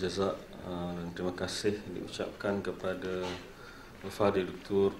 jazak 0.00 0.32
uh, 0.64 0.96
dan 0.96 1.12
terima 1.12 1.36
kasih 1.36 1.76
diucapkan 1.92 2.64
kepada 2.64 3.20
Al-Fadhil 4.00 4.48
Dr. 4.48 4.96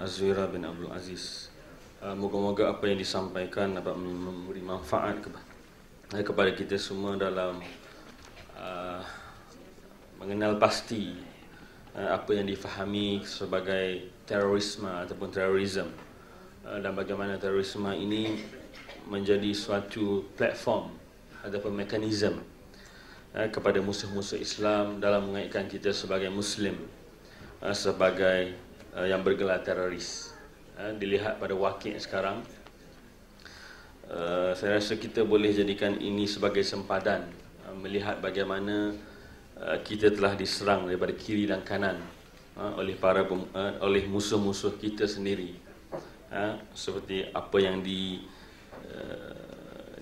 Azwira 0.00 0.48
bin 0.48 0.64
Abdul 0.64 0.88
Aziz. 0.96 1.52
Uh, 2.00 2.16
moga-moga 2.16 2.72
apa 2.72 2.88
yang 2.88 2.96
disampaikan 2.96 3.76
dapat 3.76 3.92
memberi 4.00 4.64
manfaat 4.64 5.20
kepada 6.08 6.56
kita 6.56 6.80
semua 6.80 7.20
dalam 7.20 7.60
uh, 8.56 9.04
mengenal 10.16 10.56
pasti 10.56 11.20
apa 11.94 12.34
yang 12.34 12.48
difahami 12.48 13.22
sebagai 13.22 14.08
terorisme 14.26 14.88
ataupun 14.88 15.30
terorisme 15.30 15.94
dan 16.64 16.90
bagaimana 16.90 17.38
terorisme 17.38 17.86
ini 17.94 18.34
menjadi 19.06 19.54
suatu 19.54 20.26
platform 20.34 20.90
ataupun 21.46 21.70
mekanisme 21.70 22.53
eh, 23.34 23.50
kepada 23.50 23.82
musuh-musuh 23.82 24.38
Islam 24.38 25.02
dalam 25.02 25.30
mengaitkan 25.30 25.66
kita 25.66 25.90
sebagai 25.90 26.30
Muslim 26.30 26.78
eh, 27.60 27.76
sebagai 27.76 28.54
eh, 28.94 29.06
yang 29.10 29.26
bergelar 29.26 29.60
teroris. 29.60 30.30
Dilihat 30.74 31.38
pada 31.38 31.54
wakil 31.54 31.94
sekarang, 32.02 32.42
saya 34.58 34.82
rasa 34.82 34.98
kita 34.98 35.22
boleh 35.22 35.54
jadikan 35.54 35.94
ini 36.02 36.26
sebagai 36.26 36.66
sempadan 36.66 37.30
melihat 37.78 38.18
bagaimana 38.18 38.90
kita 39.86 40.10
telah 40.10 40.34
diserang 40.34 40.90
daripada 40.90 41.14
kiri 41.14 41.46
dan 41.46 41.62
kanan 41.62 42.02
oleh 42.74 42.98
para 42.98 43.22
oleh 43.86 44.02
musuh-musuh 44.10 44.74
kita 44.82 45.06
sendiri. 45.06 45.54
Seperti 46.74 47.30
apa 47.30 47.58
yang 47.62 47.86
di 47.86 48.18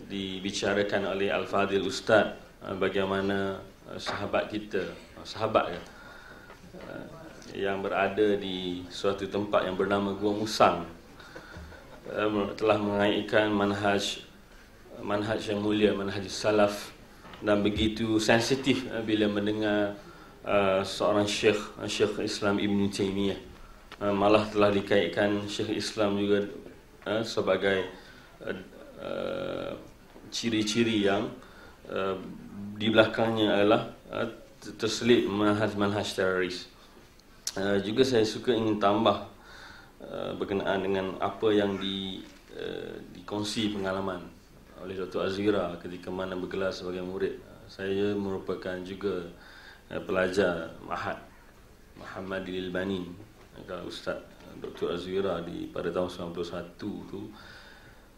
dibicarakan 0.09 1.13
oleh 1.13 1.29
Al-Fadhil 1.29 1.85
Ustaz 1.85 2.42
bagaimana 2.79 3.59
uh, 3.91 3.99
sahabat 3.99 4.47
kita, 4.51 4.83
uh, 5.19 5.27
sahabat 5.27 5.75
ya, 5.75 5.83
yang 7.53 7.85
berada 7.85 8.39
di 8.41 8.87
suatu 8.89 9.29
tempat 9.29 9.69
yang 9.69 9.77
bernama 9.77 10.17
Gua 10.17 10.33
Musang 10.33 10.89
telah 12.57 12.79
mengaitkan 12.81 13.53
manhaj 13.53 14.25
manhaj 15.05 15.39
yang 15.47 15.61
mulia, 15.61 15.93
manhaj 15.93 16.25
salaf. 16.27 16.91
Dan 17.43 17.61
begitu 17.67 18.23
sensitif 18.23 18.87
bila 19.03 19.27
mendengar 19.27 19.99
seorang 20.87 21.27
syekh, 21.27 21.59
syekh 21.91 22.23
Islam 22.23 22.63
Ibn 22.63 22.81
Taymiyah. 22.87 23.41
Malah 24.15 24.47
telah 24.47 24.71
dikaitkan 24.71 25.47
syekh 25.51 25.75
Islam 25.79 26.23
juga 26.23 26.47
sebagai 27.27 27.91
ciri-ciri 30.31 31.07
yang 31.11 31.27
di 32.83 32.91
belakangnya 32.91 33.63
adalah 33.63 33.95
uh, 34.11 34.27
terselit 34.75 35.31
manhaj-manhaj 35.31 36.03
teroris. 36.19 36.67
Uh, 37.55 37.79
juga 37.79 38.03
saya 38.03 38.27
suka 38.27 38.51
ingin 38.51 38.83
tambah 38.83 39.23
uh, 40.03 40.35
berkenaan 40.35 40.83
dengan 40.83 41.15
apa 41.23 41.55
yang 41.55 41.79
di 41.79 42.27
uh, 42.59 42.99
dikongsi 43.15 43.71
pengalaman 43.71 44.27
oleh 44.83 44.99
Dr. 44.99 45.31
Azira 45.31 45.79
ketika 45.79 46.11
mana 46.11 46.35
bergelar 46.35 46.75
sebagai 46.75 47.07
murid. 47.07 47.39
Saya 47.71 48.19
merupakan 48.19 48.75
juga 48.83 49.31
uh, 49.95 50.03
pelajar 50.03 50.75
Mahad 50.83 51.23
Muhammad 51.95 52.51
Dilbanin. 52.51 53.15
Kalau 53.63 53.87
Ustaz 53.87 54.19
Dr. 54.59 54.99
Azira 54.99 55.39
di 55.47 55.71
pada 55.71 55.95
tahun 55.95 56.35
91 56.35 56.75
tu 56.83 57.31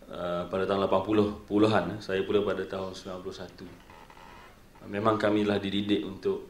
Uh, 0.05 0.45
pada 0.53 0.69
tahun 0.69 0.85
80 0.85 1.49
puluhan 1.49 1.97
saya 1.97 2.21
pula 2.29 2.45
pada 2.45 2.61
tahun 2.69 2.93
91 2.93 3.65
memang 4.89 5.17
kami 5.17 5.47
lah 5.47 5.61
dididik 5.61 6.05
untuk 6.05 6.49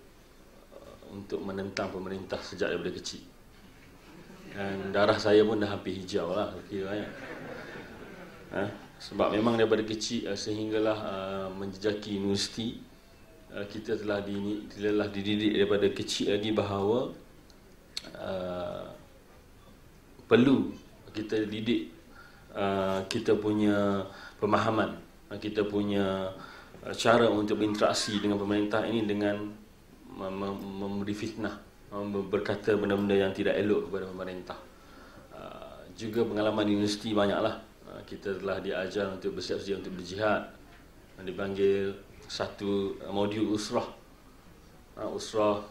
uh, 0.74 1.14
untuk 1.14 1.40
menentang 1.42 1.90
pemerintah 1.90 2.38
sejak 2.40 2.74
daripada 2.74 2.92
kecil 2.94 3.22
dan 4.54 4.94
darah 4.94 5.18
saya 5.18 5.42
pun 5.42 5.58
dah 5.58 5.66
hampir 5.66 5.98
hijau 5.98 6.30
lah 6.30 6.54
kira 6.70 6.94
ya. 6.94 7.08
ha? 8.54 8.64
sebab 9.02 9.34
memang 9.34 9.58
daripada 9.58 9.82
kecil 9.82 10.30
uh, 10.30 10.38
sehinggalah 10.38 10.98
uh, 10.98 11.48
menjejaki 11.50 12.22
universiti 12.22 12.78
uh, 13.50 13.66
kita 13.66 13.98
telah 13.98 14.22
di, 14.22 14.66
telah 14.70 15.10
dididik 15.10 15.58
daripada 15.58 15.86
kecil 15.90 16.38
lagi 16.38 16.50
bahawa 16.54 17.10
uh, 18.14 18.86
perlu 20.30 20.70
kita 21.14 21.46
didik 21.46 21.94
Uh, 22.54 23.02
kita 23.10 23.34
punya 23.34 24.06
pemahaman 24.38 24.94
uh, 25.26 25.34
kita 25.42 25.66
punya 25.66 26.30
uh, 26.30 26.53
cara 26.92 27.32
untuk 27.32 27.56
berinteraksi 27.64 28.20
dengan 28.20 28.36
pemerintah 28.36 28.84
ini 28.84 29.08
dengan 29.08 29.40
memberi 30.78 31.16
fitnah 31.16 31.56
berkata 32.28 32.76
benda-benda 32.76 33.16
yang 33.16 33.32
tidak 33.32 33.56
elok 33.56 33.88
kepada 33.88 34.04
pemerintah. 34.10 34.58
Juga 35.94 36.26
pengalaman 36.26 36.66
universiti 36.66 37.14
banyaklah. 37.14 37.62
Kita 38.04 38.36
telah 38.42 38.58
diajar 38.58 39.14
untuk 39.14 39.38
bersiap 39.38 39.62
sedia 39.62 39.78
untuk 39.78 39.94
berjihad. 39.94 40.50
Dipanggil 41.22 41.94
satu 42.26 42.98
modul 43.14 43.54
usrah. 43.54 43.86
Usrah 44.98 45.62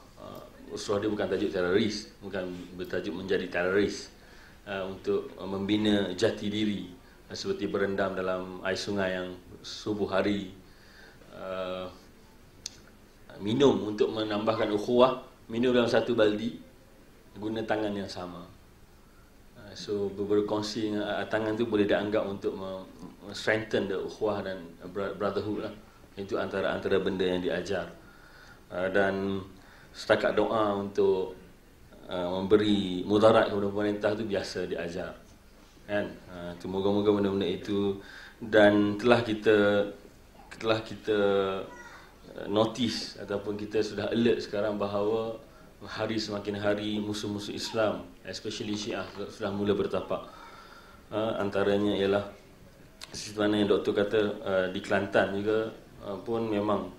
usrah 0.72 0.98
dia 0.98 1.12
bukan 1.12 1.28
tajuk 1.30 1.52
teroris 1.54 2.10
bukan 2.24 2.48
bertajuk 2.80 3.14
menjadi 3.14 3.52
teroris. 3.52 4.10
Untuk 4.88 5.36
membina 5.44 6.16
jati 6.16 6.48
diri 6.48 6.88
seperti 7.28 7.68
berendam 7.68 8.16
dalam 8.16 8.64
air 8.64 8.80
sungai 8.80 9.20
yang 9.20 9.36
subuh 9.60 10.08
hari 10.08 10.56
uh, 11.34 11.86
minum 13.42 13.90
untuk 13.90 14.14
menambahkan 14.14 14.70
ukhuwah 14.72 15.20
minum 15.50 15.74
dalam 15.74 15.90
satu 15.90 16.14
baldi 16.14 16.62
guna 17.36 17.66
tangan 17.66 17.92
yang 17.92 18.08
sama. 18.08 18.46
Uh, 19.58 19.74
so 19.74 20.08
berkongsi 20.14 20.94
uh, 20.94 21.26
tangan 21.28 21.58
tu 21.58 21.66
boleh 21.66 21.90
dianggap 21.90 22.24
untuk 22.24 22.54
strengthen 23.34 23.90
the 23.90 23.98
ukhuwah 23.98 24.46
dan 24.46 24.62
brotherhood 24.94 25.66
lah. 25.66 25.74
Itu 26.14 26.38
antara 26.38 26.78
antara 26.78 27.02
benda 27.02 27.26
yang 27.26 27.42
diajar. 27.42 27.90
Dan 28.70 29.42
setakat 29.94 30.34
doa 30.38 30.78
untuk 30.78 31.38
memberi 32.10 33.02
mudarat 33.06 33.50
kepada 33.50 33.70
pemerintah 33.70 34.12
tu 34.14 34.26
biasa 34.26 34.70
diajar. 34.70 35.14
Kan? 35.90 36.06
Uh, 36.30 36.52
tu 36.62 36.70
moga-moga 36.70 37.10
benda-benda 37.12 37.50
itu. 37.50 37.98
Dan 38.38 38.98
telah 38.98 39.22
kita 39.26 39.88
telah 40.60 40.80
kita 40.82 41.20
uh, 42.34 42.48
notice 42.50 43.18
ataupun 43.22 43.58
kita 43.58 43.82
sudah 43.82 44.10
alert 44.12 44.44
sekarang 44.44 44.78
bahawa 44.78 45.38
hari 45.84 46.16
semakin 46.16 46.56
hari 46.60 46.98
musuh-musuh 47.04 47.52
Islam 47.52 48.08
especially 48.24 48.78
Syiah 48.78 49.04
sudah 49.28 49.52
mula 49.52 49.76
bertapak 49.76 50.24
uh, 51.12 51.34
antaranya 51.40 51.94
ialah 52.00 52.26
seperti 53.14 53.38
mana 53.38 53.56
yang 53.62 53.70
doktor 53.70 53.94
kata 53.94 54.22
uh, 54.42 54.68
di 54.74 54.80
Kelantan 54.82 55.38
juga 55.38 55.70
uh, 56.02 56.18
pun 56.26 56.50
memang 56.50 56.90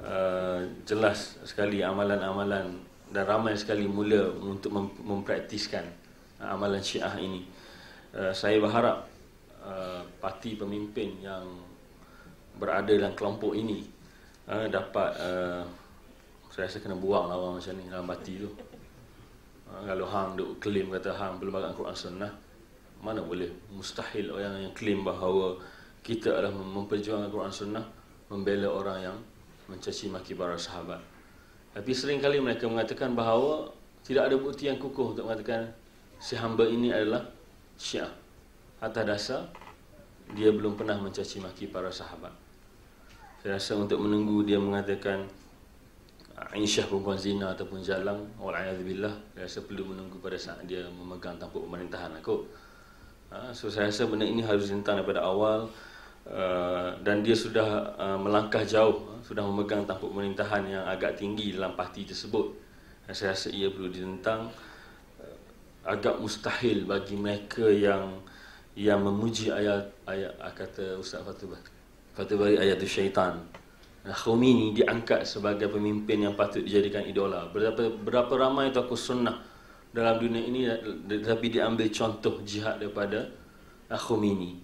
uh, 0.00 0.64
jelas 0.88 1.36
sekali 1.44 1.84
amalan-amalan 1.84 2.88
dan 3.08 3.24
ramai 3.24 3.56
sekali 3.56 3.84
mula 3.88 4.32
untuk 4.40 4.72
mem 4.72 4.88
mempraktiskan 5.04 5.84
uh, 6.40 6.56
amalan 6.56 6.80
syiah 6.80 7.12
ini. 7.20 7.44
Uh, 8.12 8.32
saya 8.32 8.56
berharap 8.60 9.04
uh, 9.60 10.00
parti 10.20 10.56
pemimpin 10.56 11.20
yang 11.20 11.44
berada 12.58 12.90
dalam 12.90 13.14
kelompok 13.14 13.54
ini 13.54 13.86
uh, 14.50 14.66
dapat 14.66 15.10
uh, 15.18 15.62
saya 16.50 16.66
rasa 16.66 16.82
kena 16.82 16.98
buang 16.98 17.30
lah 17.30 17.38
orang 17.38 17.62
macam 17.62 17.74
ni 17.78 17.86
dalam 17.86 18.06
parti 18.10 18.32
tu. 18.42 18.50
Uh, 19.70 19.82
kalau 19.86 20.06
hang 20.10 20.34
duk 20.34 20.58
claim 20.58 20.90
kata 20.90 21.14
hang 21.14 21.38
belum 21.38 21.54
agak 21.62 21.78
Quran 21.78 21.96
Sunnah, 21.96 22.32
mana 22.98 23.22
boleh 23.22 23.46
mustahil 23.70 24.34
orang 24.34 24.66
yang 24.66 24.74
claim 24.74 25.06
bahawa 25.06 25.54
kita 26.02 26.34
adalah 26.34 26.56
memperjuangkan 26.56 27.30
Quran 27.30 27.54
Sunnah 27.54 27.84
membela 28.32 28.68
orang 28.74 28.98
yang 28.98 29.16
mencaci 29.68 30.08
maki 30.08 30.34
para 30.34 30.56
sahabat. 30.56 31.00
Tapi 31.76 31.90
sering 31.92 32.18
kali 32.18 32.40
mereka 32.40 32.64
mengatakan 32.66 33.12
bahawa 33.12 33.70
tidak 34.02 34.32
ada 34.32 34.36
bukti 34.40 34.66
yang 34.66 34.80
kukuh 34.80 35.12
untuk 35.14 35.28
mengatakan 35.28 35.68
si 36.16 36.34
hamba 36.34 36.64
ini 36.64 36.90
adalah 36.90 37.28
syiah. 37.76 38.08
Atas 38.80 39.04
dasar 39.04 39.40
dia 40.32 40.48
belum 40.48 40.80
pernah 40.80 40.96
mencaci 40.96 41.44
maki 41.44 41.68
para 41.68 41.92
sahabat. 41.92 42.47
Saya 43.38 43.54
rasa 43.54 43.78
untuk 43.78 44.02
menunggu 44.02 44.42
dia 44.42 44.58
mengatakan 44.58 45.22
Aisyah 46.38 46.86
perempuan 46.90 47.18
zina 47.18 47.54
ataupun 47.54 47.82
jalang 47.82 48.18
Wal'ayadzubillah 48.38 49.14
Saya 49.34 49.42
rasa 49.46 49.60
perlu 49.66 49.94
menunggu 49.94 50.18
pada 50.18 50.38
saat 50.38 50.62
dia 50.66 50.86
memegang 50.90 51.38
tampuk 51.38 51.66
pemerintahan 51.66 52.14
aku 52.18 52.46
ha, 53.30 53.50
So 53.54 53.70
saya 53.70 53.90
rasa 53.90 54.10
benda 54.10 54.26
ini 54.26 54.42
harus 54.42 54.70
ditentang 54.70 55.02
daripada 55.02 55.22
awal 55.22 55.70
Uh, 56.28 56.92
dan 57.00 57.24
dia 57.24 57.32
sudah 57.32 57.96
melangkah 58.20 58.60
jauh 58.60 59.00
uh, 59.08 59.16
sudah 59.24 59.40
memegang 59.48 59.88
tampuk 59.88 60.12
pemerintahan 60.12 60.60
yang 60.68 60.84
agak 60.84 61.16
tinggi 61.16 61.56
dalam 61.56 61.72
parti 61.72 62.04
tersebut. 62.04 62.52
Dan 63.08 63.16
saya 63.16 63.32
rasa 63.32 63.48
ia 63.48 63.72
perlu 63.72 63.88
ditentang 63.88 64.52
agak 65.88 66.20
mustahil 66.20 66.84
bagi 66.84 67.16
mereka 67.16 67.64
yang 67.72 68.20
yang 68.76 69.00
memuji 69.00 69.48
ayat 69.48 69.88
ayat 70.04 70.36
kata 70.52 71.00
Ustaz 71.00 71.24
Fatul 71.24 71.56
Bari 72.18 72.58
ayat 72.58 72.82
syaitan 72.82 73.38
Khomeini 74.08 74.72
diangkat 74.72 75.28
sebagai 75.28 75.68
pemimpin 75.68 76.24
yang 76.24 76.32
patut 76.32 76.64
dijadikan 76.64 77.04
idola. 77.04 77.46
Berapa 77.52 77.92
berapa 77.92 78.32
ramai 78.40 78.72
tokoh 78.72 78.96
sunnah 78.96 79.36
dalam 79.92 80.16
dunia 80.16 80.42
ini 80.48 80.60
tetapi 81.04 81.52
diambil 81.52 81.88
contoh 81.92 82.40
jihad 82.42 82.80
daripada 82.80 83.28
Khomeini. 83.92 84.56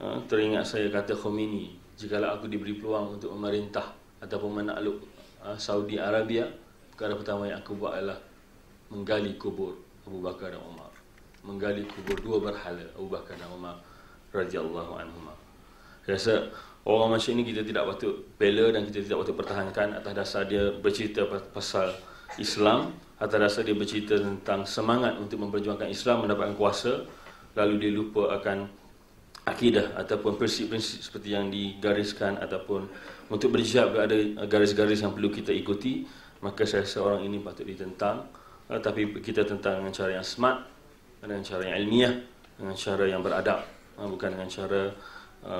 Ha, 0.00 0.18
teringat 0.26 0.66
saya 0.66 0.90
kata 0.90 1.14
Khomeini, 1.14 1.70
jika 1.94 2.18
aku 2.18 2.50
diberi 2.50 2.74
peluang 2.74 3.16
untuk 3.16 3.30
memerintah 3.38 3.94
ataupun 4.18 4.64
menakluk 4.64 5.06
ha, 5.40 5.54
Saudi 5.54 5.96
Arabia, 5.96 6.44
perkara 6.92 7.14
pertama 7.14 7.46
yang 7.46 7.62
aku 7.62 7.78
buat 7.78 7.94
adalah 7.96 8.18
menggali 8.90 9.38
kubur 9.38 9.78
Abu 10.04 10.18
Bakar 10.20 10.52
dan 10.52 10.60
Umar. 10.66 10.90
Menggali 11.46 11.86
kubur 11.86 12.16
dua 12.20 12.36
berhala 12.42 12.84
Abu 12.98 13.08
Bakar 13.08 13.38
dan 13.38 13.48
Umar 13.54 13.78
radhiyallahu 14.34 14.92
anhuma. 14.98 15.43
Rasa 16.04 16.52
orang 16.84 17.16
macam 17.16 17.30
ini 17.32 17.42
kita 17.48 17.64
tidak 17.64 17.84
patut 17.88 18.14
bela 18.36 18.68
dan 18.72 18.84
kita 18.84 19.04
tidak 19.04 19.18
patut 19.24 19.34
pertahankan 19.40 19.88
atas 19.96 20.12
dasar 20.12 20.42
dia 20.44 20.68
bercerita 20.76 21.24
pasal 21.52 21.96
Islam 22.36 22.92
atas 23.16 23.38
dasar 23.40 23.62
dia 23.64 23.72
bercerita 23.72 24.20
tentang 24.20 24.68
semangat 24.68 25.16
untuk 25.16 25.40
memperjuangkan 25.40 25.88
Islam 25.88 26.28
mendapatkan 26.28 26.54
kuasa 26.60 27.08
lalu 27.56 27.74
dia 27.80 27.92
lupa 27.94 28.36
akan 28.36 28.68
akidah 29.44 29.96
ataupun 29.96 30.36
prinsip-prinsip 30.40 31.04
seperti 31.04 31.36
yang 31.36 31.48
digariskan 31.48 32.36
ataupun 32.40 32.88
untuk 33.32 33.52
berjihad 33.52 33.92
ada 33.96 34.16
garis-garis 34.44 35.04
yang 35.04 35.12
perlu 35.16 35.32
kita 35.32 35.52
ikuti 35.52 36.04
maka 36.44 36.68
saya 36.68 36.84
rasa 36.84 37.00
orang 37.00 37.24
ini 37.24 37.40
patut 37.40 37.64
ditentang. 37.64 38.28
Uh, 38.68 38.80
tapi 38.80 39.08
kita 39.20 39.44
tentang 39.44 39.80
dengan 39.80 39.92
cara 39.92 40.20
yang 40.20 40.24
smart 40.24 40.64
dengan 41.20 41.40
cara 41.44 41.68
yang 41.68 41.76
ilmiah 41.84 42.14
dengan 42.56 42.72
cara 42.72 43.04
yang 43.04 43.20
beradab 43.20 43.60
uh, 44.00 44.08
bukan 44.08 44.32
dengan 44.32 44.48
cara 44.48 44.88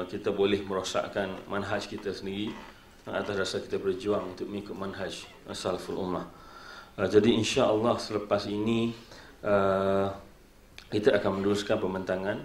kita 0.09 0.33
boleh 0.33 0.65
merosakkan 0.65 1.29
manhaj 1.45 1.85
kita 1.85 2.09
sendiri 2.09 2.49
uh, 3.05 3.21
atas 3.21 3.37
dasar 3.37 3.59
kita 3.61 3.77
berjuang 3.77 4.33
untuk 4.33 4.49
mengikut 4.49 4.73
manhaj 4.73 5.29
uh, 5.45 5.53
salaful 5.53 6.01
ummah. 6.01 6.25
Jadi 6.95 7.35
insya-Allah 7.35 7.99
selepas 7.99 8.47
ini 8.47 8.95
kita 10.95 11.19
akan 11.19 11.43
meneruskan 11.43 11.83
pembentangan 11.83 12.39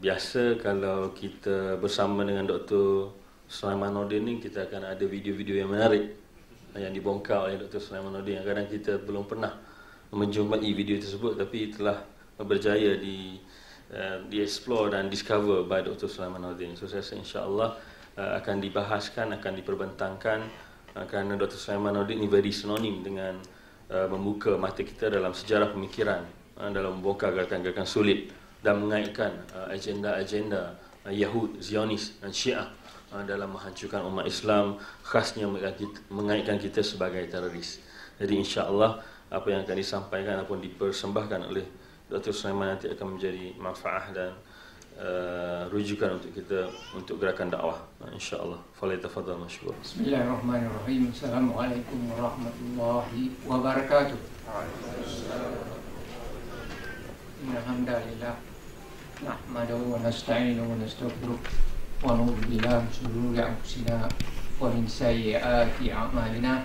biasa 0.00 0.56
kalau 0.64 1.12
kita 1.12 1.76
bersama 1.76 2.24
dengan 2.24 2.48
Dr. 2.48 3.12
Sulaiman 3.44 3.92
Nordin 3.92 4.24
ni 4.24 4.34
kita 4.40 4.64
akan 4.64 4.96
ada 4.96 5.04
video-video 5.04 5.60
yang 5.60 5.76
menarik 5.76 6.16
yang 6.72 6.96
dibongkar 6.96 7.44
oleh 7.44 7.60
Dr. 7.60 7.84
Sulaiman 7.84 8.16
Nordin 8.16 8.40
yang 8.40 8.48
kadang 8.48 8.64
kita 8.64 8.96
belum 8.96 9.28
pernah 9.28 9.52
menjumpai 10.08 10.64
video 10.72 10.96
tersebut 10.96 11.36
tapi 11.36 11.68
telah 11.68 12.00
berjaya 12.40 12.96
di 12.96 13.38
uh, 13.94 14.18
di-explore 14.26 14.92
dan 14.92 15.06
discover 15.06 15.62
by 15.64 15.80
Dr. 15.86 16.10
Sulaiman 16.10 16.42
Nordin. 16.42 16.74
So 16.74 16.90
saya 16.90 17.00
rasa 17.00 17.14
insyaAllah 17.14 17.70
uh, 18.18 18.30
akan 18.42 18.58
dibahaskan, 18.60 19.38
akan 19.38 19.52
diperbentangkan 19.62 20.38
uh, 20.98 21.04
kerana 21.06 21.38
Dr. 21.38 21.56
Sulaiman 21.56 21.94
Nordin 21.94 22.18
ini 22.18 22.28
very 22.28 22.50
synonym 22.50 23.00
dengan 23.06 23.38
uh, 23.90 24.06
membuka 24.10 24.58
mata 24.58 24.82
kita 24.82 25.08
dalam 25.08 25.30
sejarah 25.30 25.70
pemikiran 25.70 26.26
uh, 26.58 26.70
dalam 26.74 26.98
membongkar 27.00 27.30
gerakan-gerakan 27.32 27.86
sulit 27.86 28.34
dan 28.64 28.80
mengaitkan 28.82 29.44
uh, 29.54 29.70
agenda-agenda 29.70 30.74
uh, 31.06 31.12
Yahud, 31.14 31.60
Zionis 31.62 32.18
dan 32.18 32.32
Syiah 32.34 32.68
uh, 33.12 33.22
dalam 33.22 33.54
menghancurkan 33.54 34.02
umat 34.08 34.26
Islam 34.26 34.80
khasnya 35.04 35.46
mengaitkan 36.10 36.58
kita 36.58 36.82
sebagai 36.82 37.22
teroris. 37.30 37.78
Jadi 38.18 38.40
insyaAllah 38.40 39.02
apa 39.34 39.46
yang 39.50 39.66
akan 39.66 39.76
disampaikan 39.76 40.38
ataupun 40.40 40.62
dipersembahkan 40.62 41.40
oleh 41.50 41.66
Dr. 42.14 42.30
Sulaiman 42.30 42.78
nanti 42.78 42.86
akan 42.86 43.18
menjadi 43.18 43.58
manfaah 43.58 44.14
dan 44.14 44.30
uh, 45.02 45.66
rujukan 45.66 46.14
untuk 46.14 46.30
kita 46.30 46.70
untuk 46.94 47.18
gerakan 47.18 47.50
dakwah. 47.50 47.74
Insyaallah. 48.14 48.62
Falai 48.78 49.02
tafadhal 49.02 49.42
masykur 49.42 49.74
Bismillahirrahmanirrahim. 49.82 51.10
Assalamualaikum 51.10 51.98
warahmatullahi 52.14 53.34
wabarakatuh. 53.42 54.18
Alhamdulillah. 57.50 58.36
Nahmaduhu 59.18 59.98
wa 59.98 59.98
nasta'inuhu 59.98 60.70
wa 60.70 60.78
nastaghfiruh 60.78 61.38
wa 62.06 62.14
min 62.14 62.62
shururi 62.94 63.42
anfusina 63.42 64.06
wa 64.62 64.70
min 64.70 64.86
sayyiati 64.86 65.90
a'malina. 65.90 66.62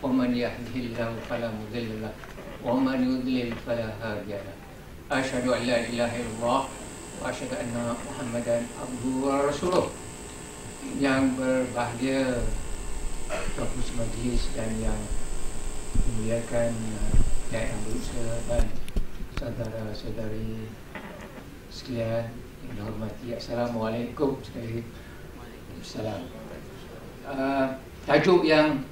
Wa 0.00 0.08
man 0.08 0.32
yahdihillahu 0.32 1.20
fala 1.28 1.52
mudilla 1.52 2.08
lahu 2.08 2.36
wa 2.64 2.80
man 2.80 2.98
yudlil 2.98 3.52
fala 3.60 3.92
hadiya 4.00 4.40
Asyhadu 5.06 5.54
an 5.54 5.62
la 5.70 5.86
ilaha 5.86 6.18
illallah 6.18 6.62
wa 6.66 7.30
asyhadu 7.30 7.54
anna 7.54 7.94
Muhammadan 7.94 8.66
abduhu 8.74 9.30
wa 9.30 9.46
rasuluh. 9.46 9.86
Yang 10.98 11.38
berbahagia 11.38 12.42
Tuan 13.54 13.70
Majlis 14.02 14.50
dan 14.58 14.66
yang 14.82 14.98
memuliakan 15.94 16.74
Yang 17.54 17.78
berusaha 17.86 18.34
dan 18.50 18.66
saudara-saudari 19.38 20.74
sekalian 21.70 22.26
yang 22.66 22.74
dihormati. 22.74 23.38
Assalamualaikum 23.38 24.42
sekali 24.42 24.82
Assalamualaikum 25.78 27.30
uh, 27.30 27.78
Tajuk 28.10 28.42
yang 28.42 28.82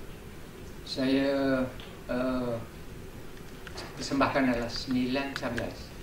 saya 0.87 1.67
uh, 2.07 2.55
persembahkan 3.99 4.55
adalah 4.55 4.71
9-11 4.71 5.94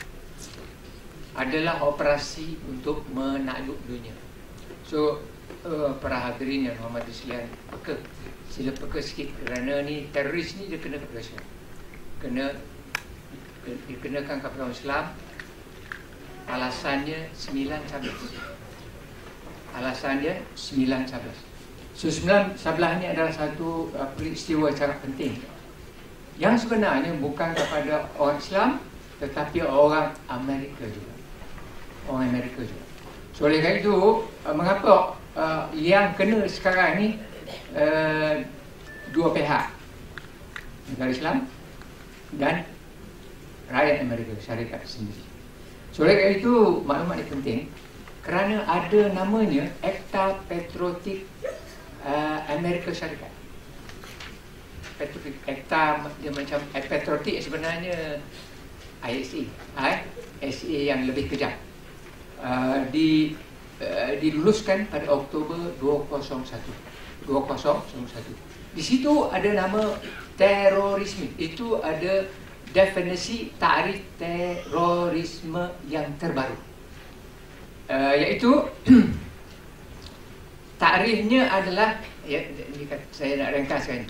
adalah 1.36 1.80
operasi 1.88 2.60
untuk 2.68 3.08
menakluk 3.16 3.80
dunia. 3.88 4.12
So, 4.84 5.24
uh, 5.64 5.96
para 6.04 6.20
hadirin 6.20 6.68
yang 6.68 6.78
hormat 6.84 7.08
sekalian, 7.08 7.48
peka. 7.72 7.96
Sila 8.52 8.76
peka 8.76 9.00
sikit 9.00 9.32
kerana 9.40 9.80
ni 9.88 10.12
teroris 10.12 10.60
ni 10.60 10.68
dia 10.68 10.76
kena 10.76 11.00
kepada 11.00 11.24
Kena 12.20 12.52
dikenakan 13.88 14.44
kepada 14.44 14.68
orang 14.68 14.76
Islam 14.76 15.06
alasannya 16.52 17.32
9 17.32 17.80
11. 17.88 19.80
Alasannya 19.80 20.44
9 20.52 20.84
11. 21.08 21.96
So 21.96 22.12
9 22.12 22.60
11 22.60 23.00
ni 23.00 23.06
adalah 23.08 23.32
satu 23.32 23.88
uh, 23.96 24.10
peristiwa 24.20 24.68
sangat 24.76 25.00
penting. 25.00 25.40
Yang 26.36 26.68
sebenarnya 26.68 27.16
bukan 27.24 27.56
kepada 27.56 28.12
orang 28.20 28.36
Islam 28.36 28.70
tetapi 29.24 29.64
orang 29.64 30.12
Amerika 30.28 30.84
juga 30.90 31.11
orang 32.10 32.30
Amerika 32.32 32.64
juga. 32.64 32.86
So 33.36 33.50
oleh 33.50 33.62
kerana 33.62 33.78
itu, 33.82 33.96
uh, 34.46 34.56
mengapa 34.56 35.18
uh, 35.38 35.66
yang 35.74 36.14
kena 36.18 36.46
sekarang 36.46 36.92
ni 36.98 37.08
uh, 37.74 38.46
dua 39.12 39.28
pihak 39.34 39.74
negara 40.94 41.10
Islam 41.12 41.38
dan 42.38 42.56
rakyat 43.72 43.98
Amerika 44.04 44.34
syarikat 44.40 44.82
sendiri. 44.86 45.24
So 45.92 46.06
oleh 46.08 46.16
kerana 46.16 46.34
itu, 46.38 46.54
maklumat 46.86 47.18
ini 47.20 47.28
penting 47.30 47.60
kerana 48.22 48.62
ada 48.70 49.02
namanya 49.18 49.66
Akta 49.82 50.38
Patriotic 50.46 51.26
uh, 52.06 52.40
Amerika 52.54 52.94
Syarikat. 52.94 53.34
Patriotic 55.02 55.36
Akta 55.50 56.06
dia 56.22 56.30
macam 56.30 56.62
Patriotic 56.70 57.42
sebenarnya 57.42 58.22
ISA, 59.02 59.50
ISA 60.46 60.78
yang 60.94 61.10
lebih 61.10 61.26
kejam. 61.34 61.50
Uh, 62.42 62.82
di 62.90 63.38
uh, 63.78 64.18
diluluskan 64.18 64.90
pada 64.90 65.06
Oktober 65.14 65.78
2001. 65.78 66.58
2001. 67.30 68.74
Di 68.74 68.82
situ 68.82 69.30
ada 69.30 69.50
nama 69.54 69.94
terorisme. 70.42 71.30
Itu 71.38 71.78
ada 71.86 72.26
definisi 72.72 73.52
tarikh 73.60 74.02
terorisme 74.18 75.70
yang 75.86 76.08
terbaru. 76.18 76.58
Uh, 77.92 78.16
iaitu 78.16 78.50
tarikhnya 80.82 81.52
adalah 81.52 82.00
ya 82.24 82.40
ini 82.48 82.88
kan 82.88 83.02
saya 83.12 83.44
nak 83.44 83.54
ringkaskan 83.54 84.08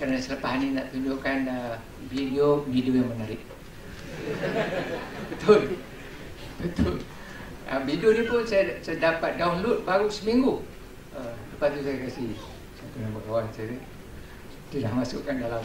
kerana 0.00 0.16
selepas 0.16 0.56
ini 0.56 0.72
nak 0.72 0.88
tunjukkan 0.90 1.38
uh, 1.46 1.76
video 2.08 2.64
video 2.66 3.04
yang 3.04 3.08
menarik. 3.12 3.40
Betul. 5.30 5.76
Betul. 6.58 6.96
Uh, 7.70 7.78
video 7.86 8.10
ni 8.10 8.26
pun 8.26 8.42
saya, 8.42 8.82
saya 8.82 8.98
dapat 8.98 9.38
download 9.38 9.86
baru 9.86 10.10
seminggu. 10.10 10.58
Uh, 11.14 11.34
lepas 11.54 11.70
tu 11.70 11.86
saya 11.86 12.02
kasih 12.02 12.34
satu 12.74 12.98
nombor 12.98 13.22
kawan 13.30 13.46
saya. 13.54 13.78
Dia 14.74 14.90
dah 14.90 14.92
masukkan 14.98 15.38
dalam 15.38 15.62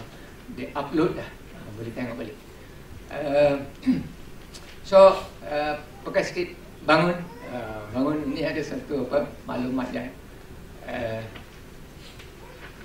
dia 0.54 0.70
upload 0.78 1.18
dah. 1.18 1.26
Uh, 1.26 1.70
boleh 1.74 1.92
tengok 1.98 2.14
balik. 2.22 2.38
Uh, 3.10 3.58
so, 4.94 5.18
uh, 5.50 5.82
pakai 6.06 6.22
sikit 6.22 6.54
bangun. 6.86 7.18
Uh, 7.50 7.90
bangun 7.90 8.22
ni 8.38 8.46
ada 8.46 8.62
satu 8.62 9.10
apa 9.10 9.26
maklumat 9.50 9.90
yang 9.90 10.06
uh, 10.86 11.26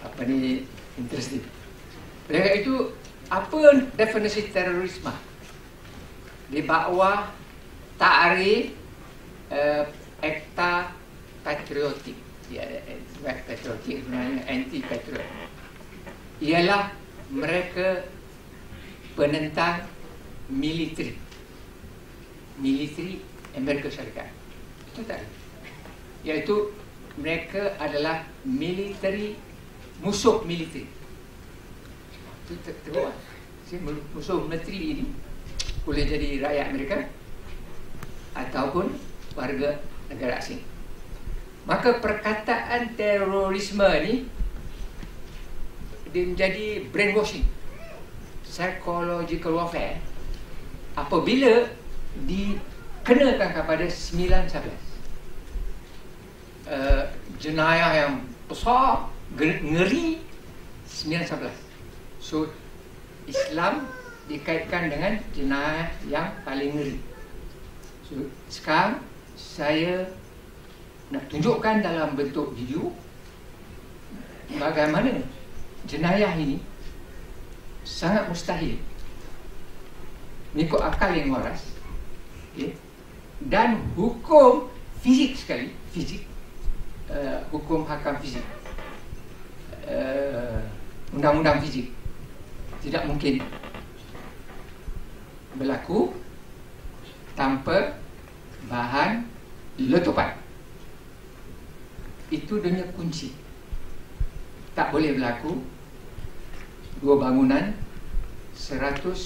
apa 0.00 0.20
ni 0.24 0.64
interesting. 0.96 1.44
Oleh 2.32 2.64
itu, 2.64 2.96
apa 3.28 3.84
definisi 4.00 4.48
terorisme? 4.48 5.12
Di 6.48 6.64
bawah 6.64 7.28
tarikh 8.00 8.79
uh, 9.50 9.84
Akta 10.20 10.94
Patriotik 11.40 12.30
ya, 12.50 12.66
patriotik 13.22 14.02
sebenarnya 14.02 14.42
anti 14.50 14.82
patriot 14.82 15.24
ialah 16.42 16.92
mereka 17.30 18.04
penentang 19.14 19.86
militeri. 20.50 21.14
Militeri 22.60 23.22
Amerika 23.56 23.88
Syarikat. 23.88 24.28
Itu 24.92 25.06
tak? 25.06 25.22
Iaitu 26.26 26.74
mereka 27.16 27.78
adalah 27.78 28.26
militeri 28.42 29.38
musuh 30.02 30.42
militeri. 30.44 30.84
Itu 32.48 32.52
teruk 32.84 33.14
musuh 34.12 34.42
militeri 34.44 34.78
ini 34.98 35.04
boleh 35.86 36.04
jadi 36.04 36.28
rakyat 36.44 36.66
Amerika 36.72 36.98
ataupun 38.36 38.92
warga 39.34 39.78
negara 40.10 40.38
asing. 40.38 40.62
Maka 41.68 42.00
perkataan 42.02 42.96
terorisme 42.96 43.88
ni 44.02 44.14
dia 46.10 46.26
menjadi 46.26 46.90
brainwashing 46.90 47.46
psychological 48.42 49.54
warfare 49.62 50.02
apabila 50.98 51.70
dikenakan 52.26 53.50
kepada 53.54 53.86
911 53.86 54.74
uh, 56.66 57.06
jenayah 57.38 57.90
yang 57.94 58.26
besar 58.50 59.06
ngeri 59.38 60.18
911 60.90 61.54
so 62.18 62.50
Islam 63.30 63.86
dikaitkan 64.26 64.90
dengan 64.90 65.18
jenayah 65.34 65.90
yang 66.06 66.30
paling 66.46 66.70
ngeri. 66.74 66.98
So, 68.06 68.30
sekarang 68.46 69.02
saya 69.40 70.04
nak 71.08 71.24
tunjukkan 71.32 71.80
dalam 71.80 72.12
bentuk 72.12 72.52
video 72.52 72.92
bagaimana 74.60 75.24
jenayah 75.88 76.36
ini 76.36 76.60
sangat 77.88 78.28
mustahil 78.28 78.76
mengikut 80.52 80.82
akal 80.84 81.10
yang 81.16 81.32
waras 81.32 81.72
okay. 82.52 82.76
dan 83.48 83.80
hukum 83.96 84.68
fizik 85.00 85.38
sekali 85.40 85.72
fizik 85.96 86.28
uh, 87.08 87.40
hukum 87.48 87.88
hakam 87.88 88.20
fizik 88.20 88.44
uh, 89.88 90.60
undang-undang 91.16 91.62
fizik 91.64 91.88
tidak 92.84 93.08
mungkin 93.08 93.40
berlaku 95.56 96.14
tanpa 97.34 97.96
bahan 98.66 99.29
letupan 99.88 100.36
itu 102.30 102.60
dunia 102.60 102.84
kunci. 102.94 103.32
Tak 104.76 104.94
boleh 104.94 105.18
berlaku. 105.18 105.58
Dua 107.00 107.16
bangunan 107.16 107.72
110 108.54 109.16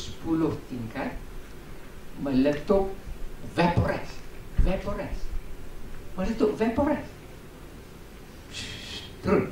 tingkat 0.71 1.11
meletup 2.23 2.95
vaporize 3.59 4.15
vaporize 4.63 5.23
meletup 6.15 6.51
vaporize 6.55 7.11
turun 9.27 9.51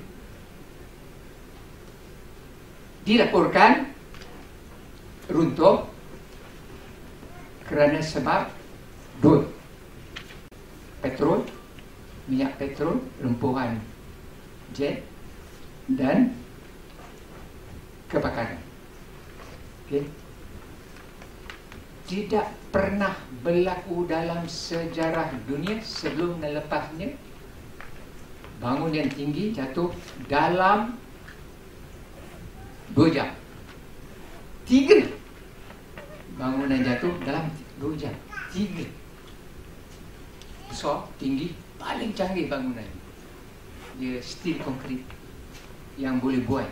dilaporkan 3.02 3.90
runtuh 5.26 5.90
kerana 7.66 7.98
sebab 7.98 8.46
dua 9.18 9.42
petrol 11.02 11.44
minyak 12.30 12.54
petrol, 12.58 13.02
lumpuhan 13.18 13.82
jet 14.70 15.02
dan 15.90 16.32
kebakaran. 18.06 18.60
Okay. 19.86 20.06
Tidak 22.06 22.46
pernah 22.70 23.16
berlaku 23.40 24.04
dalam 24.04 24.44
sejarah 24.46 25.32
dunia 25.48 25.80
sebelum 25.80 26.40
dan 26.40 26.60
lepasnya 26.60 27.16
bangun 28.60 28.92
yang 28.94 29.10
tinggi 29.10 29.50
jatuh 29.50 29.90
dalam 30.30 30.94
dua 32.94 33.08
jam. 33.10 33.28
Tiga 34.68 35.08
bangunan 36.38 36.80
jatuh 36.80 37.12
dalam 37.26 37.50
dua 37.80 37.92
jam. 37.98 38.14
Tiga. 38.52 39.01
Besar, 40.72 41.04
tinggi, 41.20 41.52
paling 41.76 42.16
canggih 42.16 42.48
bangunan. 42.48 42.88
Dia 44.00 44.16
steel 44.24 44.56
konkrit 44.64 45.04
yang 46.00 46.16
boleh 46.16 46.40
buat 46.48 46.64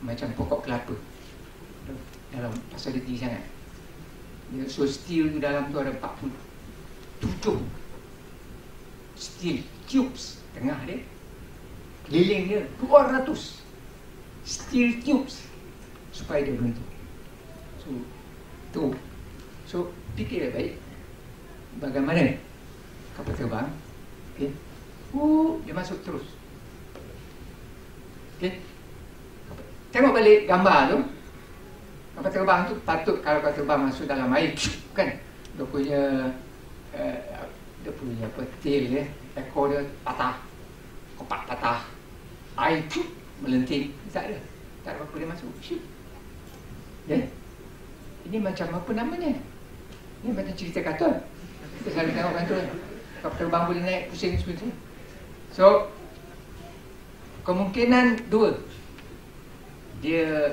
macam 0.00 0.32
pokok 0.32 0.64
kelapa. 0.64 0.96
Dalam 2.32 2.48
pasal 2.72 2.96
dia 2.96 3.04
tinggi 3.04 3.20
sangat. 3.20 3.44
Dia, 4.48 4.64
so 4.64 4.88
steel 4.88 5.36
dalam 5.44 5.68
tu 5.68 5.76
ada 5.76 5.92
47 5.92 7.60
steel 9.12 9.60
tubes 9.84 10.40
tengah 10.56 10.80
dia. 10.88 11.04
Keliling 12.08 12.48
dia 12.48 12.60
200 12.80 13.28
steel 14.40 15.04
tubes 15.04 15.44
supaya 16.16 16.48
dia 16.48 16.56
beruntung. 16.56 16.88
So 17.84 17.92
tu. 18.72 18.96
So 19.68 19.92
fikir 20.16 20.48
baik. 20.48 20.80
Bagaimana 21.76 22.40
kapal 23.14 23.34
terbang 23.38 23.68
okey 24.34 24.50
uh, 25.14 25.54
dia 25.62 25.74
masuk 25.74 25.98
terus. 26.02 26.26
Okey 28.38 28.58
tengok 29.94 30.14
balik 30.18 30.50
gambar 30.50 30.78
tu. 30.90 30.98
Kapal 32.14 32.30
terbang 32.34 32.60
tu 32.66 32.74
patut 32.82 33.16
kalau 33.22 33.38
kapal 33.38 33.54
terbang 33.54 33.80
masuk 33.86 34.04
dalam 34.10 34.30
air. 34.34 34.50
Kan 34.90 35.14
dia 35.54 35.64
punya 35.70 36.02
uh, 36.98 37.46
dia 37.86 37.92
punya 37.94 38.26
apa 38.26 38.42
tail 38.58 38.82
dia 38.90 39.04
ekor 39.38 39.70
dia 39.70 39.86
patah. 40.02 40.34
Kopak 41.14 41.46
patah. 41.46 41.86
Air 42.58 42.82
cup 42.90 43.06
melenting 43.42 43.94
tak 44.10 44.30
ada. 44.30 44.38
Tak 44.82 44.98
ada 44.98 45.06
apa 45.06 45.14
dia 45.14 45.28
masuk. 45.30 45.50
Ya 47.06 47.18
ini 48.24 48.38
macam 48.40 48.66
apa 48.72 48.90
namanya? 48.96 49.36
Ini 50.24 50.32
macam 50.32 50.54
cerita 50.56 50.80
kartun. 50.80 51.20
Kita 51.84 51.88
selalu 51.92 52.10
tengok 52.16 52.32
kan 52.32 52.44
tu 53.24 53.32
kapal 53.32 53.40
terbang 53.40 53.64
boleh 53.64 53.82
naik 53.88 54.02
pusing 54.12 54.36
seperti 54.36 54.68
So 55.48 55.88
kemungkinan 57.48 58.28
dua 58.28 58.52
dia 60.04 60.52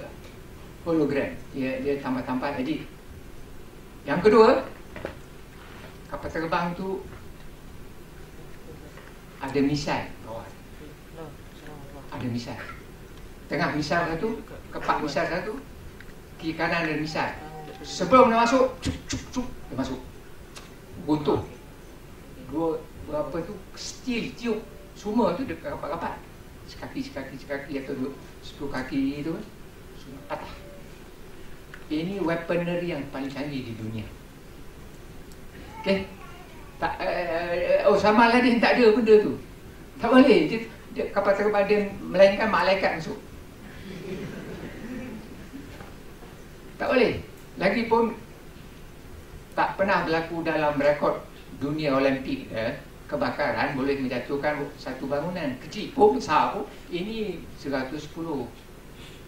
hologram 0.87 1.35
dia 1.51 1.83
dia 1.83 1.99
tambah-tambah 1.99 2.63
edit. 2.63 2.87
Yang 4.07 4.19
kedua 4.23 4.63
kapal 6.07 6.31
terbang 6.31 6.71
tu 6.79 7.03
ada 9.43 9.59
misal 9.59 10.07
bawah. 10.23 10.47
Ada 12.15 12.27
misal. 12.31 12.55
Tengah 13.51 13.75
misal 13.75 14.15
satu, 14.15 14.39
kepak 14.71 15.03
misal 15.03 15.27
satu, 15.27 15.59
kiri 16.39 16.55
kanan 16.55 16.87
ada 16.87 16.95
misal. 16.95 17.35
Sebelum 17.83 18.31
dia 18.31 18.39
masuk, 18.47 18.79
cuk 18.79 18.95
cuk 19.11 19.23
cuk 19.35 19.47
dia 19.67 19.75
masuk. 19.75 19.99
Buntung 21.03 21.43
dua 22.51 22.77
berapa 23.07 23.39
tu 23.47 23.55
steel 23.79 24.35
tiup 24.35 24.59
semua 24.93 25.33
tu 25.39 25.47
dekat 25.47 25.71
rapat-rapat. 25.71 26.19
Sekaki 26.67 27.01
sekaki 27.01 27.35
sekaki 27.39 27.73
atau 27.81 27.95
dua 27.95 28.11
sepuluh 28.43 28.71
kaki 28.75 29.23
tu 29.23 29.31
kan. 29.33 29.45
Semua 29.97 30.21
patah. 30.27 30.53
Ini 31.91 32.23
weaponry 32.23 32.87
yang 32.87 33.03
paling 33.11 33.31
canggih 33.31 33.67
di 33.67 33.73
dunia. 33.75 34.05
Okey? 35.81 36.07
Tak 36.79 36.93
uh, 36.97 37.89
oh 37.91 37.97
sama 37.99 38.31
tak 38.31 38.77
ada 38.77 38.85
benda 38.95 39.15
tu. 39.19 39.33
Tak 39.99 40.09
boleh. 40.11 40.39
Dia, 40.47 40.59
dia 40.91 41.03
kapal 41.11 41.35
terbang 41.35 41.65
dia 41.67 41.79
melainkan 41.99 42.49
malaikat 42.51 42.99
masuk. 42.99 43.19
Tak 46.79 46.87
boleh. 46.89 47.21
Lagipun 47.59 48.15
tak 49.53 49.75
pernah 49.75 50.07
berlaku 50.07 50.41
dalam 50.41 50.73
rekod 50.79 51.19
dunia 51.61 51.93
Olimpik 51.93 52.49
eh, 52.49 52.81
kebakaran 53.05 53.77
boleh 53.77 54.01
menjatuhkan 54.01 54.65
satu 54.81 55.05
bangunan 55.05 55.53
kecil 55.61 55.93
pun 55.93 56.17
besar 56.17 56.57
pun 56.57 56.65
ini 56.89 57.43
110 57.59 58.01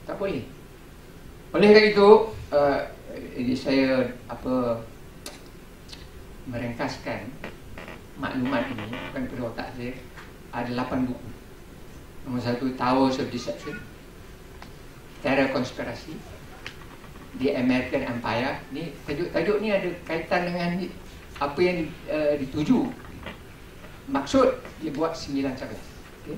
tak 0.03 0.15
boleh. 0.19 0.43
Oleh 1.53 1.67
kerana 1.69 1.89
itu 1.93 2.09
uh, 2.49 2.81
saya 3.53 4.09
apa 4.25 4.81
merengkaskan 6.49 7.29
maklumat 8.19 8.67
ini 8.73 8.89
bukan 8.89 9.23
pada 9.29 9.43
otak 9.47 9.67
saya. 9.77 9.93
Ada 10.53 10.85
8 10.85 11.09
buku. 11.09 11.29
Nombor 12.23 12.41
satu 12.41 12.71
Towers 12.79 13.19
of 13.19 13.27
Deception 13.29 13.75
Terror 15.19 15.51
Konspirasi 15.51 16.15
The 17.37 17.59
American 17.59 18.17
Empire. 18.17 18.63
Ni 18.71 18.95
tajuk-tajuk 19.07 19.57
ni 19.59 19.69
ada 19.71 19.89
kaitan 20.07 20.51
dengan 20.51 20.77
apa 21.41 21.59
yang 21.61 21.89
uh, 22.11 22.37
dituju 22.37 22.91
maksud 24.09 24.59
dia 24.83 24.91
buat 24.91 25.15
9 25.15 25.55
cabang. 25.55 25.83
Okay. 26.23 26.37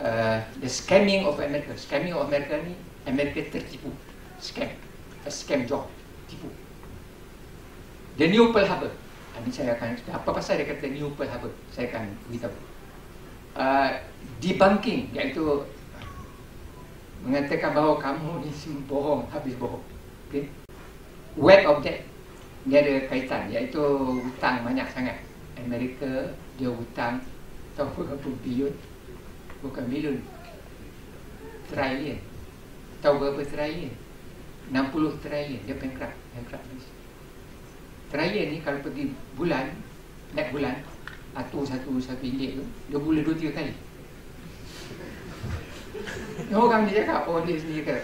Uh, 0.00 0.38
the 0.62 0.70
scamming 0.70 1.26
of 1.26 1.36
America. 1.42 1.74
Scamming 1.74 2.14
of 2.14 2.30
America 2.30 2.56
ni 2.62 2.78
Amerika 3.04 3.44
tertipu. 3.50 3.90
Scam. 4.38 4.70
A 5.26 5.30
scam 5.30 5.66
job. 5.66 5.84
Tipu. 6.30 6.48
The 8.16 8.30
new 8.30 8.54
Pearl 8.54 8.68
Harbor. 8.68 8.92
Ini 9.40 9.50
saya 9.56 9.72
akan 9.72 9.96
apa 10.12 10.28
pasal 10.36 10.60
dia 10.60 10.68
kata 10.68 10.88
new 10.92 11.12
Pearl 11.16 11.30
Harbor? 11.32 11.52
Saya 11.72 11.88
akan 11.92 12.12
beritahu. 12.28 12.56
Uh, 13.50 13.90
debunking 14.38 15.10
iaitu 15.10 15.42
mengatakan 17.20 17.76
bahawa 17.76 18.00
kamu 18.00 18.46
ni 18.46 18.50
bohong 18.88 19.28
habis 19.28 19.52
bohong. 19.58 19.84
Okay. 20.30 20.48
Web 21.36 21.66
of 21.68 21.82
debt 21.84 22.09
dia 22.68 22.78
ada 22.84 22.94
kaitan 23.08 23.48
iaitu 23.48 23.80
hutang 24.20 24.64
banyak 24.64 24.84
sangat. 24.92 25.16
Amerika 25.56 26.32
dia 26.60 26.68
hutang 26.68 27.20
tahu 27.76 28.04
berapa 28.04 28.28
bilion? 28.44 28.74
Bukan 29.64 29.84
bilion. 29.88 30.16
Trilion. 31.68 32.20
Tahu 33.00 33.14
berapa 33.20 33.42
trilion? 33.44 33.92
60 34.70 35.22
trilion 35.24 35.60
dia 35.66 35.76
bankrupt, 35.76 36.16
bankrupt. 36.36 36.66
Trilion 38.10 38.46
ni 38.50 38.58
kalau 38.60 38.82
pergi 38.82 39.14
bulan, 39.38 39.70
naik 40.34 40.50
bulan, 40.50 40.82
atur 41.34 41.62
satu 41.62 41.94
satu 42.02 42.26
ringgit 42.26 42.58
tu, 42.58 42.64
dia 42.90 42.98
boleh 42.98 43.22
dua 43.22 43.38
tiga 43.38 43.62
kali. 43.62 43.74
Orang 46.50 46.90
dia 46.90 47.06
cakap, 47.06 47.30
oh 47.30 47.38
dia 47.46 47.54
sendiri 47.54 47.86
kata, 47.86 48.02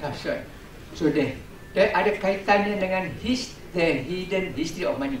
dahsyat. 0.00 0.44
So 0.92 1.08
dia, 1.08 1.32
ada 1.72 2.10
kaitannya 2.12 2.76
dengan 2.76 3.08
his, 3.24 3.55
the 3.72 3.86
hidden 4.04 4.52
history 4.54 4.84
of 4.84 4.98
money. 4.98 5.20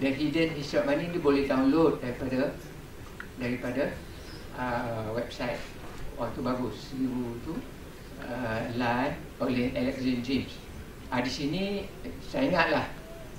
The 0.00 0.10
hidden 0.14 0.54
history 0.54 0.80
of 0.80 0.86
money 0.86 1.10
ni 1.10 1.18
boleh 1.18 1.44
download 1.44 2.00
daripada 2.00 2.54
daripada 3.36 3.92
uh, 4.54 5.08
website. 5.12 5.58
Wah 6.16 6.30
tu 6.32 6.40
bagus. 6.42 6.94
Ibu 6.94 7.42
tu 7.42 7.54
uh, 8.22 8.60
live 8.78 9.16
oleh 9.42 9.74
Alexander 9.74 10.22
James. 10.22 10.52
Uh, 11.08 11.20
di 11.22 11.30
sini 11.30 11.64
saya 12.20 12.48
ingatlah 12.48 12.86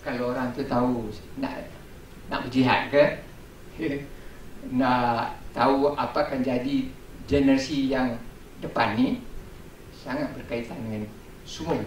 kalau 0.01 0.31
orang 0.33 0.51
tu 0.55 0.63
tahu 0.65 1.11
nak 1.37 1.69
nak 2.31 2.45
berjihad 2.47 2.89
ke 2.93 3.03
nak 4.79 5.39
tahu 5.55 5.95
apa 5.95 6.29
akan 6.29 6.41
jadi 6.43 6.87
generasi 7.29 7.89
yang 7.91 8.17
depan 8.59 8.95
ni 8.95 9.23
sangat 9.95 10.31
berkaitan 10.35 10.79
dengan 10.87 11.03
semua 11.43 11.79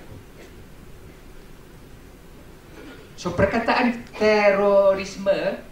So 3.22 3.30
perkataan 3.38 4.02
terorisme 4.18 5.62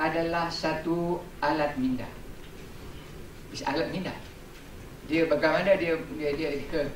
adalah 0.00 0.48
satu 0.48 1.20
alat 1.44 1.76
minda. 1.76 2.08
Is 3.52 3.60
alat 3.68 3.92
minda. 3.92 4.16
Dia 5.04 5.28
bagaimana 5.28 5.76
dia 5.76 6.00
dia 6.16 6.32
dia 6.32 6.48
dia 6.56 6.88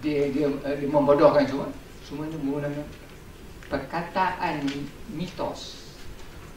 dia, 0.00 0.20
dia, 0.32 0.48
dia 0.48 0.88
membodohkan 0.88 1.44
semua. 1.44 1.68
Semua 2.08 2.24
ni 2.24 2.40
menggunakan 2.40 2.88
perkataan 3.68 4.64
mitos. 5.12 5.92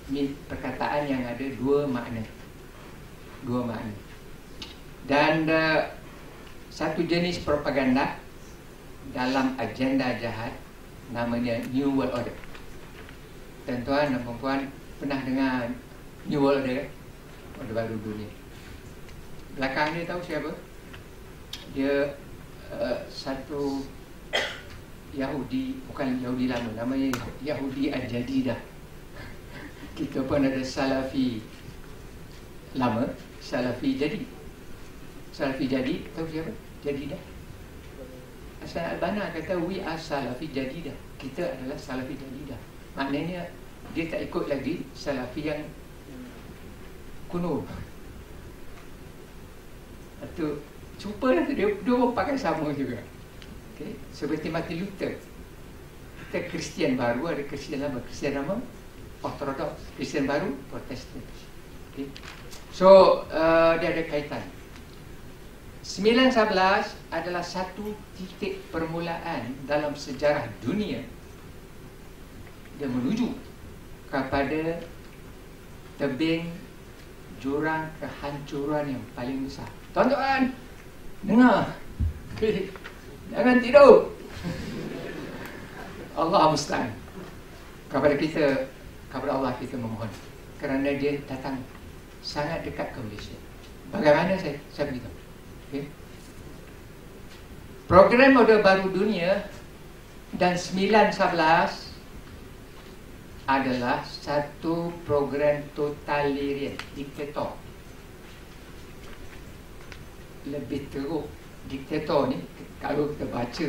Ini 0.07 0.31
perkataan 0.47 1.11
yang 1.11 1.27
ada 1.27 1.43
dua 1.59 1.91
makna. 1.91 2.23
Dua 3.43 3.67
makna 3.67 3.91
dan 5.09 5.49
uh, 5.49 5.89
satu 6.69 7.01
jenis 7.01 7.41
propaganda 7.41 8.13
dalam 9.09 9.57
agenda 9.57 10.13
jahat 10.21 10.53
namanya 11.09 11.57
New 11.73 11.97
World 11.97 12.13
Order. 12.13 12.35
Tuan-tuan 13.65 14.13
dan 14.13 14.21
puan 14.25 14.61
pernah 14.97 15.19
dengar 15.25 15.69
New 16.25 16.41
World 16.41 16.65
Order? 16.65 16.89
Order 17.59 17.73
baru 17.73 17.95
dunia. 18.01 18.29
Belakang 19.57 19.97
dia 19.97 20.05
tahu 20.07 20.21
siapa? 20.23 20.51
Dia 21.73 22.13
uh, 22.71 22.97
satu 23.09 23.83
Yahudi, 25.13 25.81
bukan 25.89 26.21
Yahudi 26.21 26.45
lama, 26.49 26.69
namanya 26.77 27.09
Yahudi 27.41 27.89
Al-Jadidah. 27.89 28.57
Kita 29.97 30.21
pun 30.23 30.45
ada 30.45 30.61
Salafi 30.61 31.41
lama, 32.77 33.09
Salafi 33.41 33.97
jadi. 33.97 34.21
Salafi 35.39 35.71
jadi 35.71 36.03
Tahu 36.11 36.27
siapa? 36.27 36.51
Jadi 36.83 37.15
dah 37.15 37.21
Asal 38.59 38.83
Al-Bana 38.83 39.31
kata 39.31 39.55
We 39.55 39.79
are 39.79 39.95
Salafi 39.95 40.51
jadi 40.51 40.91
dah 40.91 40.97
Kita 41.19 41.43
adalah 41.43 41.75
Salafi 41.75 42.15
jadi 42.15 42.55
dah 42.55 42.61
Maknanya 42.95 43.51
Dia 43.91 44.07
tak 44.07 44.31
ikut 44.31 44.47
lagi 44.47 44.87
Salafi 44.95 45.41
yang 45.43 45.61
Kuno. 47.29 47.61
Itu 50.25 50.63
Cuba 50.99 51.31
lah 51.31 51.47
dia, 51.47 51.69
pun 51.79 52.11
pakai 52.11 52.35
sama 52.35 52.75
juga. 52.75 52.99
Okay. 53.77 53.95
Seperti 54.11 54.51
mati 54.51 54.81
Luther. 54.81 55.15
Kita 56.25 56.49
Kristian 56.49 56.97
baru 56.97 57.29
Ada 57.29 57.45
Kristian 57.45 57.85
lama. 57.85 58.01
Kristian 58.03 58.33
lama 58.41 58.57
Orthodox. 59.21 59.77
Kristian 59.95 60.25
baru 60.25 60.49
Protestant 60.73 61.23
okay. 61.93 62.09
So 62.73 63.21
uh, 63.29 63.77
Dia 63.77 63.93
ada 63.93 64.03
kaitan 64.09 64.58
911 65.79 66.91
adalah 67.07 67.39
satu 67.39 67.95
titik 68.19 68.59
permulaan 68.67 69.55
dalam 69.63 69.95
sejarah 69.95 70.43
dunia 70.59 70.99
yang 72.83 72.91
menuju 72.91 73.31
kepada 74.11 74.83
tebing 75.95 76.51
jurang 77.39 77.87
kehancuran 78.03 78.99
yang 78.99 79.03
paling 79.15 79.47
besar. 79.47 79.67
Tuan-tuan, 79.95 80.51
dengar. 81.23 81.71
Jangan 83.31 83.57
tidur. 83.63 84.11
Allah 86.19 86.51
musta'an. 86.51 86.91
Kepada 87.87 88.15
kita, 88.19 88.67
kepada 89.07 89.31
Allah 89.31 89.55
kita 89.55 89.79
memohon. 89.79 90.11
Kerana 90.59 90.91
dia 90.99 91.15
datang 91.23 91.63
sangat 92.19 92.67
dekat 92.67 92.91
ke 92.91 92.99
Malaysia. 92.99 93.37
Bagaimana 93.95 94.35
saya, 94.35 94.59
saya 94.75 94.91
beritahu? 94.91 95.18
Program 97.85 98.41
Order 98.41 98.65
Baru 98.65 98.89
Dunia 98.89 99.45
dan 100.33 100.57
911 100.57 101.93
adalah 103.45 104.01
satu 104.01 104.89
program 105.05 105.61
totalitarian 105.77 106.73
diktator. 106.97 107.53
Lebih 110.49 110.89
teruk 110.89 111.29
diktator 111.69 112.33
ni 112.33 112.41
kalau 112.81 113.13
kita 113.13 113.25
baca 113.29 113.65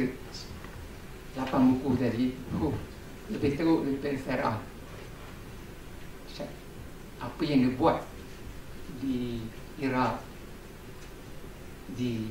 8 1.37 1.69
buku 1.69 1.91
tadi, 2.01 2.27
uh, 2.57 2.77
lebih 3.29 3.61
teruk 3.61 3.85
daripada 3.85 4.17
Firaun. 4.25 4.59
Apa 7.21 7.41
yang 7.45 7.69
dia 7.69 7.77
buat 7.77 8.01
di 9.05 9.45
Iraq 9.77 10.30
di 11.95 12.31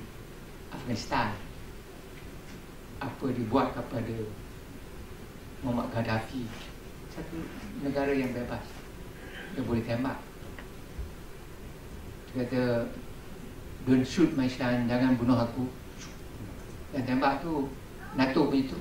Afghanistan. 0.72 1.34
Apa 3.00 3.32
dibuat 3.32 3.72
kepada 3.76 4.28
Muhammad 5.64 5.88
Gaddafi 5.96 6.44
satu 7.12 7.40
negara 7.80 8.12
yang 8.12 8.36
bebas. 8.36 8.64
Dia 9.56 9.64
boleh 9.64 9.84
tembak. 9.88 10.20
Dia 12.32 12.44
kata 12.46 12.64
don't 13.88 14.04
shoot 14.04 14.36
my 14.36 14.52
son 14.52 14.86
jangan 14.92 15.16
bunuh 15.16 15.40
aku. 15.40 15.66
Dan 16.92 17.08
tembak 17.08 17.40
tu 17.40 17.72
NATO 18.16 18.50
begitu 18.50 18.78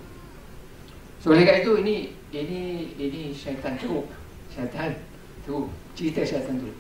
so 1.19 1.35
oleh 1.35 1.43
itu 1.45 1.73
ini 1.83 2.15
ini 2.31 2.95
ini 2.95 3.23
syaitan 3.35 3.75
teruk 3.75 4.07
syaitan 4.49 4.95
teruk 5.43 5.67
cerita 5.99 6.23
syaitan 6.23 6.63
teruk 6.63 6.79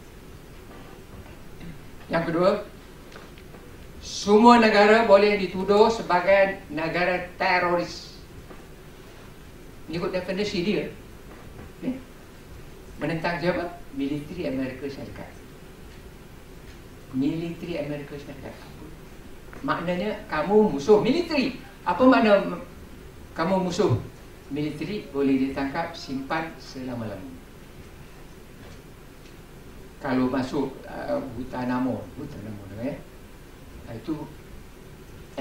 yang 2.07 2.23
kedua 2.23 2.63
semua 4.09 4.57
negara 4.57 5.05
boleh 5.05 5.37
dituduh 5.37 5.93
sebagai 5.93 6.65
negara 6.73 7.29
teroris. 7.37 8.17
Ikut 9.93 10.09
definisi 10.09 10.65
dia. 10.65 10.89
Ni. 11.85 11.93
Menentang 12.97 13.37
siapa? 13.37 13.69
Militeri 13.93 14.49
Amerika 14.49 14.89
Syarikat. 14.89 15.29
Militeri 17.13 17.85
Amerika 17.85 18.17
Syarikat. 18.17 18.57
Maknanya 19.61 20.25
kamu 20.33 20.73
musuh 20.73 21.05
militeri. 21.05 21.61
Apa 21.85 22.09
makna 22.09 22.65
kamu 23.37 23.69
musuh 23.69 23.93
militeri? 24.49 25.05
Boleh 25.13 25.53
ditangkap, 25.53 25.93
simpan 25.93 26.49
selama-lamanya. 26.57 27.37
Kalau 30.01 30.33
masuk 30.33 30.81
uh, 30.89 31.21
hutan 31.37 31.69
namo, 31.69 32.07
hutan 32.17 32.41
namo, 32.47 32.63
eh? 32.81 32.97
Ah, 33.89 33.97
itu 33.97 34.21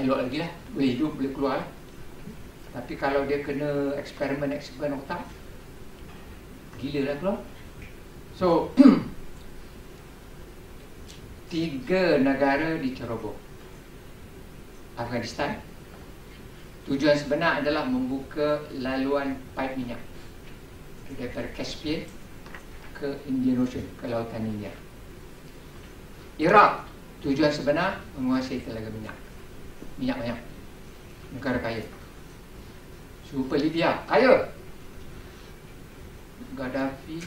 elok 0.00 0.24
lagi 0.24 0.40
lah 0.40 0.50
boleh 0.72 0.88
hidup 0.96 1.12
boleh 1.20 1.32
keluar 1.36 1.56
lah. 1.60 1.68
tapi 2.72 2.96
kalau 2.96 3.28
dia 3.28 3.44
kena 3.44 3.92
eksperimen 4.00 4.56
eksperimen 4.56 5.04
otak 5.04 5.20
gila 6.80 7.12
lah 7.12 7.16
keluar 7.20 7.38
So 8.38 8.70
tiga 11.50 12.22
negara 12.22 12.78
diceroboh. 12.78 13.34
Afghanistan. 14.94 15.58
Tujuan 16.86 17.18
sebenar 17.18 17.58
adalah 17.58 17.82
membuka 17.82 18.62
laluan 18.78 19.34
paip 19.58 19.74
minyak 19.74 19.98
daripada 21.18 21.50
Caspian 21.50 22.06
ke 22.94 23.10
Indian 23.26 23.58
Ocean, 23.58 23.82
ke 23.98 24.06
lautan 24.06 24.46
India. 24.46 24.70
Iraq, 26.38 26.86
tujuan 27.24 27.50
sebenar 27.50 27.98
menguasai 28.14 28.62
telaga 28.62 28.90
minyak. 28.94 29.16
Minyak 29.98 30.16
banyak. 30.22 30.38
Negara 31.34 31.58
kaya. 31.58 31.82
Super 33.26 33.58
Libya, 33.58 34.06
kaya. 34.06 34.54
Gaddafi 36.54 37.18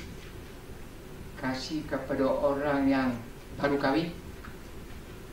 kasih 1.41 1.81
kepada 1.89 2.21
orang 2.29 2.85
yang 2.85 3.09
baru 3.57 3.81
kahwin 3.81 4.13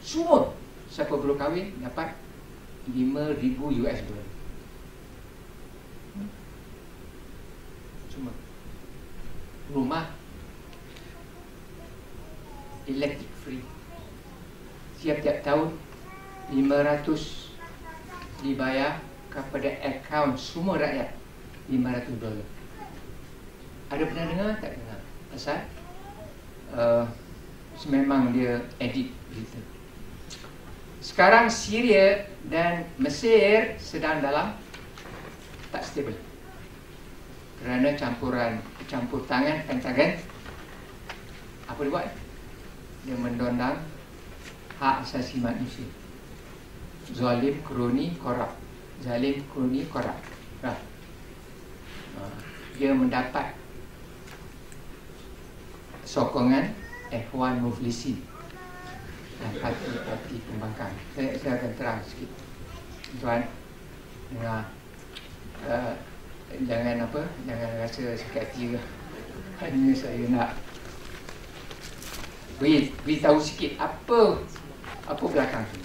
semua 0.01 0.57
siapa 0.89 1.21
baru 1.21 1.37
kahwin 1.37 1.77
dapat 1.85 2.17
5000 2.89 3.85
US 3.85 3.99
dollar 4.09 4.29
cuma 8.09 8.33
rumah 9.69 10.09
electric 12.89 13.29
free 13.45 13.61
tiap-tiap 14.99 15.43
tahun 15.47 15.69
500 16.51 18.43
dibayar 18.43 18.99
kepada 19.31 19.69
akaun 19.83 20.35
semua 20.39 20.79
rakyat 20.79 21.15
500 21.71 22.23
dolar 22.23 22.49
ada 23.89 24.03
pernah 24.05 24.25
dengar 24.29 24.53
tak 24.61 24.71
dengar 24.77 25.01
pasal 25.33 25.59
uh, 26.75 27.05
memang 27.87 28.35
dia 28.35 28.59
edit 28.83 29.15
berita. 29.31 29.61
Sekarang 30.99 31.47
Syria 31.47 32.27
dan 32.51 32.91
Mesir 32.99 33.79
sedang 33.79 34.19
dalam 34.19 34.59
tak 35.71 35.87
stabil. 35.87 36.17
Kerana 37.63 37.95
campuran 37.95 38.59
campur 38.91 39.23
tangan 39.31 39.63
Pentagon 39.69 40.19
apa 41.69 41.81
dia 41.85 41.93
buat? 41.93 42.09
Dia 43.07 43.15
mendondang 43.15 43.79
hak 44.79 45.03
asasi 45.03 45.43
manusia. 45.43 45.87
Zalim, 47.11 47.59
kroni, 47.67 48.15
korup. 48.23 48.55
Zalim, 49.03 49.43
kroni, 49.51 49.83
korup. 49.91 50.19
Ha. 50.63 50.73
Dia 52.79 52.95
mendapat 52.95 53.59
sokongan 56.07 56.71
Ikhwan 57.11 57.59
Muflisin 57.59 58.23
dan 59.39 59.53
parti-parti 59.59 60.37
pembangkang. 60.47 60.95
Saya, 61.15 61.31
saya 61.39 61.53
akan 61.59 61.73
terang 61.75 62.01
sikit. 62.07 62.31
Tuan, 63.19 63.43
dengar. 64.31 64.63
Uh, 65.67 65.95
jangan 66.67 67.03
apa, 67.03 67.23
jangan 67.47 67.71
rasa 67.83 68.15
sakit 68.15 68.43
hati. 68.47 68.63
Hanya 69.59 69.91
saya 69.95 70.23
nak 70.31 70.55
beri, 72.63 72.95
beritahu 73.03 73.39
sikit 73.43 73.75
apa 73.79 74.39
apa 75.09 75.25
belakang 75.25 75.65
tu. 75.73 75.81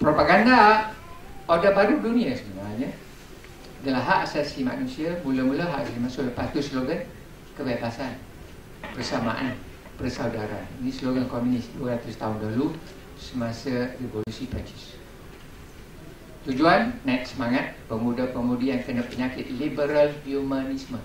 Propaganda 0.00 0.90
Order 1.46 1.72
Baru 1.76 2.00
Dunia 2.00 2.32
sebenarnya 2.32 2.90
adalah 3.84 4.02
hak 4.02 4.20
asasi 4.26 4.64
manusia 4.64 5.20
mula-mula 5.22 5.68
hak 5.68 5.86
asasi 5.86 5.98
manusia 6.00 6.22
lepas 6.26 6.48
tu 6.50 6.58
slogan 6.64 7.04
kebebasan 7.54 8.16
persamaan 8.96 9.54
persaudaraan. 10.00 10.66
Ini 10.80 10.90
slogan 10.90 11.28
komunis 11.28 11.68
200 11.76 12.18
tahun 12.18 12.36
dahulu 12.40 12.74
semasa 13.20 13.94
revolusi 14.00 14.48
Perancis. 14.48 14.98
Tujuan 16.42 16.98
naik 17.06 17.22
semangat 17.22 17.78
pemuda-pemudi 17.86 18.74
yang 18.74 18.82
kena 18.82 19.06
penyakit 19.06 19.46
liberal 19.54 20.10
humanisme. 20.26 20.98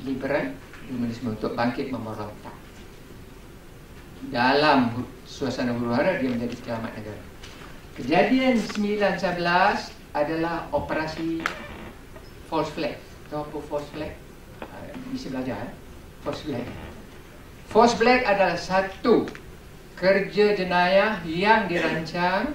Liberal 0.00 0.56
humanisme 0.88 1.36
untuk 1.36 1.52
bangkit 1.52 1.92
memerintah. 1.92 2.65
Dalam 4.32 5.06
suasana 5.28 5.76
huru-hara 5.76 6.18
dia 6.18 6.32
menjadi 6.32 6.56
selamat 6.64 6.92
negara. 6.96 7.22
Kejadian 7.96 8.60
911 8.60 9.92
adalah 10.16 10.68
operasi 10.72 11.40
false 12.48 12.72
flag. 12.72 12.96
Tahu 13.28 13.42
apa 13.44 13.58
false 13.68 13.88
flag? 13.92 14.12
bisa 15.12 15.30
belajar 15.30 15.56
eh? 15.70 15.72
Force 16.24 16.42
Black 16.46 16.66
Force 17.70 17.94
Black 17.98 18.22
adalah 18.26 18.58
satu 18.58 19.26
kerja 19.96 20.54
jenayah 20.56 21.22
yang 21.24 21.70
dirancang 21.70 22.52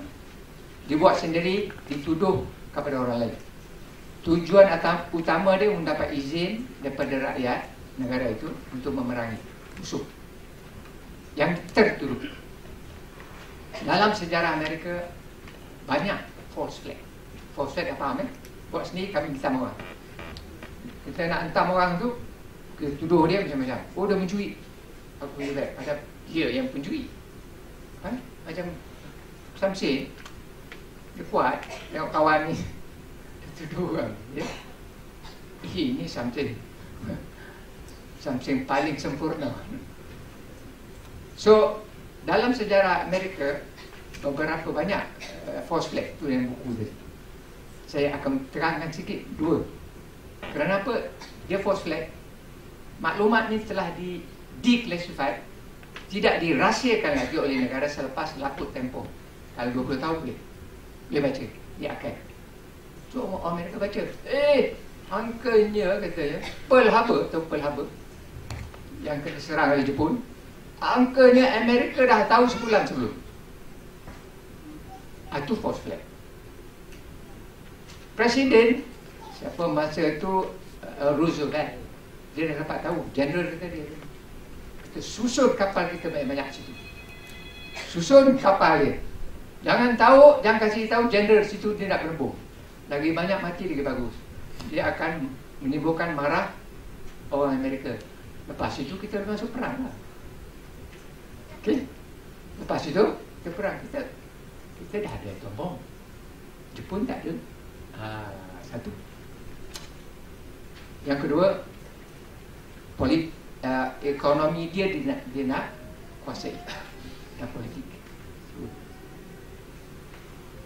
dibuat 0.85 1.17
sendiri 1.17 1.71
dituduh 1.87 2.45
kepada 2.75 3.01
orang 3.01 3.27
lain 3.27 3.37
tujuan 4.21 4.69
utama 5.17 5.57
dia 5.57 5.73
mendapat 5.73 6.13
izin 6.13 6.61
daripada 6.85 7.33
rakyat 7.33 7.65
negara 7.97 8.29
itu 8.29 8.53
untuk 8.69 8.93
memerangi 8.93 9.39
musuh 9.81 10.03
yang 11.35 11.55
tertuduh. 11.71 12.19
Dalam 13.81 14.11
sejarah 14.13 14.59
Amerika 14.61 15.09
banyak 15.89 16.17
false 16.53 16.83
flag. 16.83 16.99
False 17.57 17.73
flag 17.73 17.95
apa 17.95 18.21
eh? 18.21 18.29
buat 18.71 18.87
sendiri 18.87 19.11
kami 19.11 19.35
minta 19.35 19.51
orang. 19.51 19.75
Kita 21.03 21.27
nak 21.27 21.39
hentam 21.49 21.67
orang 21.75 21.99
tu 21.99 22.15
kita 22.79 22.95
tuduh 23.03 23.27
dia 23.27 23.43
macam-macam. 23.43 23.79
Oh 23.97 24.07
dia 24.07 24.15
mencuri. 24.15 24.55
Aku 25.19 25.31
punya 25.35 25.51
bag. 25.53 25.69
Macam 25.75 25.95
dia 26.31 26.47
yang 26.49 26.71
pencuri. 26.71 27.11
Kan? 28.01 28.15
Macam 28.47 28.65
Samsin 29.59 30.09
dia 31.11 31.23
kuat 31.27 31.59
tengok 31.91 32.09
kawan 32.09 32.49
ni 32.49 32.55
dia 33.41 33.49
tuduh 33.67 33.99
orang 33.99 34.15
ya? 34.33 34.47
ini 35.69 36.07
Samsin 36.07 36.55
Samsin 38.23 38.63
paling 38.65 38.95
sempurna 38.95 39.51
so 41.41 41.81
dalam 42.29 42.53
sejarah 42.53 43.09
Amerika 43.09 43.65
beberapa 44.21 44.69
banyak 44.69 45.01
uh, 45.49 45.61
false 45.65 45.89
flag 45.89 46.13
tu 46.21 46.29
yang 46.29 46.53
buku 46.53 46.85
tadi 46.85 46.93
saya 47.89 48.15
akan 48.15 48.47
terangkan 48.55 48.87
sikit 48.87 49.19
dua. 49.35 49.59
Apa? 50.39 51.11
Dia 51.51 51.59
false 51.59 51.83
flag. 51.83 52.07
Maklumat 53.03 53.51
ni 53.51 53.59
telah 53.67 53.91
di 53.99 54.23
declassified 54.63 55.43
tidak 56.07 56.39
dirahsiakan 56.39 57.19
lagi 57.19 57.35
oleh 57.35 57.67
negara 57.67 57.89
selepas 57.91 58.39
lakut 58.39 58.71
tempoh. 58.71 59.03
Kalau 59.59 59.83
20 59.83 59.99
tahun 59.99 60.17
boleh. 60.23 60.39
Boleh 61.11 61.21
baca 61.27 61.43
di 61.81 61.85
akan 61.89 62.13
so 63.11 63.19
Amerika 63.43 63.75
baca 63.81 64.01
eh 64.29 64.77
angkanya 65.11 65.99
katanya 65.99 66.39
Pearl 66.69 66.87
Harbor 66.87 67.27
atau 67.27 67.41
Pearl 67.49 67.59
Harbor 67.65 67.87
yang 69.03 69.19
kena 69.19 69.41
serang 69.41 69.75
oleh 69.75 69.83
Jepun 69.83 70.21
angkanya 70.81 71.61
Amerika 71.61 72.09
dah 72.09 72.25
tahu 72.25 72.49
sebulan 72.49 72.83
sebelum. 72.89 73.13
Itu 75.31 75.53
false 75.61 75.79
flag. 75.85 76.01
Presiden 78.17 78.83
siapa 79.37 79.63
masa 79.69 80.17
itu 80.17 80.49
uh, 80.99 81.11
Roosevelt 81.15 81.77
dia 82.35 82.43
dah 82.51 82.65
dapat 82.65 82.77
tahu 82.83 82.97
general 83.13 83.47
kata 83.55 83.67
dia. 83.71 83.85
Kita 84.89 84.99
susun 84.99 85.55
kapal 85.55 85.87
kita 85.95 86.11
banyak-banyak 86.11 86.47
situ. 86.51 86.73
Susun 87.87 88.35
kapal 88.41 88.83
dia. 88.83 88.95
Jangan 89.61 89.93
tahu 89.95 90.41
jangan 90.41 90.59
kasih 90.65 90.89
tahu 90.89 91.07
general 91.07 91.45
situ 91.45 91.77
dia 91.77 91.87
nak 91.87 92.01
berembung 92.01 92.33
lagi 92.91 93.15
banyak 93.15 93.39
mati 93.39 93.69
lagi 93.71 93.85
bagus. 93.85 94.15
Dia 94.67 94.91
akan 94.91 95.29
menimbulkan 95.63 96.17
marah 96.17 96.51
orang 97.31 97.55
Amerika. 97.55 97.95
Lepas 98.49 98.81
itu 98.83 98.99
kita 98.99 99.23
masuk 99.23 99.53
perang 99.55 99.87
lah 99.87 99.95
okay? 101.61 101.85
lepas 102.59 102.81
itu 102.89 103.03
kita 103.41 103.49
perang 103.53 103.77
kita 103.87 103.99
kita 104.81 104.95
dah 105.05 105.13
ada 105.13 105.29
atom 105.37 105.53
bom 105.53 105.73
Jepun 106.71 107.03
tak 107.03 107.21
ada 107.23 107.33
ha, 107.99 108.05
satu 108.65 108.91
yang 111.05 111.17
kedua 111.17 111.65
polit, 113.01 113.33
uh, 113.65 113.89
ekonomi 114.05 114.69
dia 114.69 114.93
dia 114.93 115.01
nak, 115.09 115.19
dia 115.33 115.43
nak 115.49 115.65
kuasai 116.21 116.53
dan 117.41 117.49
politik. 117.49 117.85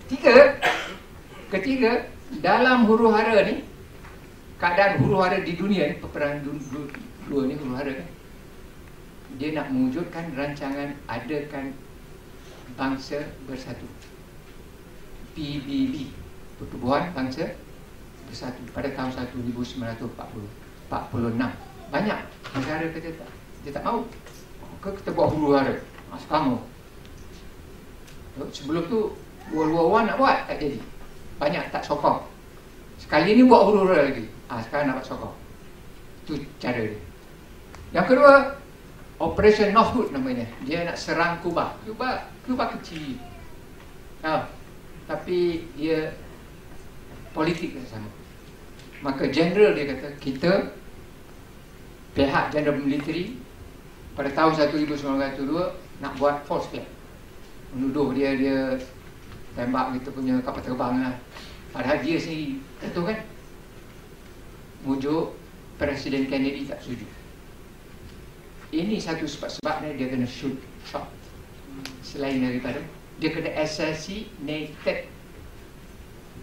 Ketiga, 0.05 0.35
ketiga 1.49 1.91
dalam 2.43 2.85
huru 2.85 3.09
hara 3.09 3.47
ni 3.47 3.63
keadaan 4.59 4.99
huru 4.99 5.23
hara 5.23 5.39
di 5.41 5.55
dunia 5.55 5.89
ni 5.89 5.95
peperangan 5.97 6.43
dua, 6.43 6.83
dua 7.31 7.41
ni 7.47 7.55
huru 7.55 7.73
hara 7.73 7.91
kan 7.95 8.07
dia 9.35 9.55
nak 9.55 9.71
mewujudkan 9.71 10.31
rancangan 10.35 10.95
adakan 11.07 11.75
bangsa 12.75 13.23
bersatu. 13.45 13.87
PBB 15.35 16.07
Pertubuhan 16.55 17.11
Bangsa 17.11 17.51
Bersatu 18.31 18.63
pada 18.71 18.87
tahun 18.95 19.11
1940 19.35 20.07
46 20.87 21.91
banyak 21.91 22.19
negara 22.55 22.85
kata 22.93 23.09
tak 23.19 23.29
dia 23.65 23.71
tak 23.73 23.83
mahu 23.83 24.05
ke 24.85 24.89
kita 25.01 25.09
buat 25.17 25.33
huru 25.33 25.57
hara. 25.57 25.73
Ha, 26.13 26.21
sekarang 26.21 26.61
sebelum 28.53 28.85
tu 28.85 29.17
World 29.49 29.73
War 29.73 29.87
One 30.01 30.05
nak 30.13 30.17
buat 30.21 30.45
tak 30.45 30.61
jadi. 30.61 30.77
Banyak 31.41 31.73
tak 31.73 31.81
sokong. 31.81 32.21
Sekali 33.01 33.33
ni 33.33 33.43
buat 33.49 33.65
huru 33.65 33.89
hara 33.89 34.13
lagi. 34.13 34.29
Ha, 34.53 34.61
sekarang 34.61 34.93
nak 34.93 35.01
buat 35.01 35.07
sokong. 35.09 35.35
Itu 36.25 36.33
cara 36.61 36.81
dia. 36.85 37.01
Yang 37.93 38.05
kedua 38.13 38.33
Operation 39.15 39.71
Northwood 39.71 40.11
namanya. 40.11 40.43
Dia 40.67 40.83
nak 40.83 40.99
serang 40.99 41.39
Kuba. 41.39 41.79
Kuba 41.87 42.27
Kuba 42.43 42.75
kecil. 42.75 43.15
Ha, 44.25 44.49
tapi 45.05 45.69
dia 45.77 46.11
politik 47.35 47.77
sama 47.85 48.09
maka 49.03 49.27
general 49.29 49.77
dia 49.77 49.91
kata 49.91 50.07
kita 50.17 50.51
pihak 52.17 52.49
general 52.49 52.79
military 52.79 53.37
pada 54.17 54.31
tahun 54.33 54.71
1902 54.81 55.45
nak 56.01 56.13
buat 56.17 56.41
false 56.47 56.71
flag 56.73 56.87
menuduh 57.75 58.15
dia 58.15 58.33
dia 58.33 58.79
tembak 59.53 59.93
kita 59.99 60.09
punya 60.11 60.35
kapal 60.43 60.63
terbang 60.63 60.95
lah. 60.99 61.15
Padahal 61.71 61.99
dia 62.03 62.19
sendiri. 62.19 62.59
Kata 62.79 62.99
kan? 63.03 63.19
Mujuk 64.83 65.35
Presiden 65.75 66.27
Kennedy 66.27 66.67
tak 66.67 66.79
setuju 66.83 67.07
ini 68.73 68.97
satu 68.97 69.29
sebab-sebabnya 69.29 69.93
dia 69.97 70.07
kena 70.09 70.27
shoot 70.29 70.57
shot. 70.87 71.05
Selain 72.01 72.41
daripada 72.41 72.81
dia 73.21 73.29
kena 73.29 73.51
assassinated. 73.59 75.09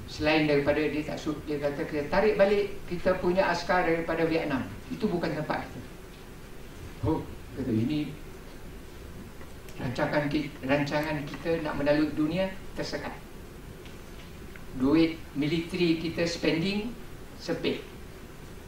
Selain 0.07 0.45
daripada 0.45 0.79
dia 0.79 1.03
tak 1.03 1.19
shoot 1.19 1.39
dia 1.49 1.59
kata 1.59 1.83
kita 1.89 2.07
tarik 2.13 2.37
balik 2.37 2.75
kita 2.87 3.17
punya 3.19 3.49
askar 3.49 3.89
daripada 3.89 4.23
Vietnam. 4.29 4.63
Itu 4.93 5.09
bukan 5.09 5.33
tempat 5.35 5.67
kita. 5.67 5.81
Oh 7.09 7.21
kata 7.59 7.73
ini 7.73 8.13
rancangan 9.81 10.31
kita, 10.31 10.55
rancangan 10.69 11.17
kita 11.27 11.51
nak 11.65 11.75
melalui 11.81 12.13
dunia 12.15 12.53
tersekat. 12.79 13.17
Duit 14.79 15.19
militeri 15.37 16.01
kita 16.01 16.25
spending 16.25 16.95
sepit 17.37 17.83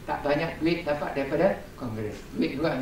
tak 0.05 0.21
banyak 0.21 0.61
duit 0.61 0.85
dapat 0.85 1.17
daripada 1.17 1.57
kongres. 1.75 2.17
Duit 2.37 2.61
juga. 2.61 2.77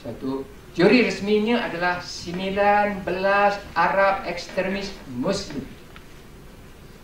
satu 0.00 0.30
Teori 0.74 1.06
resminya 1.06 1.62
adalah 1.70 2.02
19 2.02 3.06
Arab 3.78 4.26
ekstremis 4.26 4.90
Muslim 5.06 5.62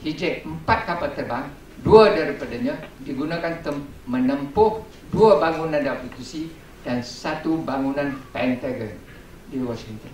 Hijab 0.03 0.43
empat 0.43 0.89
kapal 0.89 1.13
terbang 1.15 1.47
Dua 1.81 2.13
daripadanya 2.13 2.77
digunakan 3.01 3.57
menempuh 4.05 4.85
dua 5.09 5.41
bangunan 5.41 5.81
WTC 5.81 6.53
dan 6.85 7.01
satu 7.01 7.57
bangunan 7.65 8.21
Pentagon 8.37 8.93
di 9.49 9.65
Washington. 9.65 10.13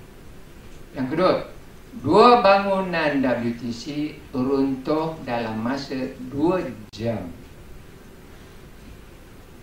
Yang 0.95 1.07
kedua, 1.11 1.33
dua 2.01 2.45
bangunan 2.45 3.25
WTC 3.25 4.17
runtuh 4.35 5.17
dalam 5.25 5.61
masa 5.61 5.97
dua 6.29 6.61
jam. 6.93 7.31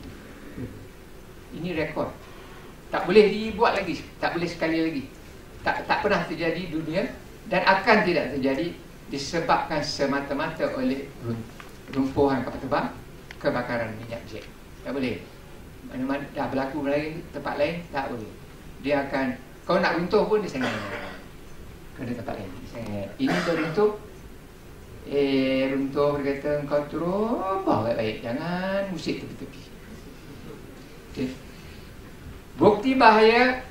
Ini 1.56 1.78
rekod. 1.78 2.10
Tak 2.90 3.06
boleh 3.06 3.30
dibuat 3.30 3.78
lagi. 3.78 4.02
Tak 4.18 4.34
boleh 4.34 4.50
sekali 4.50 4.82
lagi. 4.82 5.04
Tak 5.62 5.86
tak 5.86 6.02
pernah 6.02 6.22
terjadi 6.26 6.62
dunia 6.74 7.06
dan 7.50 7.62
akan 7.66 7.98
tidak 8.06 8.34
terjadi 8.38 8.74
disebabkan 9.14 9.82
semata-mata 9.86 10.66
oleh 10.74 11.06
rumpuhan 11.94 12.42
kapal 12.42 12.58
terbang 12.58 12.88
kebakaran 13.38 13.94
minyak 14.02 14.22
jet. 14.26 14.46
Tak 14.82 14.94
boleh 14.94 15.22
mana-mana. 15.90 16.26
Dah 16.34 16.48
berlaku 16.50 16.86
lain 16.86 17.22
tempat 17.32 17.56
lain 17.58 17.76
tak 17.94 18.10
boleh. 18.12 18.32
Dia 18.82 19.06
akan 19.10 19.26
kau 19.66 19.82
nak 19.82 19.98
runtuh 19.98 20.24
pun 20.30 20.42
dia 20.42 20.52
sangat 20.52 20.72
kena 21.98 22.14
tempat 22.14 22.36
lain. 22.38 22.52
Ini 23.18 23.36
dah 23.46 23.56
runtuh. 23.56 23.92
Eh 25.06 25.70
runtuh 25.70 26.18
kata 26.18 26.66
kau 26.66 26.82
turun 26.90 27.62
Bawa 27.62 27.94
baik-baik. 27.94 28.26
Jangan 28.26 28.90
musik 28.90 29.22
tepi-tepi. 29.22 29.62
Okay. 31.16 31.30
Bukti 32.56 32.96
bahaya 32.96 33.64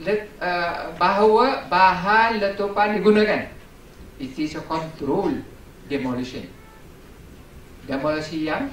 let, 0.00 0.28
uh, 0.40 0.92
Bahawa 0.96 1.68
bahan 1.68 2.40
letupan 2.40 2.98
digunakan. 2.98 3.48
It 4.20 4.38
is 4.38 4.54
a 4.54 4.62
control 4.62 5.34
demolition. 5.90 6.46
Demolisi 7.82 8.46
yang 8.46 8.70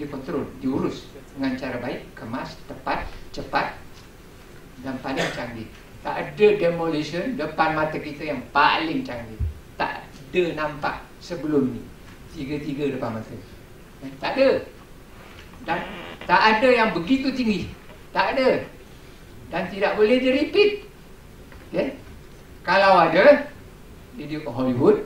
dikontrol, 0.00 0.48
diurus 0.64 1.11
dengan 1.34 1.52
cara 1.56 1.76
baik, 1.80 2.00
kemas, 2.12 2.56
tepat, 2.68 3.08
cepat 3.32 3.76
dan 4.84 4.98
paling 5.00 5.28
canggih. 5.32 5.68
Tak 6.02 6.14
ada 6.18 6.46
demolition 6.58 7.38
depan 7.38 7.78
mata 7.78 7.96
kita 7.96 8.22
yang 8.26 8.42
paling 8.50 9.06
canggih. 9.06 9.38
Tak 9.78 10.02
ada 10.04 10.42
nampak 10.58 11.02
sebelum 11.22 11.78
ni. 11.78 11.82
Tiga-tiga 12.34 12.98
depan 12.98 13.20
mata. 13.20 13.34
Eh, 14.02 14.12
tak 14.18 14.34
ada. 14.34 14.48
Dan 15.62 15.78
tak 16.26 16.42
ada 16.42 16.68
yang 16.68 16.90
begitu 16.90 17.30
tinggi. 17.30 17.70
Tak 18.10 18.34
ada. 18.34 18.66
Dan 19.48 19.62
tidak 19.70 19.94
boleh 19.94 20.16
di 20.18 20.28
repeat. 20.28 20.70
Okay? 21.72 22.02
kalau 22.62 22.94
ada 22.98 23.50
dia 24.14 24.26
di 24.26 24.38
Hollywood 24.44 25.02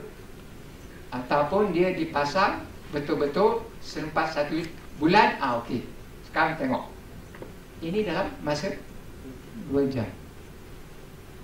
ataupun 1.09 1.73
dia 1.73 1.95
dipasang 1.95 2.61
betul-betul 2.93 3.65
sempat 3.81 4.35
satu 4.35 4.61
bulan 5.01 5.39
ah 5.41 5.63
okey 5.63 5.81
sekarang 6.27 6.59
tengok 6.59 6.83
ini 7.81 8.03
dalam 8.03 8.27
masa 8.43 8.75
dua 9.71 9.87
jam 9.87 10.07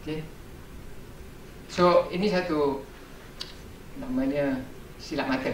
okey 0.04 0.22
so 1.72 2.06
ini 2.14 2.30
satu 2.30 2.84
namanya 3.94 4.58
silap 4.98 5.30
mata. 5.30 5.54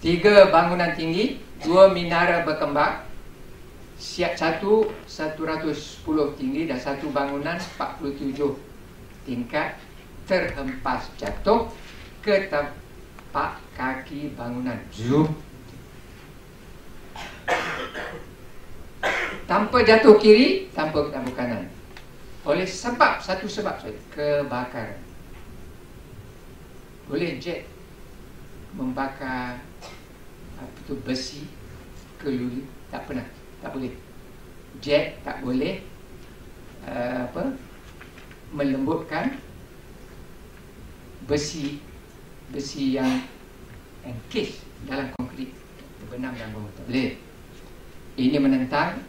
Tiga 0.00 0.48
bangunan 0.48 0.96
tinggi, 0.96 1.44
dua 1.60 1.92
minara 1.92 2.40
berkembang, 2.40 3.04
siap 4.00 4.32
satu, 4.32 4.88
satu 5.04 5.44
ratus 5.44 6.00
sepuluh 6.00 6.32
tinggi 6.40 6.64
dan 6.64 6.80
satu 6.80 7.12
bangunan 7.12 7.60
empat 7.60 8.00
puluh 8.00 8.16
tujuh 8.16 8.56
tingkat 9.28 9.76
terhempas 10.24 11.12
jatuh 11.20 11.68
ke 12.24 12.48
tapak 12.48 13.60
kaki 13.76 14.32
bangunan. 14.32 14.80
Zoom. 14.88 15.36
Tanpa 19.50 19.82
jatuh 19.82 20.20
kiri, 20.20 20.70
tanpa 20.70 21.08
jatuh 21.10 21.34
kanan. 21.34 21.66
Oleh 22.46 22.64
sebab, 22.64 23.20
satu 23.20 23.50
sebab 23.50 23.80
saja, 23.82 24.00
kebakaran 24.14 25.10
boleh 27.10 27.42
jet 27.42 27.66
membakar 28.78 29.58
apa 30.54 30.78
tu 30.86 30.94
besi 31.02 31.42
ke 32.22 32.30
luli 32.30 32.62
tak 32.86 33.10
pernah 33.10 33.26
tak 33.58 33.74
boleh. 33.74 33.90
Jet 34.78 35.18
tak 35.26 35.42
boleh 35.42 35.82
uh, 36.86 37.26
apa 37.26 37.58
melembutkan 38.54 39.42
besi 41.26 41.82
besi 42.54 42.94
yang 42.94 43.26
encase 44.06 44.62
dalam 44.86 45.10
konkrit 45.18 45.50
benam 46.06 46.30
dan 46.38 46.54
bawah 46.54 46.70
tak 46.78 46.86
boleh 46.86 47.18
ini 48.20 48.36
menentang 48.36 49.00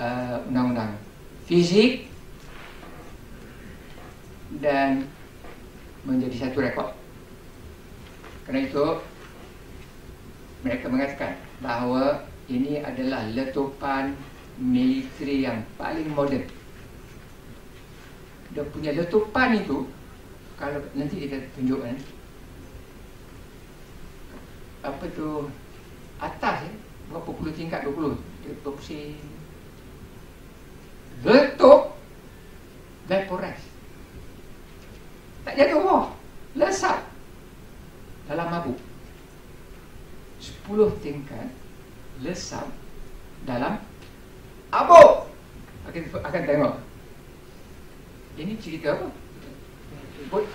uh, 0.00 0.40
undang-undang 0.48 0.96
fizik 1.44 2.08
dan 4.64 5.04
menjadi 6.08 6.48
satu 6.48 6.64
rekod 6.64 6.88
kerana 8.48 8.64
itu 8.64 8.86
mereka 10.64 10.86
mengatakan 10.88 11.32
bahawa 11.60 12.24
ini 12.46 12.78
adalah 12.80 13.26
letupan 13.34 14.14
militeri 14.56 15.44
yang 15.44 15.66
paling 15.76 16.06
moden. 16.14 16.46
Dia 18.54 18.64
punya 18.70 18.94
letupan 18.94 19.58
itu 19.58 19.84
kalau 20.56 20.80
nanti 20.96 21.26
kita 21.26 21.42
tunjukkan 21.58 21.98
apa 24.86 25.04
tu 25.12 25.50
atas 26.22 26.56
ya, 26.64 26.72
berapa 27.10 27.30
puluh 27.34 27.52
tingkat 27.52 27.82
20 27.84 28.16
dia 28.46 28.54
berpusing 28.62 29.18
letup 31.26 31.98
vaporize 33.10 33.66
tak 35.42 35.58
jatuh 35.58 35.82
bawah 35.82 36.06
lesat 36.54 37.02
dalam. 38.26 38.46
Mabuk 38.50 38.78
10 40.38 41.02
tingkat 41.02 41.50
lesap 42.22 42.70
dalam 43.46 43.82
abuk 44.70 45.30
kita 45.90 46.18
akan 46.22 46.42
tengok 46.46 46.74
ini 48.38 48.54
cerita 48.62 48.94
apa 48.94 49.08
But, 50.26 50.48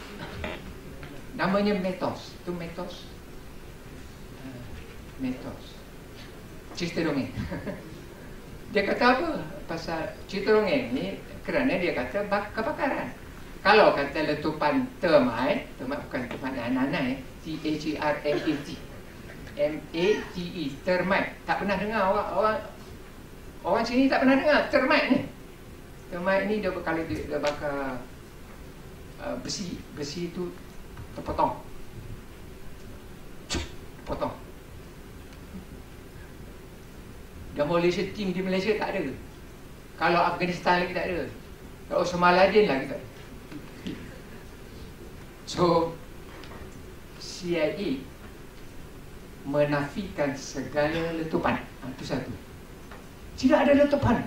namanya 1.39 1.79
metos 1.79 2.35
itu 2.35 2.51
metos 2.51 3.07
metos 5.23 5.80
cerita 6.75 7.03
dongeng 7.05 7.31
dia 8.71 8.87
kata 8.87 9.03
apa 9.03 9.27
pasal 9.67 10.15
cerita 10.31 10.55
dongeng 10.55 10.95
ni? 10.95 11.19
Kerana 11.43 11.75
dia 11.75 11.91
kata 11.91 12.23
bak 12.31 12.55
kebakaran. 12.55 13.11
Kalau 13.61 13.91
kata 13.93 14.19
letupan 14.31 14.87
termite 15.03 15.67
termite 15.75 16.01
bukan 16.07 16.21
termite 16.31 16.71
nanai 16.71 17.19
T 17.43 17.59
H 17.59 17.85
E 17.91 17.93
R 17.99 18.15
M 18.23 18.39
A 18.39 18.53
T. 18.63 18.67
M 19.59 19.75
A 19.75 20.05
T 20.31 20.35
E 20.39 20.65
termite. 20.87 21.35
Tak 21.43 21.59
pernah 21.59 21.75
dengar 21.75 22.01
orang 22.15 22.27
orang 22.31 22.59
orang 23.67 23.83
sini 23.83 24.07
tak 24.07 24.23
pernah 24.23 24.39
dengar 24.39 24.59
termite 24.71 25.07
ni. 25.11 25.21
Termite 26.07 26.43
ni 26.47 26.55
dia 26.63 26.71
kalau 26.71 27.03
dia, 27.03 27.19
dia 27.27 27.39
bakar 27.43 27.99
uh, 29.19 29.35
besi 29.43 29.75
besi 29.99 30.31
itu 30.31 30.47
terpotong. 31.19 31.59
Potong 34.07 34.50
demolition 37.53 38.07
team 38.15 38.31
di 38.31 38.41
Malaysia 38.43 38.75
tak 38.79 38.95
ada 38.95 39.11
kalau 40.01 40.17
Afghanistan 40.17 40.81
lagi 40.81 40.97
tak 40.97 41.13
ada. 41.13 41.29
Kalau 41.85 42.01
Somalia 42.01 42.49
lagi 42.49 42.65
tak 42.65 42.89
ada. 42.89 42.97
So 45.45 45.93
CIA 47.21 48.01
menafikan 49.45 50.33
segala 50.33 51.13
letupan. 51.21 51.61
Itu 51.93 52.01
satu. 52.01 52.33
Tidak 53.37 53.59
ada 53.61 53.77
letupan. 53.77 54.25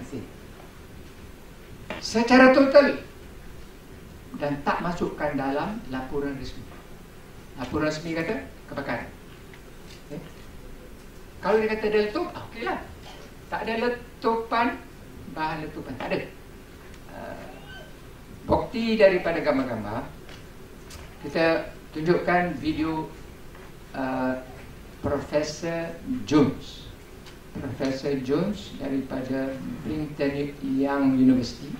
Secara 1.98 2.54
total 2.54 3.02
dan 4.38 4.54
tak 4.62 4.78
masukkan 4.78 5.34
dalam 5.34 5.82
laporan 5.90 6.38
resmi. 6.38 6.62
Laporan 7.58 7.90
resmi 7.90 8.14
kata 8.14 8.46
kebakaran. 8.70 9.10
Okay. 10.06 10.20
kalau 11.40 11.56
dia 11.64 11.72
kata 11.72 11.84
ada 11.88 11.98
letup 12.04 12.28
ah, 12.36 12.44
okey 12.52 12.62
lah 12.68 12.76
tak 13.52 13.68
ada 13.68 13.74
letupan 13.88 14.78
bahan 15.34 15.66
letupan 15.66 15.94
tak 15.98 16.14
ada. 16.14 16.18
Uh, 17.10 17.54
bukti 18.44 19.00
daripada 19.00 19.40
gambar-gambar 19.40 20.04
kita 21.24 21.72
tunjukkan 21.96 22.60
video 22.60 23.08
uh, 23.96 24.36
Profesor 25.00 25.96
Jones. 26.28 26.84
Profesor 27.54 28.18
Jones 28.20 28.74
daripada 28.82 29.54
Brigham 29.86 30.52
Young 30.60 31.16
University 31.16 31.70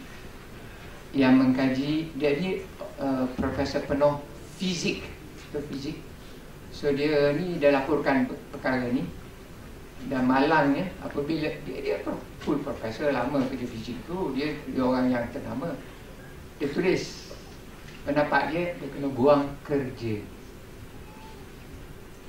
yang 1.15 1.39
mengkaji 1.39 2.15
ni 2.15 2.63
uh, 2.99 3.27
profesor 3.35 3.83
penuh 3.87 4.23
fizik. 4.59 5.07
Fizik? 5.71 5.99
So 6.75 6.91
dia 6.91 7.35
ni 7.35 7.59
dah 7.63 7.71
laporkan 7.71 8.27
perkara 8.51 8.91
ni 8.91 9.07
dan 10.13 10.29
malangnya 10.29 10.93
apabila 11.01 11.49
dia 11.65 11.79
dia 11.81 11.97
full 12.45 12.61
profesor 12.61 13.09
lama 13.09 13.41
kerja 13.49 13.65
fizik 13.65 13.97
tu 14.05 14.37
dia 14.37 14.53
dia 14.69 14.83
orang 14.85 15.09
yang 15.09 15.25
ternama 15.33 15.73
dia 16.61 16.69
tulis. 16.69 17.33
Pendapat 18.05 18.53
dia 18.53 18.77
dia 18.77 18.89
kena 18.93 19.09
buang 19.09 19.49
kerja. 19.65 20.21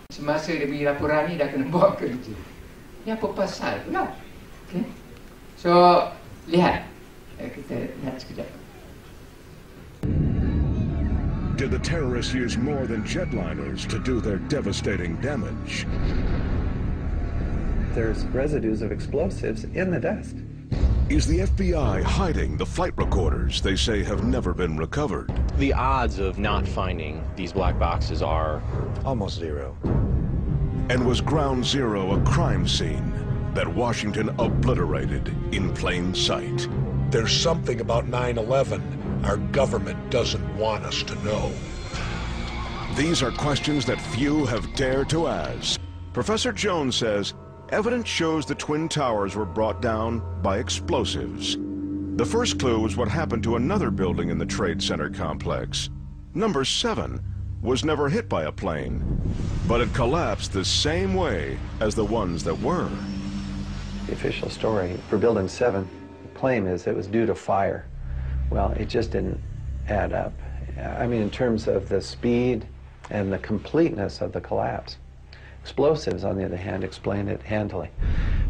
Semasa 0.08 0.56
dia 0.56 0.72
bagi 0.72 0.88
laporan 0.88 1.28
ni 1.28 1.36
dah 1.36 1.52
kena 1.52 1.68
buang 1.74 2.00
kerja. 2.00 2.36
Ni 3.04 3.10
apa 3.12 3.28
pasal 3.36 3.84
pula? 3.84 4.08
Okay. 4.72 4.88
so 5.60 5.72
lihat. 6.48 6.88
Eh, 7.36 7.52
kita 7.52 7.92
lihat 8.00 8.16
sekejap. 8.24 8.48
Did 11.60 11.72
the 11.72 11.80
terrorists 11.80 12.32
use 12.32 12.56
more 12.56 12.88
than 12.88 13.04
jetliners 13.04 13.88
to 13.88 14.00
do 14.00 14.20
their 14.20 14.40
devastating 14.48 15.16
damage? 15.20 15.88
There's 17.96 18.26
residues 18.26 18.82
of 18.82 18.92
explosives 18.92 19.64
in 19.64 19.90
the 19.90 20.02
dust. 20.02 20.36
Is 21.08 21.26
the 21.26 21.40
FBI 21.40 22.04
hiding 22.04 22.58
the 22.58 22.66
flight 22.66 22.92
recorders 22.98 23.62
they 23.62 23.78
say 23.78 24.04
have 24.04 24.26
never 24.26 24.54
been 24.54 24.76
recovered? 24.76 25.32
The 25.58 25.72
odds 25.72 26.20
of 26.20 26.38
not 26.38 26.68
finding 26.68 27.24
these 27.38 27.54
black 27.54 27.80
boxes 27.80 28.22
are 28.22 28.62
almost 29.06 29.40
zero. 29.40 29.78
And 30.90 31.08
was 31.08 31.22
Ground 31.22 31.66
Zero 31.66 32.20
a 32.20 32.24
crime 32.26 32.68
scene 32.68 33.14
that 33.54 33.66
Washington 33.66 34.28
obliterated 34.40 35.34
in 35.54 35.74
plain 35.74 36.14
sight? 36.14 36.68
There's 37.12 37.32
something 37.32 37.80
about 37.80 38.10
9 38.10 38.38
11 38.38 39.22
our 39.24 39.38
government 39.38 40.10
doesn't 40.10 40.58
want 40.58 40.84
us 40.84 41.02
to 41.04 41.16
know. 41.24 41.50
These 42.98 43.24
are 43.24 43.32
questions 43.32 43.86
that 43.86 44.02
few 44.02 44.46
have 44.48 44.76
dared 44.76 45.10
to 45.12 45.28
ask. 45.28 45.80
Professor 46.12 46.52
Jones 46.52 46.98
says 46.98 47.34
evidence 47.70 48.08
shows 48.08 48.46
the 48.46 48.56
Twin 48.56 48.88
Towers 48.88 49.36
were 49.36 49.46
brought 49.46 49.82
down 49.82 50.22
by 50.42 50.60
explosives. 50.60 51.58
The 52.18 52.26
first 52.26 52.60
clue 52.60 52.80
was 52.80 52.96
what 52.96 53.10
happened 53.10 53.44
to 53.44 53.56
another 53.56 53.92
building 53.92 54.30
in 54.30 54.38
the 54.38 54.46
Trade 54.46 54.82
Center 54.82 55.10
complex. 55.10 55.90
Number 56.34 56.64
7 56.64 57.20
was 57.62 57.84
never 57.84 58.10
hit 58.10 58.30
by 58.30 58.44
a 58.44 58.52
plane, 58.52 59.20
but 59.68 59.82
it 59.82 59.94
collapsed 59.94 60.54
the 60.54 60.64
same 60.64 61.14
way 61.16 61.58
as 61.80 61.96
the 61.96 62.06
ones 62.06 62.44
that 62.44 62.60
were. 62.60 62.90
The 64.06 64.14
official 64.14 64.50
story 64.50 64.98
for 65.10 65.18
Building 65.18 65.48
7 65.48 65.88
the 66.22 66.40
claim 66.40 66.68
is 66.68 66.86
it 66.86 66.96
was 66.96 67.08
due 67.08 67.26
to 67.26 67.34
fire. 67.34 67.88
Well, 68.52 68.72
it 68.74 68.88
just 68.88 69.12
didn't 69.12 69.42
add 69.90 70.14
up. 70.14 70.34
I 70.78 71.08
mean, 71.08 71.22
in 71.22 71.32
terms 71.32 71.68
of 71.68 71.90
the 71.90 72.02
speed 72.02 72.68
and 73.10 73.32
the 73.34 73.40
completeness 73.40 74.22
of 74.22 74.32
the 74.32 74.42
collapse. 74.42 74.98
Explosives, 75.66 76.24
on 76.24 76.38
the 76.38 76.46
other 76.46 76.56
hand, 76.56 76.84
explain 76.84 77.28
it 77.28 77.42
handily. 77.42 77.90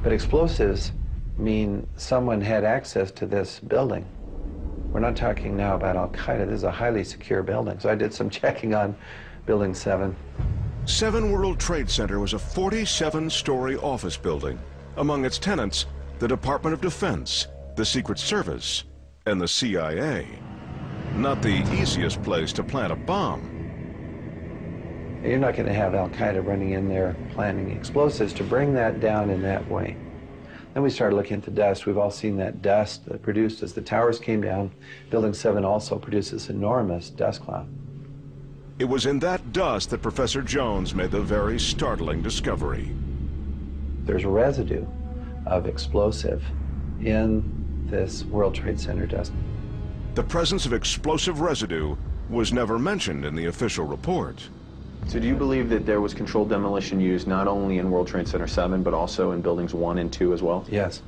But 0.04 0.12
explosives 0.12 0.92
mean 1.38 1.88
someone 1.96 2.42
had 2.42 2.66
access 2.66 3.10
to 3.12 3.26
this 3.26 3.62
building. 3.62 4.06
We're 4.92 5.00
not 5.00 5.16
talking 5.16 5.56
now 5.56 5.76
about 5.76 5.96
Al 5.96 6.10
Qaeda. 6.10 6.46
This 6.46 6.58
is 6.58 6.64
a 6.66 6.72
highly 6.72 7.06
secure 7.06 7.42
building. 7.42 7.80
So 7.80 7.90
I 7.90 7.96
did 7.96 8.14
some 8.14 8.30
checking 8.42 8.74
on 8.74 8.98
Building 9.46 9.74
7. 9.74 10.14
Seven 10.84 11.32
World 11.32 11.58
Trade 11.58 11.90
Center 11.90 12.20
was 12.20 12.34
a 12.34 12.40
47 12.40 13.30
story 13.30 13.78
office 13.78 14.18
building. 14.18 14.60
Among 14.98 15.24
its 15.24 15.38
tenants, 15.38 15.86
the 16.20 16.28
Department 16.28 16.74
of 16.74 16.82
Defense, 16.82 17.48
the 17.78 17.86
Secret 17.86 18.20
Service, 18.20 18.84
and 19.26 19.40
the 19.40 19.48
CIA. 19.48 20.28
Not 21.14 21.42
the 21.42 21.64
easiest 21.80 22.22
place 22.24 22.52
to 22.52 22.62
plant 22.62 22.92
a 22.92 22.98
bomb. 22.98 23.55
You're 25.26 25.40
not 25.40 25.56
going 25.56 25.68
to 25.68 25.74
have 25.74 25.96
Al 25.96 26.10
Qaeda 26.10 26.46
running 26.46 26.72
in 26.72 26.88
there 26.88 27.16
planting 27.32 27.72
explosives 27.72 28.32
to 28.34 28.44
bring 28.44 28.76
that 28.76 29.00
down 29.00 29.32
in 29.32 29.42
that 29.42 29.68
way. 29.72 29.98
Then 30.76 30.84
we 30.84 30.92
started 30.92 31.16
looking 31.16 31.38
at 31.38 31.44
the 31.44 31.50
dust. 31.50 31.88
We've 31.88 31.98
all 31.98 32.12
seen 32.12 32.38
that 32.38 32.62
dust 32.62 33.06
that 33.06 33.24
produced 33.24 33.64
as 33.64 33.74
the 33.74 33.82
towers 33.82 34.20
came 34.20 34.40
down. 34.40 34.72
Building 35.10 35.34
7 35.34 35.66
also 35.66 35.98
produced 35.98 36.32
this 36.32 36.50
enormous 36.50 37.10
dust 37.10 37.42
cloud. 37.42 37.68
It 38.78 38.86
was 38.86 39.08
in 39.08 39.18
that 39.20 39.52
dust 39.52 39.90
that 39.90 40.04
Professor 40.04 40.44
Jones 40.44 40.94
made 40.94 41.10
the 41.10 41.22
very 41.22 41.60
startling 41.60 42.22
discovery. 42.22 42.92
There's 44.04 44.26
a 44.26 44.30
residue 44.30 44.86
of 45.48 45.66
explosive 45.66 46.44
in 47.02 47.88
this 47.90 48.26
World 48.26 48.54
Trade 48.54 48.80
Center 48.80 49.08
dust. 49.08 49.32
The 50.14 50.24
presence 50.24 50.68
of 50.68 50.74
explosive 50.74 51.40
residue 51.40 51.96
was 52.30 52.54
never 52.54 52.78
mentioned 52.78 53.26
in 53.26 53.34
the 53.34 53.46
official 53.46 53.86
report. 53.86 54.50
So 55.08 55.20
do 55.20 55.28
you 55.28 55.36
believe 55.36 55.70
that 55.70 55.86
there 55.86 56.02
was 56.02 56.14
controlled 56.14 56.50
demolition 56.50 57.00
used 57.00 57.28
not 57.28 57.48
only 57.48 57.78
in 57.78 57.90
World 57.92 58.08
Trade 58.08 58.28
Center 58.28 58.48
7, 58.48 58.84
but 58.84 58.94
also 58.94 59.32
in 59.32 59.42
buildings 59.42 59.74
1 59.74 60.00
and 60.00 60.12
2 60.12 60.34
as 60.34 60.42
well? 60.42 60.66
Yes. 60.70 61.04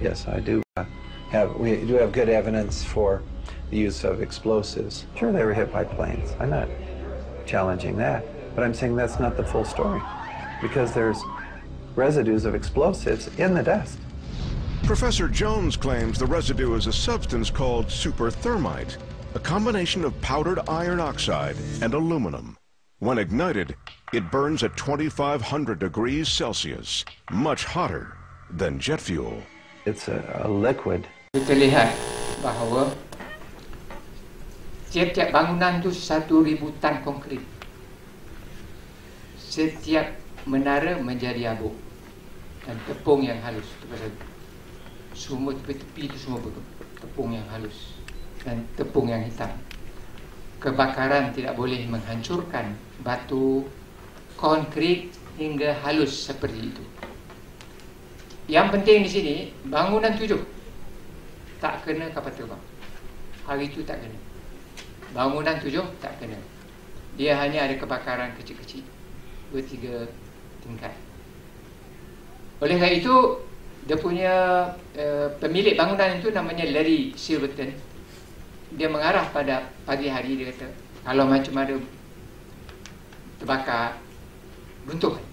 Yes, 0.00 0.26
I 0.28 0.40
do 0.40 0.62
uh, 0.76 0.84
have, 1.30 1.56
we 1.56 1.76
do 1.84 1.94
have 1.94 2.12
good 2.12 2.28
evidence 2.28 2.84
for 2.84 3.22
the 3.70 3.76
use 3.76 4.04
of 4.04 4.22
explosives. 4.22 5.06
Sure, 5.16 5.32
they 5.32 5.44
were 5.44 5.52
hit 5.52 5.72
by 5.72 5.84
planes. 5.84 6.32
I'm 6.38 6.50
not 6.50 6.68
challenging 7.44 7.96
that. 7.96 8.24
But 8.54 8.64
I'm 8.64 8.74
saying 8.74 8.96
that's 8.96 9.18
not 9.18 9.36
the 9.36 9.44
full 9.44 9.64
story. 9.64 10.00
Because 10.62 10.92
there's 10.92 11.20
residues 11.96 12.44
of 12.44 12.54
explosives 12.54 13.28
in 13.38 13.54
the 13.54 13.62
dust. 13.62 13.98
Professor 14.84 15.28
Jones 15.28 15.76
claims 15.76 16.18
the 16.18 16.26
residue 16.26 16.74
is 16.74 16.86
a 16.86 16.92
substance 16.92 17.50
called 17.50 17.86
superthermite, 17.88 18.96
a 19.34 19.38
combination 19.38 20.04
of 20.04 20.18
powdered 20.22 20.60
iron 20.68 21.00
oxide 21.00 21.56
and 21.82 21.94
aluminum. 21.94 22.56
When 23.00 23.18
ignited, 23.18 23.76
it 24.12 24.28
burns 24.28 24.64
at 24.64 24.76
2,500 24.76 25.78
degrees 25.78 26.26
Celsius, 26.26 27.04
much 27.30 27.62
hotter 27.62 28.18
than 28.50 28.80
jet 28.80 29.00
fuel. 29.00 29.38
It's 29.86 30.08
a, 30.08 30.18
a 30.42 30.50
liquid. 30.50 31.06
Kita 31.30 31.54
lihat 31.54 31.94
bahawa 32.42 32.90
tiap-tiap 34.90 35.30
bangunan 35.30 35.78
itu 35.78 35.94
satu 35.94 36.42
ribu 36.42 36.74
tan 36.82 36.98
konkrit. 37.06 37.46
Setiap 39.38 40.18
menara 40.42 40.98
menjadi 40.98 41.54
abu 41.54 41.70
dan 42.66 42.82
tepung 42.90 43.22
yang 43.22 43.38
halus. 43.46 43.78
Itu 43.78 43.86
pasal 43.94 44.10
semua 45.14 45.54
tepi-tepi 45.54 46.10
itu 46.10 46.18
semua 46.18 46.42
tepung 46.98 47.30
yang 47.30 47.46
halus 47.46 47.94
dan 48.42 48.66
tepung 48.74 49.06
yang 49.06 49.22
hitam 49.22 49.54
kebakaran 50.58 51.30
tidak 51.34 51.54
boleh 51.54 51.86
menghancurkan 51.86 52.74
batu 53.06 53.66
konkrit 54.34 55.14
hingga 55.38 55.74
halus 55.86 56.26
seperti 56.26 56.74
itu. 56.74 56.84
Yang 58.50 58.66
penting 58.74 58.98
di 59.06 59.10
sini 59.10 59.34
bangunan 59.66 60.14
tujuh. 60.18 60.40
Tak 61.62 61.86
kena 61.86 62.10
kapal 62.10 62.32
terbang. 62.34 62.62
Hari 63.46 63.70
itu 63.70 63.82
tak 63.82 64.02
kena. 64.02 64.18
Bangunan 65.14 65.58
tujuh 65.62 65.84
tak 66.02 66.18
kena. 66.18 66.38
Dia 67.18 67.38
hanya 67.38 67.66
ada 67.66 67.74
kebakaran 67.74 68.34
kecil-kecil. 68.38 68.82
Dua 69.50 69.62
tiga 69.62 70.06
tingkat. 70.62 70.94
Oleh 72.58 72.74
kerana 72.78 72.94
itu 72.94 73.14
dia 73.86 73.96
punya 73.96 74.34
uh, 74.98 75.28
pemilik 75.38 75.78
bangunan 75.78 76.18
itu 76.18 76.28
namanya 76.34 76.66
Larry 76.68 77.14
Silverton 77.14 77.72
dia 78.76 78.88
mengarah 78.90 79.24
pada 79.32 79.64
pagi 79.88 80.12
hari 80.12 80.36
dia 80.36 80.52
kata 80.52 80.68
kalau 81.08 81.24
macam 81.24 81.56
ada 81.56 81.76
terbakar 83.40 83.96
runtuhkan. 84.84 85.24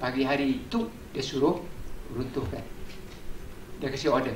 Pagi 0.00 0.24
hari 0.24 0.64
itu 0.64 0.88
dia 1.12 1.20
suruh 1.20 1.60
runtuhkan. 2.08 2.64
Dia 3.82 3.92
kasih 3.92 4.14
order. 4.14 4.32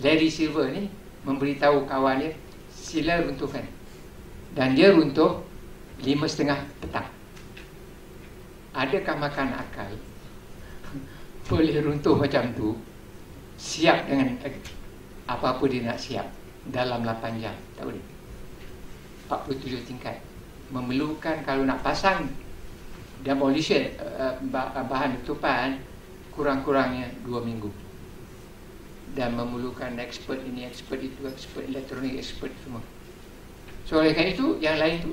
Larry 0.00 0.32
Silver 0.32 0.70
ni 0.72 0.88
memberitahu 1.28 1.84
kawan 1.84 2.24
dia 2.24 2.32
sila 2.72 3.20
runtuhkan. 3.20 3.68
Dan 4.56 4.72
dia 4.72 4.94
runtuh 4.94 5.44
lima 6.00 6.24
setengah 6.24 6.56
petang. 6.80 7.08
Adakah 8.72 9.16
makan 9.18 9.48
akal 9.58 9.90
boleh 11.50 11.84
runtuh 11.84 12.16
macam 12.16 12.48
tu? 12.56 12.78
Siap 13.58 14.06
dengan 14.06 14.38
apa-apa 15.26 15.66
dia 15.66 15.82
nak 15.82 15.98
siap 15.98 16.37
dalam 16.68 17.04
8 17.04 17.42
jam 17.42 17.56
tak 17.76 17.84
boleh 17.88 18.04
47 19.28 19.88
tingkat 19.88 20.20
memerlukan 20.68 21.44
kalau 21.44 21.64
nak 21.64 21.80
pasang 21.80 22.28
demolition 23.24 23.88
uh, 24.00 24.36
bahan 24.84 25.18
tutupan 25.24 25.80
kurang-kurangnya 26.32 27.10
2 27.26 27.48
minggu 27.48 27.70
dan 29.16 29.34
memerlukan 29.34 29.96
expert 29.98 30.38
ini, 30.44 30.68
expert 30.68 31.00
itu, 31.00 31.26
expert 31.26 31.64
elektronik, 31.66 32.20
expert 32.20 32.52
semua. 32.62 32.84
So 33.88 33.98
oleh 33.98 34.12
kerana 34.12 34.30
itu, 34.36 34.46
yang 34.60 34.76
lain 34.76 34.96
tu 35.00 35.12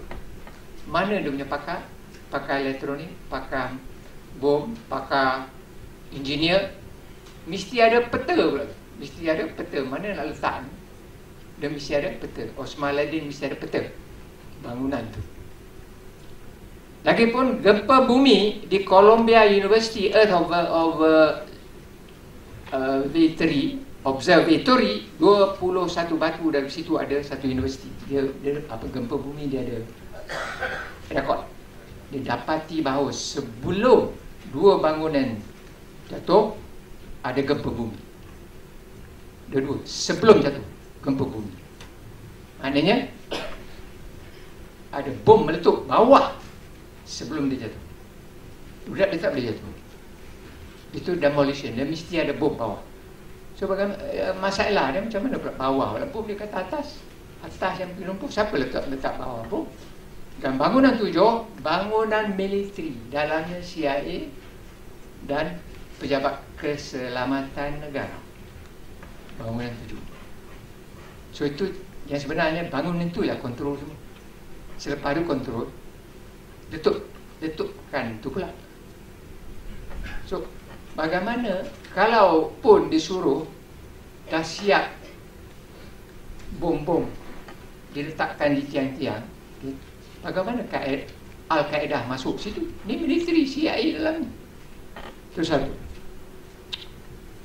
mana 0.85 1.17
dia 1.17 1.31
punya 1.31 1.47
pakar? 1.47 1.81
Pakar 2.29 2.61
elektronik, 2.61 3.09
pakar 3.31 3.73
bom, 4.37 4.75
pakar 4.91 5.47
engineer, 6.11 6.75
mesti 7.47 7.79
ada 7.79 8.03
peta 8.03 8.35
pula. 8.35 8.67
Mesti 8.99 9.25
ada 9.25 9.47
peta 9.47 9.79
mana 9.81 10.13
nak 10.13 10.29
letak 10.29 10.67
Dia 11.55 11.71
mesti 11.71 11.91
ada 11.95 12.11
peta. 12.19 12.51
Osman 12.59 12.91
Ladin 12.95 13.31
mesti 13.31 13.47
ada 13.47 13.55
peta 13.55 13.79
bangunan 14.59 15.03
tu. 15.13 15.21
Lagipun 17.05 17.61
gempa 17.61 18.09
bumi 18.09 18.65
di 18.65 18.81
Columbia 18.81 19.45
University 19.45 20.09
Earth 20.09 20.33
over, 20.33 20.63
over 20.73 21.17
uh, 22.73 23.05
V3 23.05 23.43
observatory 24.05 25.05
21 25.21 26.17
batu 26.17 26.45
dari 26.49 26.69
situ 26.69 26.97
ada 26.97 27.13
satu 27.21 27.45
universiti. 27.45 27.87
Dia, 28.09 28.25
dia 28.41 28.57
apa 28.67 28.89
gempa 28.89 29.15
bumi 29.15 29.47
dia 29.47 29.61
ada 29.61 29.77
rekod. 31.13 31.45
Dia 32.09 32.35
dapati 32.35 32.81
bahawa 32.81 33.13
sebelum 33.13 34.09
dua 34.49 34.81
bangunan 34.81 35.37
jatuh 36.09 36.57
ada 37.21 37.39
gempa 37.39 37.69
bumi. 37.69 37.97
Dia 39.53 39.61
dua 39.61 39.77
sebelum 39.85 40.41
jatuh 40.41 40.74
gempa 41.05 41.23
bumi 41.23 41.53
maknanya 42.59 43.13
ada 44.95 45.11
bom 45.27 45.43
meletup 45.43 45.83
bawah 45.91 46.31
sebelum 47.03 47.51
dia 47.51 47.67
jatuh. 47.67 47.83
Budak 48.87 49.11
dia 49.11 49.19
tak 49.19 49.31
boleh 49.35 49.45
jatuh. 49.51 49.73
Itu 50.95 51.11
demolition. 51.19 51.75
Dia 51.75 51.83
mesti 51.83 52.15
ada 52.23 52.31
bom 52.31 52.55
bawah. 52.55 52.79
So 53.59 53.67
bagaimana 53.67 53.99
eh, 54.07 54.31
masalah 54.39 54.95
dia 54.95 55.03
macam 55.03 55.21
mana 55.27 55.37
bawah. 55.39 55.87
Walaupun 55.99 56.31
dia 56.31 56.39
kata 56.39 56.63
atas 56.63 57.03
atas 57.43 57.73
yang 57.83 57.91
lumpuh 58.07 58.31
siapa 58.31 58.55
letak 58.55 58.87
letak 58.87 59.19
bawah 59.19 59.43
pun? 59.51 59.67
Dan 60.39 60.55
bangunan 60.55 60.95
tujuh 60.95 61.43
bangunan 61.59 62.31
militeri. 62.31 62.95
Dalamnya 63.11 63.59
CIA 63.59 64.31
dan 65.27 65.59
pejabat 65.99 66.39
keselamatan 66.55 67.83
negara. 67.83 68.15
Bangunan 69.35 69.71
tujuh 69.83 69.99
so 71.35 71.43
itu 71.43 71.67
yang 72.07 72.21
sebenarnya 72.21 72.71
bangunan 72.71 73.11
itu 73.11 73.27
yang 73.27 73.35
kontrol 73.43 73.75
semua. 73.75 73.99
Selepas 74.79 75.19
itu 75.19 75.23
kontrol 75.27 75.67
letup 76.71 77.03
letupkan 77.43 78.15
tu 78.23 78.31
pula. 78.31 78.49
So 80.23 80.47
bagaimana 80.95 81.67
kalau 81.91 82.55
pun 82.63 82.87
disuruh 82.87 83.43
dah 84.31 84.41
siap 84.41 84.95
bom-bom 86.57 87.05
diletakkan 87.91 88.55
di 88.55 88.63
tiang-tiang 88.65 89.23
bagaimana 90.23 90.63
Al-Qaeda 91.45 92.09
masuk 92.09 92.41
situ? 92.41 92.65
Ni 92.89 92.97
militeri 92.97 93.45
CIA 93.45 94.01
dalam 94.01 94.25
itu 95.35 95.41
satu. 95.45 95.69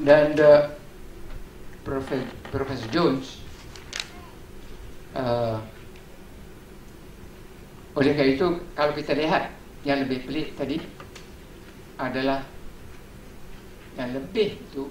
Dan 0.00 0.32
Profesor, 1.84 2.24
Profesor 2.48 2.88
Jones 2.88 3.39
uh, 5.16 5.58
oleh 7.98 8.14
kerana 8.14 8.32
itu 8.32 8.46
kalau 8.78 8.92
kita 8.94 9.12
lihat 9.18 9.50
yang 9.82 10.04
lebih 10.06 10.22
pelik 10.28 10.54
tadi 10.54 10.78
adalah 11.98 12.44
yang 13.98 14.14
lebih 14.14 14.56
tu 14.70 14.86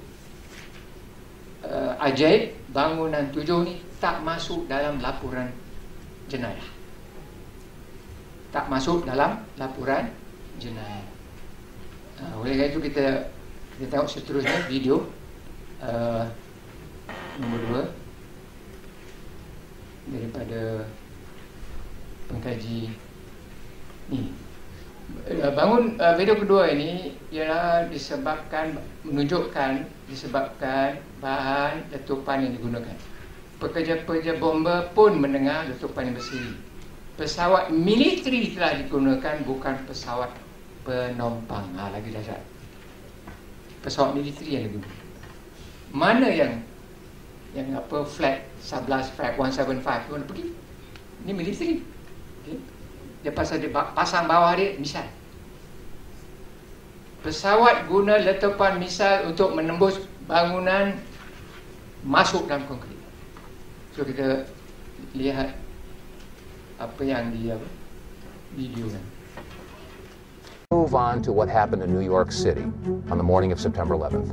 uh, 1.63 1.95
ajaib 2.03 2.53
bangunan 2.75 3.31
tujuh 3.31 3.63
ni 3.63 3.79
tak 3.97 4.19
masuk 4.21 4.67
dalam 4.67 4.99
laporan 4.99 5.49
jenayah. 6.27 6.67
Tak 8.49 8.65
masuk 8.67 9.05
dalam 9.05 9.41
laporan 9.55 10.11
jenayah. 10.59 11.05
Uh, 12.19 12.43
oleh 12.43 12.59
kerana 12.59 12.71
itu 12.75 12.79
kita 12.83 13.05
kita 13.79 13.85
tengok 13.95 14.09
seterusnya 14.11 14.59
video 14.67 15.07
uh, 15.79 16.27
nombor 17.39 17.59
dua 17.63 17.83
daripada 20.09 20.89
pengkaji 22.29 22.93
ni 24.09 24.21
Eh, 25.29 25.51
bangun 25.53 25.97
uh, 26.01 26.13
video 26.17 26.37
kedua 26.37 26.69
ini 26.73 27.13
ialah 27.29 27.85
disebabkan 27.89 28.77
menunjukkan 29.05 29.85
disebabkan 30.09 30.97
bahan 31.21 31.85
letupan 31.93 32.45
yang 32.45 32.53
digunakan. 32.57 32.97
Pekerja-pekerja 33.61 34.41
bomba 34.41 34.89
pun 34.95 35.19
mendengar 35.19 35.69
letupan 35.69 36.09
yang 36.09 36.15
bersiri. 36.17 36.53
Pesawat 37.19 37.69
militeri 37.69 38.55
telah 38.55 38.79
digunakan 38.79 39.35
bukan 39.43 39.75
pesawat 39.85 40.31
penumpang. 40.87 41.67
Ha, 41.77 41.91
lagi 41.91 42.09
dasar. 42.15 42.39
Pesawat 43.83 44.15
militeri 44.15 44.55
yang 44.55 44.63
digunakan. 44.71 44.97
Mana 45.91 46.27
yang 46.31 46.63
yang 47.57 47.73
apa 47.73 48.05
flat 48.05 48.45
11 48.61 49.15
flat 49.17 49.33
175 49.37 50.05
tu 50.05 50.09
mana 50.13 50.25
pergi? 50.29 50.45
Ini 51.25 51.31
militeri. 51.33 51.81
Okay. 52.45 52.57
Dia 53.19 53.31
pasang, 53.35 53.59
dia 53.59 53.71
pasang 53.71 54.31
bawah 54.31 54.55
dia 54.55 54.79
misal 54.79 55.03
Pesawat 57.19 57.83
guna 57.91 58.15
letupan 58.15 58.79
misal 58.79 59.27
untuk 59.27 59.51
menembus 59.51 59.99
bangunan 60.23 60.95
Masuk 62.07 62.47
dalam 62.47 62.63
konkrit 62.63 62.95
So 63.91 64.07
kita 64.07 64.47
lihat 65.11 65.51
Apa 66.79 67.03
yang 67.03 67.35
dia 67.35 67.59
Video 68.55 68.87
kan 68.87 69.03
Move 70.71 70.95
on 70.95 71.19
to 71.19 71.35
what 71.35 71.51
happened 71.51 71.83
in 71.83 71.91
New 71.91 72.05
York 72.05 72.31
City 72.31 72.63
on 73.09 73.17
the 73.17 73.25
morning 73.25 73.51
of 73.51 73.59
September 73.59 73.97
11th. 73.97 74.29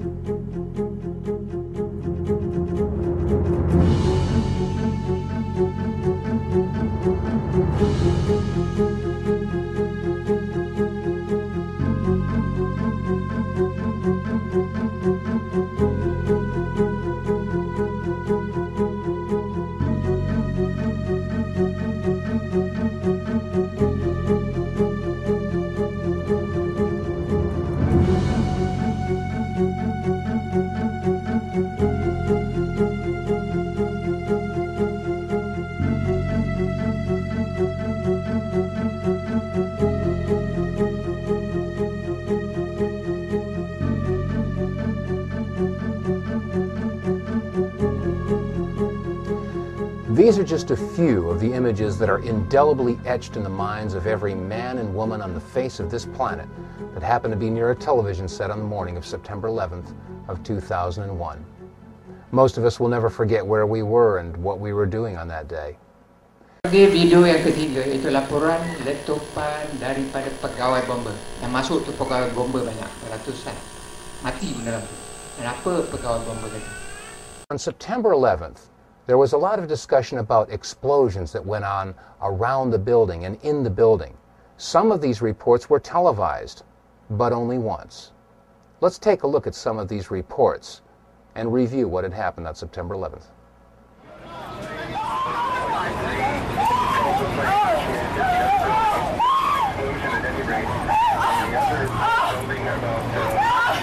These 50.27 50.41
are 50.41 50.55
just 50.59 50.73
a 50.73 50.77
few 50.77 51.31
of 51.31 51.39
the 51.39 51.53
images 51.53 52.01
that 52.01 52.11
are 52.11 52.19
indelibly 52.19 52.99
etched 53.07 53.37
in 53.37 53.45
the 53.45 53.49
minds 53.49 53.95
of 53.95 54.09
every 54.09 54.35
man 54.35 54.79
and 54.79 54.93
woman 54.93 55.23
on 55.23 55.35
the 55.35 55.41
face 55.41 55.79
of 55.79 55.89
this 55.89 56.05
planet 56.05 56.49
that 56.95 57.03
happened 57.05 57.31
to 57.31 57.39
be 57.39 57.49
near 57.49 57.71
a 57.71 57.77
television 57.77 58.27
set 58.27 58.51
on 58.51 58.59
the 58.59 58.65
morning 58.65 58.97
of 58.97 59.07
September 59.07 59.47
11th 59.47 59.95
of 60.27 60.43
2001. 60.43 61.07
Most 62.33 62.59
of 62.59 62.65
us 62.65 62.81
will 62.81 62.89
never 62.89 63.09
forget 63.09 63.47
where 63.47 63.69
we 63.69 63.85
were 63.85 64.19
and 64.19 64.37
what 64.39 64.59
we 64.59 64.73
were 64.73 64.85
doing 64.85 65.17
on 65.17 65.29
that 65.29 65.47
day. 65.47 65.79
Video 66.67 67.23
yang 67.23 67.47
ketiga 67.47 67.87
itu 67.87 68.11
laporan 68.11 68.59
letupan 68.83 69.79
daripada 69.79 70.27
pegawai 70.43 70.83
bomber. 70.91 71.15
Yang 71.39 71.53
masuk 71.55 71.79
tu 71.87 71.95
pegawai 71.95 72.35
bomber 72.35 72.67
banyak, 72.67 72.91
ratusan. 73.15 73.55
Mati 74.27 74.59
dalam 74.67 74.83
tu. 74.83 74.97
Dan 75.39 75.55
apa 75.55 75.87
pegawai 75.87 76.19
bomber 76.27 76.51
kata? 76.51 76.71
On 77.55 77.59
September 77.63 78.11
11th, 78.11 78.75
there 79.07 79.19
was 79.19 79.33
a 79.33 79.39
lot 79.39 79.59
of 79.61 79.69
discussion 79.69 80.19
about 80.19 80.51
explosions 80.51 81.33
that 81.33 81.45
went 81.45 81.65
on 81.65 81.95
around 82.23 82.71
the 82.71 82.79
building 82.79 83.25
and 83.25 83.39
in 83.43 83.63
the 83.63 83.71
building. 83.71 84.17
Some 84.57 84.91
of 84.91 85.01
these 85.01 85.23
reports 85.23 85.71
were 85.71 85.79
televised, 85.79 86.65
but 87.11 87.33
only 87.33 87.59
once. 87.59 88.11
Let's 88.81 88.99
take 88.99 89.23
a 89.23 89.27
look 89.27 89.47
at 89.47 89.55
some 89.55 89.79
of 89.79 89.89
these 89.89 90.11
reports 90.11 90.83
and 91.37 91.53
review 91.53 91.87
what 91.87 92.03
had 92.05 92.13
happened 92.13 92.49
on 92.49 92.55
September 92.55 92.97
11th. 92.97 93.27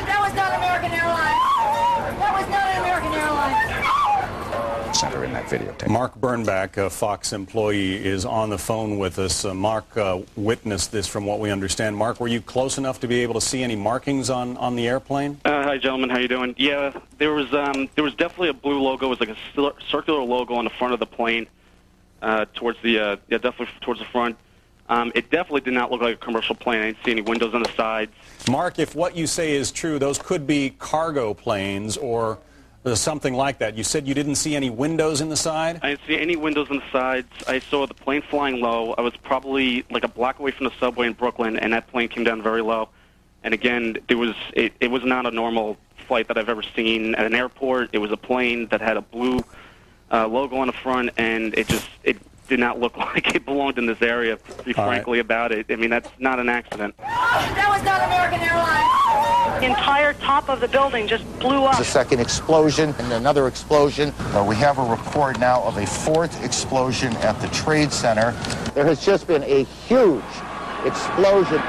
That 0.04 0.20
was 0.20 0.34
not 0.36 0.54
American 0.58 0.92
Airlines. 0.92 1.42
That 2.20 2.34
was 2.34 2.48
not 2.50 2.68
an 2.68 2.78
American 2.82 3.14
Airlines. 3.14 3.94
Center 4.96 5.24
in 5.26 5.33
that 5.50 5.62
videotape. 5.62 5.90
Mark 5.90 6.16
Burnback, 6.20 6.78
a 6.78 6.90
Fox 6.90 7.34
employee, 7.34 8.04
is 8.04 8.26
on 8.26 8.50
the 8.50 8.58
phone 8.58 8.98
with 8.98 9.20
us. 9.20 9.46
Uh, 9.46 9.54
Mark 9.54 9.96
uh, 9.98 10.20
witnessed 10.36 10.92
this 10.92 11.08
from 11.08 11.26
what 11.26 11.40
we 11.40 11.52
understand. 11.52 11.96
Mark, 11.96 12.20
were 12.20 12.28
you 12.28 12.42
close 12.42 12.78
enough 12.78 13.00
to 13.02 13.08
be 13.08 13.22
able 13.22 13.34
to 13.36 13.42
see 13.42 13.64
any 13.64 13.76
markings 13.76 14.30
on, 14.30 14.58
on 14.58 14.76
the 14.76 14.88
airplane? 14.88 15.40
Uh, 15.46 15.64
hi, 15.64 15.78
gentlemen. 15.78 16.10
How 16.10 16.20
you 16.20 16.28
doing? 16.28 16.56
Yeah, 16.58 16.98
there 17.18 17.34
was 17.34 17.54
um, 17.54 17.90
there 17.96 18.04
was 18.04 18.16
definitely 18.16 18.50
a 18.50 18.54
blue 18.54 18.82
logo. 18.82 19.08
It 19.08 19.10
was 19.10 19.20
like 19.20 19.30
a 19.30 19.38
cir- 19.56 19.80
circular 19.90 20.22
logo 20.22 20.56
on 20.56 20.64
the 20.64 20.72
front 20.72 20.94
of 20.94 21.00
the 21.00 21.06
plane, 21.06 21.48
uh, 22.22 22.46
towards 22.54 22.82
the 22.82 23.00
uh, 23.00 23.16
yeah, 23.30 23.38
definitely 23.38 23.68
towards 23.82 24.00
the 24.00 24.08
front. 24.08 24.38
Um, 24.90 25.14
it 25.16 25.32
definitely 25.32 25.62
did 25.62 25.74
not 25.74 25.92
look 25.92 26.02
like 26.02 26.16
a 26.16 26.20
commercial 26.20 26.56
plane. 26.56 26.82
I 26.82 26.86
didn't 26.88 27.06
see 27.06 27.12
any 27.12 27.22
windows 27.22 27.54
on 27.54 27.64
the 27.64 27.72
sides. 27.72 28.12
Mark, 28.50 28.80
if 28.80 28.96
what 28.96 29.16
you 29.16 29.28
say 29.28 29.54
is 29.54 29.72
true, 29.72 29.98
those 29.98 30.20
could 30.20 30.46
be 30.46 30.72
cargo 30.72 31.34
planes 31.34 31.96
or 31.96 32.38
something 32.96 33.34
like 33.34 33.60
that. 33.60 33.76
You 33.76 33.84
said 33.84 34.08
you 34.08 34.14
didn't 34.14 34.36
see 34.36 34.56
any 34.56 34.70
windows 34.70 35.22
in 35.22 35.30
the 35.30 35.38
side? 35.38 35.80
I 35.82 35.90
didn't 35.90 36.02
see 36.08 36.20
any 36.20 36.36
windows 36.36 36.70
in 36.70 36.78
the 36.78 36.92
sides. 36.92 37.28
I 37.48 37.60
saw 37.60 37.88
the 37.88 37.94
plane 37.94 38.22
flying 38.22 38.60
low. 38.60 38.94
I 38.98 39.02
was 39.02 39.16
probably 39.18 39.86
like 39.90 40.04
a 40.04 40.08
block 40.08 40.40
away 40.40 40.52
from 40.52 40.66
the 40.66 40.74
subway 40.80 41.08
in 41.08 41.14
Brooklyn, 41.14 41.58
and 41.58 41.74
that 41.74 41.88
plane 41.88 42.10
came 42.10 42.24
down 42.24 42.42
very 42.42 42.62
low. 42.62 42.90
And 43.44 43.54
again, 43.54 43.98
there 44.08 44.18
was 44.18 44.36
it, 44.54 44.74
it 44.80 44.92
was 44.92 45.04
not 45.04 45.26
a 45.26 45.32
normal 45.32 45.78
flight 46.08 46.28
that 46.28 46.38
I've 46.38 46.50
ever 46.50 46.64
seen 46.76 47.16
at 47.16 47.26
an 47.26 47.36
airport. 47.36 47.90
It 47.94 48.00
was 48.00 48.12
a 48.12 48.18
plane 48.18 48.68
that 48.68 48.82
had 48.82 48.98
a 48.98 49.02
blue 49.02 49.44
uh, 50.12 50.28
logo 50.28 50.58
on 50.58 50.68
the 50.68 50.74
front, 50.74 51.12
and 51.18 51.54
it 51.58 51.68
just 51.68 51.88
it 52.04 52.18
did 52.48 52.60
not 52.60 52.80
look 52.80 52.96
like 53.14 53.36
it 53.36 53.46
belonged 53.46 53.78
in 53.78 53.86
this 53.86 54.02
area. 54.02 54.38
To 54.38 54.64
be 54.64 54.76
All 54.76 54.86
right. 54.86 54.96
frankly 54.96 55.20
about 55.20 55.52
it, 55.52 55.66
I 55.70 55.76
mean 55.76 55.90
that's 55.90 56.10
not 56.20 56.40
an 56.40 56.50
accident. 56.50 56.96
That 56.98 57.68
was 57.70 57.84
not 57.84 58.04
American 58.04 58.40
Airlines. 58.42 59.60
The 59.60 59.70
entire 59.70 60.14
top 60.14 60.50
of 60.50 60.60
the 60.60 60.68
building 60.68 61.08
just 61.08 61.24
blew 61.40 61.64
up. 61.64 61.78
The 61.78 61.84
second 61.84 62.20
explosion 62.20 62.94
and 63.00 63.14
another 63.14 63.48
explosion. 63.48 64.14
Uh, 64.18 64.46
we 64.48 64.56
have 64.56 64.78
a 64.78 64.84
report 64.84 65.40
now 65.40 65.62
of 65.64 65.78
a 65.78 65.86
fourth 65.86 66.44
explosion 66.44 67.16
at 67.18 67.40
the 67.40 67.48
Trade 67.50 67.92
Center. 67.92 68.32
There 68.74 68.86
has 68.86 69.06
just 69.06 69.28
been 69.28 69.44
a 69.44 69.64
huge 69.64 70.24
explosion. 70.86 71.62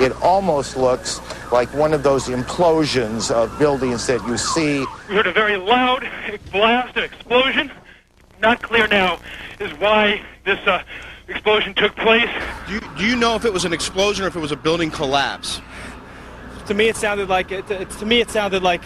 It 0.00 0.12
almost 0.22 0.76
looks 0.76 1.20
like 1.52 1.72
one 1.74 1.92
of 1.92 2.02
those 2.02 2.28
implosions 2.28 3.30
of 3.30 3.56
buildings 3.58 4.06
that 4.06 4.26
you 4.26 4.38
see. 4.38 4.86
We 5.08 5.14
heard 5.14 5.26
a 5.26 5.32
very 5.32 5.56
loud 5.56 6.08
blast, 6.50 6.96
an 6.96 7.04
explosion. 7.04 7.70
Not 8.42 8.60
clear 8.60 8.88
now 8.88 9.20
is 9.60 9.70
why 9.78 10.20
this 10.44 10.58
uh, 10.66 10.82
explosion 11.28 11.74
took 11.74 11.94
place. 11.94 12.28
Do 12.66 12.74
you, 12.74 12.80
do 12.98 13.04
you 13.06 13.14
know 13.14 13.36
if 13.36 13.44
it 13.44 13.52
was 13.52 13.64
an 13.64 13.72
explosion 13.72 14.24
or 14.24 14.28
if 14.28 14.34
it 14.34 14.40
was 14.40 14.50
a 14.50 14.56
building 14.56 14.90
collapse? 14.90 15.60
To 16.66 16.74
me, 16.74 16.88
it 16.88 16.96
sounded 16.96 17.28
like 17.28 17.52
it, 17.52 17.70
it- 17.70 17.88
to 17.90 18.04
me 18.06 18.20
it 18.20 18.30
sounded 18.30 18.64
like 18.64 18.82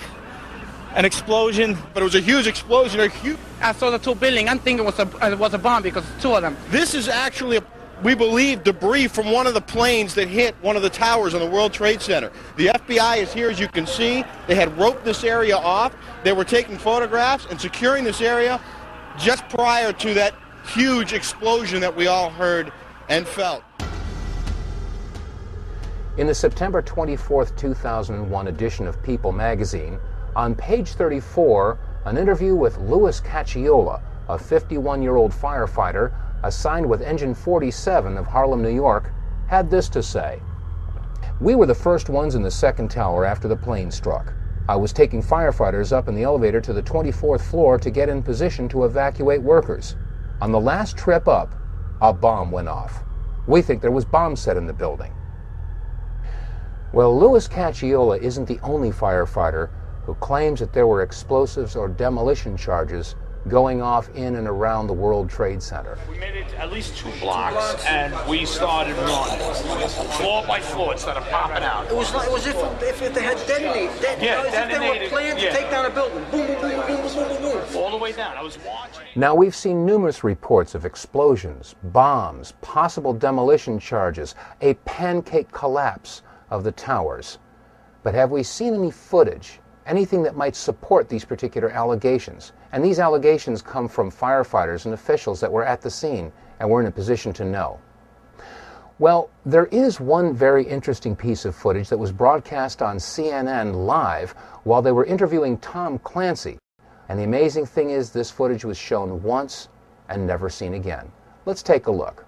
an 0.94 1.06
explosion. 1.06 1.76
But 1.94 2.02
it 2.02 2.04
was 2.04 2.14
a 2.14 2.20
huge 2.20 2.46
explosion. 2.46 3.00
A 3.00 3.08
huge. 3.08 3.38
I 3.62 3.72
saw 3.72 3.88
the 3.88 3.98
two 3.98 4.14
building. 4.14 4.46
I'm 4.50 4.58
thinking 4.58 4.84
it 4.84 4.86
was 4.86 4.98
a 4.98 5.32
it 5.32 5.38
was 5.38 5.54
a 5.54 5.58
bomb 5.58 5.82
because 5.82 6.04
two 6.20 6.34
of 6.34 6.42
them. 6.42 6.54
This 6.68 6.94
is 6.94 7.08
actually, 7.08 7.56
a, 7.56 7.62
we 8.02 8.14
believe, 8.14 8.62
debris 8.62 9.08
from 9.08 9.30
one 9.32 9.46
of 9.46 9.54
the 9.54 9.60
planes 9.62 10.14
that 10.16 10.28
hit 10.28 10.54
one 10.60 10.76
of 10.76 10.82
the 10.82 10.90
towers 10.90 11.32
on 11.34 11.40
the 11.40 11.48
World 11.48 11.72
Trade 11.72 12.02
Center. 12.02 12.30
The 12.56 12.66
FBI 12.66 13.18
is 13.18 13.32
here, 13.32 13.48
as 13.48 13.58
you 13.58 13.68
can 13.68 13.86
see. 13.86 14.22
They 14.48 14.54
had 14.54 14.76
roped 14.76 15.04
this 15.06 15.24
area 15.24 15.56
off. 15.56 15.94
They 16.24 16.32
were 16.34 16.44
taking 16.44 16.76
photographs 16.76 17.46
and 17.50 17.58
securing 17.58 18.04
this 18.04 18.20
area 18.20 18.60
just 19.18 19.48
prior 19.48 19.92
to 19.92 20.14
that 20.14 20.34
huge 20.74 21.12
explosion 21.12 21.80
that 21.80 21.94
we 21.94 22.06
all 22.06 22.30
heard 22.30 22.72
and 23.08 23.26
felt. 23.26 23.62
In 26.18 26.26
the 26.26 26.34
September 26.34 26.80
24, 26.80 27.46
2001 27.46 28.48
edition 28.48 28.86
of 28.86 29.02
People 29.02 29.32
magazine, 29.32 29.98
on 30.34 30.54
page 30.54 30.92
34, 30.92 31.78
an 32.06 32.16
interview 32.16 32.54
with 32.54 32.78
Louis 32.78 33.20
Cacciola, 33.20 34.00
a 34.28 34.38
51 34.38 35.02
year 35.02 35.16
old 35.16 35.32
firefighter 35.32 36.12
assigned 36.42 36.88
with 36.88 37.02
Engine 37.02 37.34
47 37.34 38.16
of 38.16 38.26
Harlem, 38.26 38.62
New 38.62 38.74
York, 38.74 39.12
had 39.46 39.70
this 39.70 39.88
to 39.90 40.02
say 40.02 40.40
We 41.40 41.54
were 41.54 41.66
the 41.66 41.74
first 41.74 42.08
ones 42.08 42.34
in 42.34 42.42
the 42.42 42.50
second 42.50 42.90
tower 42.90 43.24
after 43.24 43.48
the 43.48 43.56
plane 43.56 43.90
struck. 43.90 44.32
I 44.68 44.74
was 44.74 44.92
taking 44.92 45.22
firefighters 45.22 45.92
up 45.92 46.08
in 46.08 46.16
the 46.16 46.24
elevator 46.24 46.60
to 46.60 46.72
the 46.72 46.82
24th 46.82 47.42
floor 47.42 47.78
to 47.78 47.90
get 47.90 48.08
in 48.08 48.22
position 48.22 48.68
to 48.70 48.84
evacuate 48.84 49.40
workers. 49.40 49.94
On 50.40 50.50
the 50.50 50.60
last 50.60 50.96
trip 50.96 51.28
up, 51.28 51.54
a 52.00 52.12
bomb 52.12 52.50
went 52.50 52.68
off. 52.68 53.04
We 53.46 53.62
think 53.62 53.80
there 53.80 53.92
was 53.92 54.04
bombs 54.04 54.40
set 54.40 54.56
in 54.56 54.66
the 54.66 54.72
building. 54.72 55.12
Well, 56.92 57.16
Louis 57.16 57.46
Cacciola 57.46 58.18
isn't 58.18 58.46
the 58.46 58.58
only 58.62 58.90
firefighter 58.90 59.70
who 60.04 60.14
claims 60.14 60.60
that 60.60 60.72
there 60.72 60.86
were 60.86 61.02
explosives 61.02 61.76
or 61.76 61.88
demolition 61.88 62.56
charges 62.56 63.14
going 63.48 63.80
off 63.80 64.08
in 64.14 64.36
and 64.36 64.48
around 64.48 64.86
the 64.86 64.92
World 64.92 65.30
Trade 65.30 65.62
Center. 65.62 65.98
We 66.10 66.18
made 66.18 66.34
it 66.36 66.52
at 66.54 66.72
least 66.72 66.96
two 66.96 67.10
blocks, 67.20 67.84
and 67.84 68.14
we 68.28 68.44
started 68.44 68.96
running 68.96 69.88
floor 69.88 70.44
by 70.46 70.60
floor. 70.60 70.94
It 70.94 70.98
started 70.98 71.22
popping 71.30 71.62
out. 71.62 71.86
It 71.86 71.94
was 71.94 72.12
like 72.14 72.26
it 72.28 72.32
was 72.32 72.46
if, 72.46 72.56
if, 72.82 73.02
if 73.02 73.14
they 73.14 73.22
had 73.22 73.36
detonated, 73.46 73.90
that, 74.02 74.22
Yeah, 74.22 74.40
as 74.40 74.46
if 74.46 74.52
they 74.52 74.78
were 74.78 74.84
detonated, 74.84 75.10
planned 75.10 75.40
yeah. 75.40 75.50
to 75.50 75.56
take 75.56 75.70
down 75.70 75.86
a 75.86 75.90
building. 75.90 76.24
Boom, 76.30 76.46
boom, 76.46 76.60
boom, 76.60 76.70
boom, 76.70 76.86
boom, 76.86 77.14
boom, 77.14 77.28
boom, 77.28 77.62
boom. 77.72 77.76
All 77.76 77.90
the 77.90 77.96
way 77.96 78.12
down. 78.12 78.36
I 78.36 78.42
was 78.42 78.58
watching. 78.66 79.04
Now, 79.14 79.34
we've 79.34 79.54
seen 79.54 79.86
numerous 79.86 80.24
reports 80.24 80.74
of 80.74 80.84
explosions, 80.84 81.74
bombs, 81.84 82.52
possible 82.62 83.12
demolition 83.12 83.78
charges, 83.78 84.34
a 84.60 84.74
pancake 84.84 85.50
collapse 85.52 86.22
of 86.50 86.64
the 86.64 86.72
towers. 86.72 87.38
But 88.02 88.14
have 88.14 88.30
we 88.30 88.42
seen 88.42 88.74
any 88.74 88.90
footage, 88.90 89.60
anything 89.86 90.22
that 90.22 90.36
might 90.36 90.54
support 90.56 91.08
these 91.08 91.24
particular 91.24 91.70
allegations? 91.70 92.52
And 92.76 92.84
these 92.84 92.98
allegations 92.98 93.62
come 93.62 93.88
from 93.88 94.10
firefighters 94.10 94.84
and 94.84 94.92
officials 94.92 95.40
that 95.40 95.50
were 95.50 95.64
at 95.64 95.80
the 95.80 95.88
scene 95.88 96.30
and 96.60 96.68
were 96.68 96.82
in 96.82 96.86
a 96.86 96.90
position 96.90 97.32
to 97.32 97.42
know. 97.42 97.80
Well, 98.98 99.30
there 99.46 99.64
is 99.68 99.98
one 99.98 100.34
very 100.34 100.62
interesting 100.62 101.16
piece 101.16 101.46
of 101.46 101.56
footage 101.56 101.88
that 101.88 101.96
was 101.96 102.12
broadcast 102.12 102.82
on 102.82 102.98
CNN 102.98 103.86
live 103.86 104.32
while 104.64 104.82
they 104.82 104.92
were 104.92 105.06
interviewing 105.06 105.56
Tom 105.56 105.98
Clancy. 106.00 106.58
And 107.08 107.18
the 107.18 107.24
amazing 107.24 107.64
thing 107.64 107.88
is, 107.88 108.10
this 108.10 108.30
footage 108.30 108.66
was 108.66 108.76
shown 108.76 109.22
once 109.22 109.70
and 110.10 110.26
never 110.26 110.50
seen 110.50 110.74
again. 110.74 111.10
Let's 111.46 111.62
take 111.62 111.86
a 111.86 111.90
look. 111.90 112.26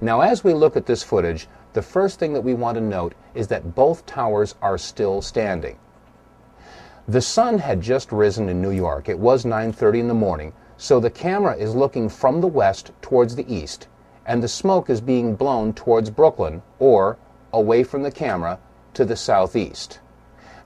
Now, 0.00 0.22
as 0.22 0.44
we 0.44 0.54
look 0.54 0.78
at 0.78 0.86
this 0.86 1.02
footage, 1.02 1.46
the 1.74 1.82
first 1.82 2.18
thing 2.18 2.32
that 2.32 2.40
we 2.40 2.54
want 2.54 2.76
to 2.76 2.80
note 2.80 3.14
is 3.34 3.48
that 3.48 3.74
both 3.74 4.06
towers 4.06 4.54
are 4.62 4.78
still 4.78 5.20
standing. 5.20 5.78
The 7.06 7.20
sun 7.20 7.58
had 7.58 7.82
just 7.82 8.12
risen 8.12 8.48
in 8.48 8.62
New 8.62 8.70
York. 8.70 9.10
It 9.10 9.18
was 9.18 9.44
9:30 9.44 10.00
in 10.00 10.08
the 10.08 10.14
morning, 10.14 10.54
so 10.78 10.98
the 10.98 11.10
camera 11.10 11.54
is 11.54 11.76
looking 11.76 12.08
from 12.08 12.40
the 12.40 12.46
west 12.46 12.92
towards 13.02 13.36
the 13.36 13.54
east, 13.54 13.88
and 14.24 14.42
the 14.42 14.48
smoke 14.48 14.88
is 14.88 15.02
being 15.02 15.34
blown 15.34 15.74
towards 15.74 16.08
Brooklyn 16.08 16.62
or 16.78 17.18
away 17.52 17.82
from 17.82 18.04
the 18.04 18.10
camera 18.10 18.58
to 18.94 19.04
the 19.04 19.16
southeast. 19.16 20.00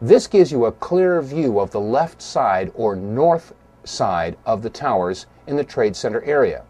This 0.01 0.28
gives 0.28 0.53
you 0.53 0.64
a 0.64 0.70
clearer 0.70 1.20
view 1.22 1.59
of 1.59 1.72
the 1.72 1.80
left 1.80 2.22
side 2.22 2.70
or 2.76 2.95
north 2.95 3.53
side 3.82 4.36
of 4.47 4.62
the 4.62 4.70
towers 4.70 5.26
in 5.49 5.57
the 5.57 5.64
Trade 5.64 5.97
Center 5.97 6.22
area. 6.22 6.62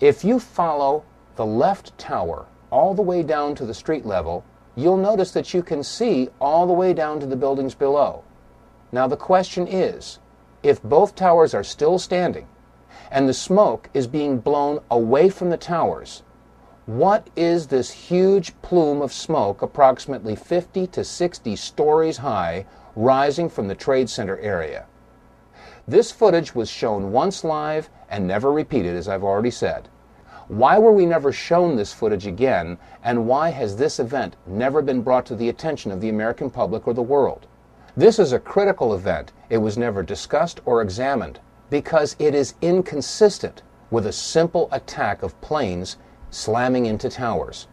If 0.00 0.24
you 0.24 0.40
follow 0.40 1.02
the 1.36 1.44
left 1.44 1.98
tower 1.98 2.46
all 2.70 2.94
the 2.94 3.02
way 3.02 3.22
down 3.22 3.54
to 3.56 3.66
the 3.66 3.74
street 3.74 4.06
level, 4.06 4.44
you'll 4.76 4.96
notice 4.96 5.32
that 5.32 5.52
you 5.52 5.62
can 5.62 5.82
see 5.82 6.30
all 6.40 6.66
the 6.66 6.72
way 6.72 6.94
down 6.94 7.20
to 7.20 7.26
the 7.26 7.36
buildings 7.36 7.74
below. 7.74 8.22
Now, 8.90 9.06
the 9.06 9.16
question 9.16 9.66
is 9.66 10.18
if 10.62 10.82
both 10.82 11.14
towers 11.14 11.54
are 11.54 11.64
still 11.64 11.98
standing, 11.98 12.48
and 13.10 13.28
the 13.28 13.34
smoke 13.34 13.88
is 13.94 14.06
being 14.06 14.38
blown 14.38 14.80
away 14.90 15.28
from 15.28 15.50
the 15.50 15.56
towers. 15.56 16.22
What 16.86 17.28
is 17.36 17.66
this 17.66 17.90
huge 17.90 18.60
plume 18.62 19.02
of 19.02 19.12
smoke, 19.12 19.60
approximately 19.60 20.34
50 20.34 20.86
to 20.88 21.04
60 21.04 21.56
stories 21.56 22.18
high, 22.18 22.64
rising 22.96 23.50
from 23.50 23.68
the 23.68 23.74
Trade 23.74 24.08
Center 24.08 24.38
area? 24.38 24.86
This 25.86 26.10
footage 26.10 26.54
was 26.54 26.70
shown 26.70 27.12
once 27.12 27.44
live 27.44 27.90
and 28.08 28.26
never 28.26 28.50
repeated, 28.50 28.96
as 28.96 29.06
I've 29.06 29.24
already 29.24 29.50
said. 29.50 29.88
Why 30.48 30.78
were 30.78 30.92
we 30.92 31.04
never 31.04 31.30
shown 31.30 31.76
this 31.76 31.92
footage 31.92 32.26
again, 32.26 32.78
and 33.04 33.26
why 33.26 33.50
has 33.50 33.76
this 33.76 34.00
event 34.00 34.36
never 34.46 34.80
been 34.80 35.02
brought 35.02 35.26
to 35.26 35.34
the 35.34 35.50
attention 35.50 35.92
of 35.92 36.00
the 36.00 36.08
American 36.08 36.48
public 36.48 36.88
or 36.88 36.94
the 36.94 37.02
world? 37.02 37.46
This 37.98 38.20
is 38.20 38.32
a 38.32 38.38
critical 38.38 38.94
event. 38.94 39.32
It 39.50 39.58
was 39.58 39.76
never 39.76 40.04
discussed 40.04 40.60
or 40.64 40.82
examined 40.82 41.40
because 41.68 42.14
it 42.20 42.32
is 42.32 42.54
inconsistent 42.62 43.62
with 43.90 44.06
a 44.06 44.12
simple 44.12 44.68
attack 44.70 45.24
of 45.24 45.40
planes 45.40 45.96
slamming 46.30 46.86
into 46.86 47.10
towers. 47.10 47.66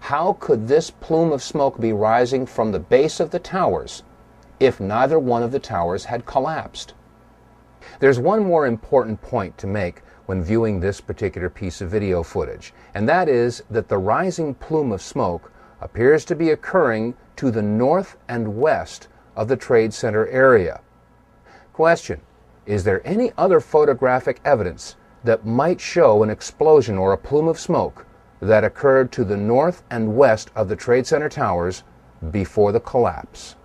How 0.00 0.32
could 0.40 0.66
this 0.66 0.90
plume 0.90 1.30
of 1.30 1.42
smoke 1.42 1.78
be 1.78 1.92
rising 1.92 2.46
from 2.46 2.72
the 2.72 2.78
base 2.78 3.20
of 3.20 3.30
the 3.30 3.38
towers 3.38 4.02
if 4.58 4.80
neither 4.80 5.18
one 5.18 5.42
of 5.42 5.52
the 5.52 5.58
towers 5.58 6.06
had 6.06 6.24
collapsed? 6.24 6.94
There's 8.00 8.18
one 8.18 8.44
more 8.44 8.66
important 8.66 9.20
point 9.20 9.58
to 9.58 9.66
make 9.66 10.00
when 10.24 10.42
viewing 10.42 10.80
this 10.80 11.02
particular 11.02 11.50
piece 11.50 11.82
of 11.82 11.90
video 11.90 12.22
footage, 12.22 12.72
and 12.94 13.06
that 13.10 13.28
is 13.28 13.62
that 13.68 13.88
the 13.88 13.98
rising 13.98 14.54
plume 14.54 14.90
of 14.90 15.02
smoke 15.02 15.52
appears 15.82 16.24
to 16.24 16.34
be 16.34 16.48
occurring 16.48 17.12
to 17.36 17.50
the 17.50 17.60
north 17.60 18.16
and 18.26 18.56
west 18.56 19.08
of 19.36 19.48
the 19.48 19.56
Trade 19.56 19.92
Center 19.92 20.26
area. 20.28 20.80
Question 21.72 22.20
Is 22.64 22.84
there 22.84 23.06
any 23.06 23.32
other 23.36 23.60
photographic 23.60 24.40
evidence 24.44 24.96
that 25.24 25.46
might 25.46 25.80
show 25.80 26.22
an 26.22 26.30
explosion 26.30 26.96
or 26.96 27.12
a 27.12 27.18
plume 27.18 27.48
of 27.48 27.58
smoke 27.58 28.06
that 28.40 28.64
occurred 28.64 29.12
to 29.12 29.24
the 29.24 29.36
north 29.36 29.82
and 29.90 30.16
west 30.16 30.50
of 30.56 30.68
the 30.68 30.76
Trade 30.76 31.06
Center 31.06 31.28
towers 31.28 31.84
before 32.30 32.72
the 32.72 32.80
collapse? 32.80 33.56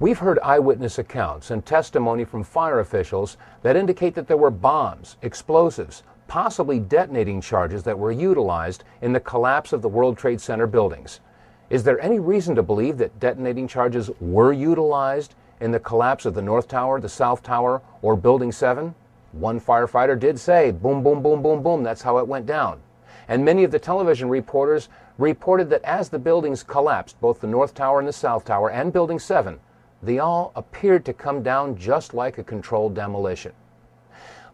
We've 0.00 0.18
heard 0.18 0.38
eyewitness 0.38 0.98
accounts 0.98 1.50
and 1.50 1.62
testimony 1.62 2.24
from 2.24 2.42
fire 2.42 2.80
officials 2.80 3.36
that 3.60 3.76
indicate 3.76 4.14
that 4.14 4.26
there 4.28 4.38
were 4.38 4.50
bombs, 4.50 5.18
explosives, 5.20 6.04
possibly 6.26 6.80
detonating 6.80 7.42
charges 7.42 7.82
that 7.82 7.98
were 7.98 8.10
utilized 8.10 8.82
in 9.02 9.12
the 9.12 9.20
collapse 9.20 9.74
of 9.74 9.82
the 9.82 9.90
World 9.90 10.16
Trade 10.16 10.40
Center 10.40 10.66
buildings. 10.66 11.20
Is 11.68 11.84
there 11.84 12.00
any 12.00 12.18
reason 12.18 12.54
to 12.54 12.62
believe 12.62 12.96
that 12.96 13.20
detonating 13.20 13.68
charges 13.68 14.10
were 14.20 14.54
utilized 14.54 15.34
in 15.60 15.70
the 15.70 15.78
collapse 15.78 16.24
of 16.24 16.32
the 16.32 16.40
North 16.40 16.66
Tower, 16.66 16.98
the 16.98 17.06
South 17.06 17.42
Tower, 17.42 17.82
or 18.00 18.16
Building 18.16 18.52
7? 18.52 18.94
One 19.32 19.60
firefighter 19.60 20.18
did 20.18 20.40
say, 20.40 20.70
boom, 20.70 21.02
boom, 21.02 21.22
boom, 21.22 21.42
boom, 21.42 21.62
boom, 21.62 21.82
that's 21.82 22.00
how 22.00 22.16
it 22.16 22.26
went 22.26 22.46
down. 22.46 22.80
And 23.28 23.44
many 23.44 23.64
of 23.64 23.70
the 23.70 23.78
television 23.78 24.30
reporters 24.30 24.88
reported 25.18 25.68
that 25.68 25.84
as 25.84 26.08
the 26.08 26.18
buildings 26.18 26.62
collapsed, 26.62 27.20
both 27.20 27.42
the 27.42 27.46
North 27.46 27.74
Tower 27.74 27.98
and 27.98 28.08
the 28.08 28.14
South 28.14 28.46
Tower 28.46 28.70
and 28.70 28.94
Building 28.94 29.18
7, 29.18 29.60
they 30.02 30.18
all 30.18 30.52
appeared 30.56 31.04
to 31.04 31.12
come 31.12 31.42
down 31.42 31.76
just 31.76 32.14
like 32.14 32.38
a 32.38 32.44
controlled 32.44 32.94
demolition. 32.94 33.52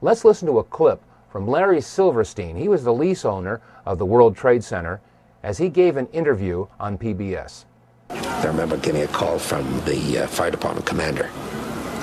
Let's 0.01 0.25
listen 0.25 0.47
to 0.49 0.59
a 0.59 0.65
clip 0.65 1.03
from 1.31 1.47
Larry 1.47 1.81
Silverstein. 1.81 2.57
He 2.57 2.69
was 2.69 2.85
the 2.85 2.93
lease 2.93 3.25
owner 3.25 3.61
of 3.85 3.99
the 3.99 4.07
World 4.07 4.37
Trade 4.37 4.65
Center 4.65 5.01
as 5.43 5.59
he 5.59 5.69
gave 5.69 5.97
an 5.97 6.09
interview 6.09 6.67
on 6.81 6.99
PBS. 6.99 7.65
I 8.11 8.45
remember 8.47 8.77
getting 8.77 9.03
a 9.03 9.09
call 9.09 9.39
from 9.39 9.65
the 9.85 10.19
uh, 10.19 10.27
fire 10.27 10.51
department 10.51 10.87
commander 10.87 11.31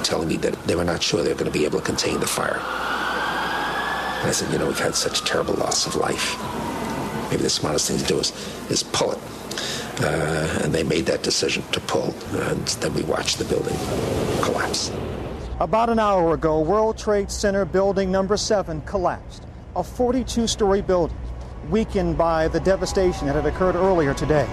telling 0.04 0.28
me 0.28 0.38
that 0.38 0.54
they 0.64 0.76
were 0.76 0.84
not 0.84 1.02
sure 1.02 1.24
they 1.24 1.30
were 1.30 1.40
going 1.40 1.52
to 1.52 1.58
be 1.58 1.66
able 1.66 1.80
to 1.80 1.86
contain 1.86 2.20
the 2.20 2.28
fire. 2.28 2.60
And 4.20 4.30
I 4.30 4.32
said, 4.32 4.52
you 4.52 4.60
know, 4.60 4.68
we've 4.68 4.80
had 4.80 4.96
such 4.96 5.22
terrible 5.22 5.54
loss 5.56 5.86
of 5.86 5.96
life. 5.96 6.38
Maybe 7.30 7.44
the 7.44 7.50
smartest 7.50 7.90
thing 7.90 7.98
to 7.98 8.06
do 8.06 8.20
is, 8.20 8.32
is 8.70 8.84
pull 8.84 9.12
it. 9.12 9.20
Uh, 10.02 10.60
and 10.64 10.74
they 10.74 10.84
made 10.84 11.06
that 11.06 11.22
decision 11.22 11.64
to 11.72 11.80
pull, 11.82 12.14
and 12.34 12.68
then 12.68 12.94
we 12.94 13.04
watched 13.04 13.38
the 13.38 13.46
building 13.46 13.78
collapse. 14.42 14.92
About 15.60 15.90
an 15.90 16.00
hour 16.00 16.34
ago, 16.34 16.60
World 16.60 16.98
Trade 16.98 17.30
Center 17.30 17.64
building 17.64 18.12
number 18.12 18.36
seven 18.36 18.82
collapsed, 18.82 19.44
a 19.76 19.84
42 19.84 20.48
story 20.48 20.82
building, 20.82 21.18
weakened 21.70 22.18
by 22.18 22.48
the 22.48 22.60
devastation 22.60 23.28
that 23.28 23.36
had 23.36 23.46
occurred 23.46 23.76
earlier 23.76 24.14
today. 24.16 24.50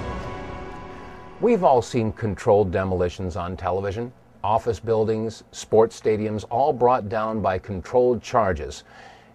We've 1.41 1.65
all 1.65 1.81
seen 1.81 2.13
controlled 2.13 2.71
demolitions 2.71 3.35
on 3.35 3.57
television. 3.57 4.13
Office 4.45 4.79
buildings, 4.79 5.43
sports 5.53 5.99
stadiums, 5.99 6.45
all 6.51 6.75
brought 6.75 7.09
down 7.09 7.41
by 7.41 7.59
controlled 7.59 8.23
charges. 8.23 8.85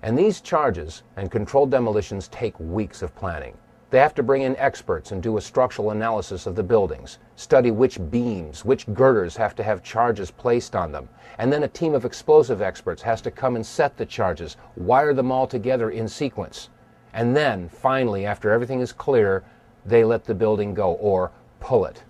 And 0.03 0.15
these 0.15 0.39
charges 0.39 1.01
and 1.17 1.31
controlled 1.31 1.71
demolitions 1.71 2.27
take 2.27 2.59
weeks 2.59 3.01
of 3.01 3.15
planning. 3.15 3.57
They 3.95 4.01
have 4.01 4.15
to 4.15 4.23
bring 4.23 4.41
in 4.41 4.57
experts 4.57 5.13
and 5.13 5.23
do 5.23 5.37
a 5.37 5.41
structural 5.41 5.91
analysis 5.91 6.47
of 6.47 6.55
the 6.57 6.63
buildings, 6.63 7.17
study 7.37 7.71
which 7.71 7.97
beams, 8.11 8.65
which 8.65 8.93
girders 8.93 9.37
have 9.37 9.55
to 9.55 9.63
have 9.63 9.83
charges 9.83 10.31
placed 10.31 10.75
on 10.75 10.91
them. 10.91 11.07
And 11.37 11.49
then 11.49 11.63
a 11.63 11.69
team 11.69 11.93
of 11.93 12.03
explosive 12.03 12.61
experts 12.61 13.01
has 13.03 13.21
to 13.21 13.31
come 13.31 13.55
and 13.55 13.65
set 13.65 13.95
the 13.95 14.05
charges, 14.05 14.57
wire 14.75 15.13
them 15.13 15.31
all 15.31 15.47
together 15.47 15.91
in 15.91 16.09
sequence. 16.09 16.67
And 17.13 17.33
then, 17.33 17.69
finally, 17.69 18.25
after 18.25 18.51
everything 18.51 18.81
is 18.81 18.91
clear, 18.91 19.45
they 19.85 20.03
let 20.03 20.25
the 20.25 20.35
building 20.35 20.73
go 20.73 20.95
or 20.95 21.31
pull 21.61 21.85
it. 21.85 22.03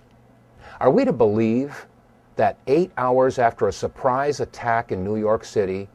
Are 0.79 0.89
we 0.89 1.05
to 1.05 1.13
believe 1.13 1.85
that 2.35 2.57
eight 2.65 2.93
hours 2.97 3.37
after 3.37 3.67
a 3.67 3.71
surprise 3.71 4.39
attack 4.39 4.91
in 4.91 5.03
New 5.03 5.17
York 5.17 5.45
City, 5.45 5.87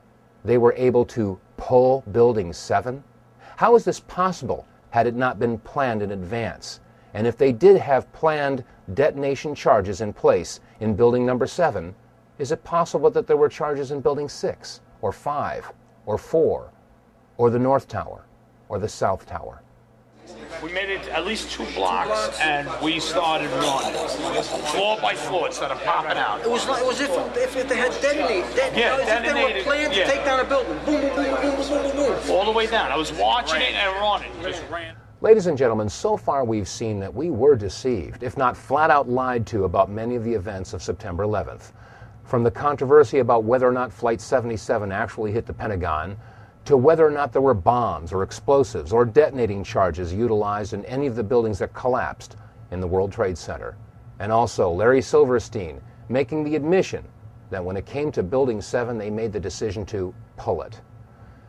they 0.45 0.57
were 0.57 0.75
able 0.75 1.05
to 1.07 1.37
pull 1.57 2.05
Building 2.13 2.53
7? 2.53 3.03
How 3.57 3.75
is 3.75 3.85
this 3.85 3.99
possible 3.99 4.69
had 4.91 5.07
it 5.07 5.15
not 5.15 5.39
been 5.39 5.59
planned 5.59 6.03
in 6.03 6.11
advance? 6.11 6.81
And 7.15 7.27
if 7.27 7.37
they 7.37 7.53
did 7.53 7.77
have 7.81 8.13
planned 8.13 8.65
detonation 8.95 9.55
charges 9.55 10.01
in 10.01 10.13
place 10.13 10.61
in 10.81 10.95
building 10.95 11.27
number 11.27 11.47
seven, 11.47 11.95
is 12.39 12.53
it 12.53 12.65
possible 12.65 13.11
that 13.11 13.27
there 13.27 13.37
were 13.37 13.49
charges 13.49 13.91
in 13.91 14.01
building 14.01 14.29
six, 14.29 14.81
or 15.03 15.13
five, 15.13 15.73
or 16.07 16.19
four, 16.19 16.71
or 17.37 17.51
the 17.51 17.59
North 17.59 17.89
Tower, 17.89 18.25
or 18.69 18.79
the 18.79 18.89
South 18.89 19.27
Tower? 19.27 19.63
We 20.63 20.73
made 20.73 20.91
it 20.91 21.09
at 21.09 21.25
least 21.25 21.51
two 21.51 21.65
blocks, 21.75 22.39
and 22.39 22.69
we 22.83 23.01
started 23.01 23.51
running. 23.51 23.95
Floor 24.73 24.99
by 25.01 25.15
floor, 25.15 25.47
instead 25.47 25.71
of 25.71 25.83
popping 25.85 26.19
out. 26.19 26.41
It 26.41 26.51
was 26.51 26.69
like 26.69 26.83
it 26.83 26.87
was 26.87 27.01
if, 27.01 27.57
if 27.57 27.69
they 27.69 27.77
had 27.77 27.93
detonated. 28.03 28.45
That, 28.57 28.77
Yeah, 28.77 28.99
as 29.01 29.27
if 29.27 29.35
they 29.35 29.55
were 29.55 29.63
planned 29.63 29.95
yeah. 29.95 30.05
to 30.05 30.11
take 30.11 30.25
down 30.25 30.41
a 30.41 30.45
building. 30.45 30.79
Boom, 30.85 31.01
boom, 31.01 31.15
boom, 31.15 31.25
boom, 31.25 31.57
boom, 31.57 31.69
boom, 31.69 31.83
boom, 31.97 32.27
boom. 32.27 32.31
All 32.31 32.45
the 32.45 32.53
way 32.53 32.67
down. 32.67 32.93
I 32.93 32.97
was 32.97 33.13
watching 33.13 33.63
it 33.63 33.75
and 33.75 33.97
running. 34.01 34.31
Just 34.43 34.63
ran. 34.71 34.97
Ladies 35.23 35.47
and 35.47 35.57
gentlemen, 35.57 35.89
so 35.89 36.17
far 36.17 36.45
we've 36.45 36.69
seen 36.69 36.99
that 37.01 37.15
we 37.15 37.31
were 37.31 37.55
deceived, 37.55 38.23
if 38.23 38.37
not 38.39 38.57
flat 38.57 38.91
out 38.91 39.09
lied 39.09 39.47
to, 39.49 39.65
about 39.65 39.91
many 39.91 40.17
of 40.17 40.25
the 40.25 40.33
events 40.33 40.73
of 40.73 40.83
September 40.83 41.25
11th. 41.25 41.73
From 42.25 42.43
the 42.43 42.51
controversy 42.51 43.19
about 43.19 43.45
whether 43.45 43.69
or 43.69 43.73
not 43.73 43.93
Flight 43.93 44.21
77 44.21 44.93
actually 44.93 45.33
hit 45.33 45.45
the 45.45 45.53
Pentagon, 45.53 46.17
to 46.71 46.77
whether 46.77 47.05
or 47.05 47.11
not 47.11 47.33
there 47.33 47.43
were 47.43 47.53
bombs 47.53 48.13
or 48.13 48.23
explosives 48.23 48.93
or 48.93 49.05
detonating 49.05 49.65
charges 49.65 50.15
utilized 50.15 50.73
in 50.73 50.85
any 50.85 51.09
of 51.09 51.17
the 51.17 51.23
buildings 51.23 51.59
that 51.59 51.75
collapsed 51.75 52.37
in 52.71 52.79
the 52.79 52.87
World 52.87 53.11
Trade 53.11 53.37
Center. 53.37 53.77
And 54.21 54.31
also 54.31 54.71
Larry 54.71 55.03
Silverstein 55.03 55.81
making 56.09 56.45
the 56.45 56.55
admission 56.55 57.03
that 57.51 57.65
when 57.65 57.77
it 57.77 57.87
came 57.87 58.13
to 58.13 58.23
Building 58.23 58.61
7, 58.61 58.97
they 58.97 59.11
made 59.11 59.33
the 59.33 59.41
decision 59.41 59.85
to 59.87 60.15
pull 60.37 60.63
it. 60.63 60.81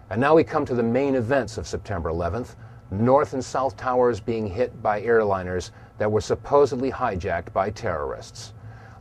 And 0.09 0.19
now 0.19 0.33
we 0.33 0.43
come 0.43 0.65
to 0.65 0.73
the 0.73 0.81
main 0.81 1.13
events 1.13 1.59
of 1.59 1.67
September 1.67 2.09
11th 2.09 2.55
North 2.89 3.33
and 3.33 3.45
South 3.45 3.77
Towers 3.77 4.19
being 4.19 4.47
hit 4.47 4.81
by 4.81 5.03
airliners 5.03 5.69
that 5.99 6.11
were 6.11 6.19
supposedly 6.19 6.91
hijacked 6.91 7.53
by 7.53 7.69
terrorists. 7.69 8.53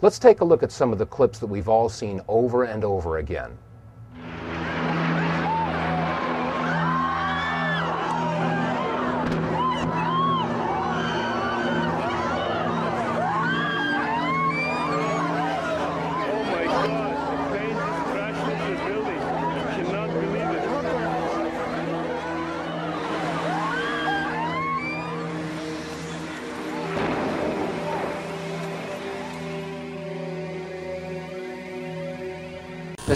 Let's 0.02 0.18
take 0.18 0.42
a 0.42 0.44
look 0.44 0.62
at 0.62 0.70
some 0.70 0.92
of 0.92 0.98
the 0.98 1.06
clips 1.06 1.38
that 1.38 1.46
we've 1.46 1.70
all 1.70 1.88
seen 1.88 2.20
over 2.28 2.64
and 2.64 2.84
over 2.84 3.16
again. 3.16 3.56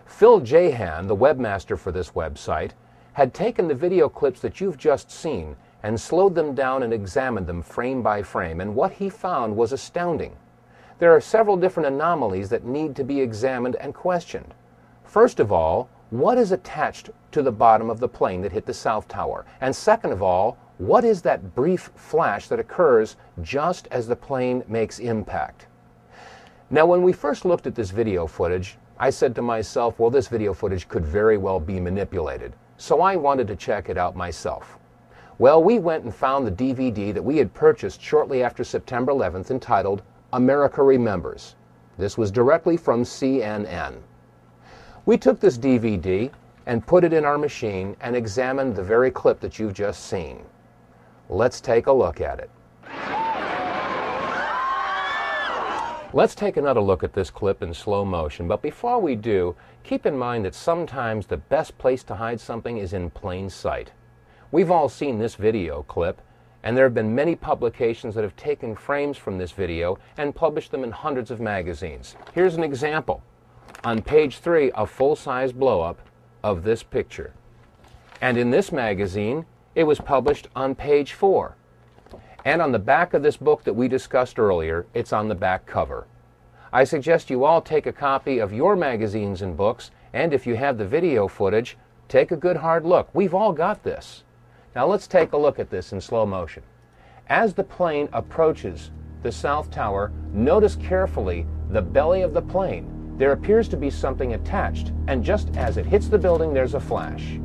Phil 0.07 0.39
Jahan, 0.39 1.05
the 1.05 1.15
webmaster 1.15 1.77
for 1.77 1.91
this 1.91 2.09
website, 2.09 2.71
had 3.11 3.35
taken 3.35 3.67
the 3.67 3.75
video 3.75 4.09
clips 4.09 4.39
that 4.39 4.59
you've 4.59 4.79
just 4.79 5.11
seen 5.11 5.55
and 5.83 6.01
slowed 6.01 6.33
them 6.33 6.55
down 6.55 6.81
and 6.81 6.91
examined 6.91 7.45
them 7.45 7.61
frame 7.61 8.01
by 8.01 8.23
frame, 8.23 8.61
and 8.61 8.73
what 8.73 8.93
he 8.93 9.11
found 9.11 9.55
was 9.55 9.71
astounding. 9.71 10.35
There 10.97 11.15
are 11.15 11.21
several 11.21 11.55
different 11.55 11.93
anomalies 11.93 12.49
that 12.49 12.65
need 12.65 12.95
to 12.95 13.03
be 13.03 13.21
examined 13.21 13.75
and 13.75 13.93
questioned. 13.93 14.55
First 15.03 15.39
of 15.39 15.51
all, 15.51 15.87
what 16.13 16.37
is 16.37 16.51
attached 16.51 17.09
to 17.31 17.41
the 17.41 17.51
bottom 17.51 17.89
of 17.89 17.99
the 17.99 18.07
plane 18.07 18.39
that 18.41 18.51
hit 18.51 18.67
the 18.67 18.73
South 18.73 19.07
Tower? 19.07 19.47
And 19.61 19.75
second 19.75 20.11
of 20.11 20.21
all, 20.21 20.59
what 20.77 21.03
is 21.03 21.23
that 21.23 21.55
brief 21.55 21.89
flash 21.95 22.47
that 22.49 22.59
occurs 22.59 23.15
just 23.41 23.87
as 23.89 24.07
the 24.07 24.15
plane 24.15 24.63
makes 24.67 24.99
impact? 24.99 25.65
Now, 26.69 26.85
when 26.85 27.01
we 27.01 27.13
first 27.13 27.45
looked 27.45 27.65
at 27.65 27.73
this 27.73 27.89
video 27.89 28.27
footage, 28.27 28.77
I 28.99 29.09
said 29.09 29.33
to 29.33 29.41
myself, 29.41 29.97
well, 29.97 30.11
this 30.11 30.27
video 30.27 30.53
footage 30.53 30.87
could 30.87 31.03
very 31.03 31.37
well 31.37 31.59
be 31.59 31.79
manipulated. 31.79 32.53
So 32.77 33.01
I 33.01 33.15
wanted 33.15 33.47
to 33.47 33.55
check 33.55 33.89
it 33.89 33.97
out 33.97 34.15
myself. 34.15 34.77
Well, 35.39 35.63
we 35.63 35.79
went 35.79 36.03
and 36.03 36.13
found 36.13 36.45
the 36.45 36.51
DVD 36.51 37.11
that 37.11 37.23
we 37.23 37.37
had 37.37 37.55
purchased 37.55 37.99
shortly 37.99 38.43
after 38.43 38.63
September 38.63 39.11
11th 39.11 39.49
entitled 39.49 40.03
America 40.31 40.83
Remembers. 40.83 41.55
This 41.97 42.19
was 42.19 42.29
directly 42.29 42.77
from 42.77 43.01
CNN. 43.01 43.95
We 45.05 45.17
took 45.17 45.41
this 45.41 45.57
DVD 45.57 46.31
and 46.65 46.87
put 46.87 47.03
it 47.03 47.11
in 47.11 47.25
our 47.25 47.37
machine 47.37 47.97
and 47.99 48.15
examined 48.15 48.73
the 48.73 48.83
very 48.83 49.11
clip 49.11 49.41
that 49.41 49.59
you've 49.59 49.73
just 49.73 50.05
seen. 50.05 50.45
Let's 51.27 51.59
take 51.59 51.87
a 51.87 51.91
look 51.91 52.21
at 52.21 52.39
it. 52.39 52.49
Let's 56.13 56.35
take 56.35 56.55
another 56.55 56.79
look 56.79 57.03
at 57.03 57.11
this 57.11 57.29
clip 57.29 57.61
in 57.61 57.73
slow 57.73 58.05
motion, 58.05 58.47
but 58.47 58.61
before 58.61 59.01
we 59.01 59.15
do, 59.15 59.57
keep 59.83 60.05
in 60.05 60.17
mind 60.17 60.45
that 60.45 60.55
sometimes 60.55 61.25
the 61.25 61.35
best 61.37 61.77
place 61.77 62.03
to 62.03 62.15
hide 62.15 62.39
something 62.39 62.77
is 62.77 62.93
in 62.93 63.09
plain 63.09 63.49
sight. 63.49 63.91
We've 64.53 64.71
all 64.71 64.87
seen 64.87 65.19
this 65.19 65.35
video 65.35 65.83
clip, 65.83 66.21
and 66.63 66.77
there 66.77 66.85
have 66.85 66.93
been 66.93 67.13
many 67.13 67.35
publications 67.35 68.15
that 68.15 68.23
have 68.23 68.37
taken 68.37 68.73
frames 68.73 69.17
from 69.17 69.37
this 69.37 69.51
video 69.51 69.97
and 70.17 70.33
published 70.33 70.71
them 70.71 70.85
in 70.85 70.91
hundreds 70.91 71.29
of 71.29 71.41
magazines. 71.41 72.15
Here's 72.33 72.55
an 72.55 72.63
example 72.63 73.21
on 73.83 74.01
page 74.01 74.37
three 74.37 74.71
a 74.75 74.85
full-size 74.85 75.51
blow-up 75.51 75.99
of 76.43 76.63
this 76.63 76.83
picture. 76.83 77.33
And 78.21 78.37
in 78.37 78.51
this 78.51 78.71
magazine, 78.71 79.45
it 79.75 79.83
was 79.83 79.99
published 79.99 80.47
on 80.55 80.75
page 80.75 81.13
four. 81.13 81.55
And 82.45 82.61
on 82.61 82.71
the 82.71 82.79
back 82.79 83.13
of 83.13 83.23
this 83.23 83.37
book 83.37 83.63
that 83.63 83.73
we 83.73 83.87
discussed 83.87 84.39
earlier, 84.39 84.85
it's 84.93 85.13
on 85.13 85.27
the 85.27 85.35
back 85.35 85.65
cover. 85.65 86.07
I 86.71 86.83
suggest 86.83 87.29
you 87.29 87.43
all 87.43 87.61
take 87.61 87.85
a 87.85 87.93
copy 87.93 88.39
of 88.39 88.53
your 88.53 88.75
magazines 88.75 89.41
and 89.41 89.55
books, 89.55 89.91
and 90.13 90.33
if 90.33 90.47
you 90.47 90.55
have 90.55 90.77
the 90.77 90.87
video 90.87 91.27
footage, 91.27 91.77
take 92.07 92.31
a 92.31 92.37
good 92.37 92.57
hard 92.57 92.85
look. 92.85 93.09
We've 93.13 93.33
all 93.33 93.53
got 93.53 93.83
this. 93.83 94.23
Now 94.75 94.87
let's 94.87 95.07
take 95.07 95.33
a 95.33 95.37
look 95.37 95.59
at 95.59 95.69
this 95.69 95.93
in 95.93 96.01
slow 96.01 96.25
motion. 96.25 96.63
As 97.27 97.53
the 97.53 97.63
plane 97.63 98.09
approaches 98.11 98.91
the 99.21 99.31
South 99.31 99.71
Tower, 99.71 100.11
notice 100.33 100.75
carefully 100.75 101.45
the 101.69 101.81
belly 101.81 102.21
of 102.21 102.33
the 102.33 102.41
plane 102.41 102.89
there 103.17 103.31
appears 103.31 103.67
to 103.69 103.77
be 103.77 103.89
something 103.89 104.33
attached, 104.33 104.91
and 105.07 105.23
just 105.23 105.55
as 105.55 105.77
it 105.77 105.85
hits 105.85 106.07
the 106.07 106.17
building, 106.17 106.53
there's 106.53 106.73
a 106.73 106.79
flash. 106.79 107.39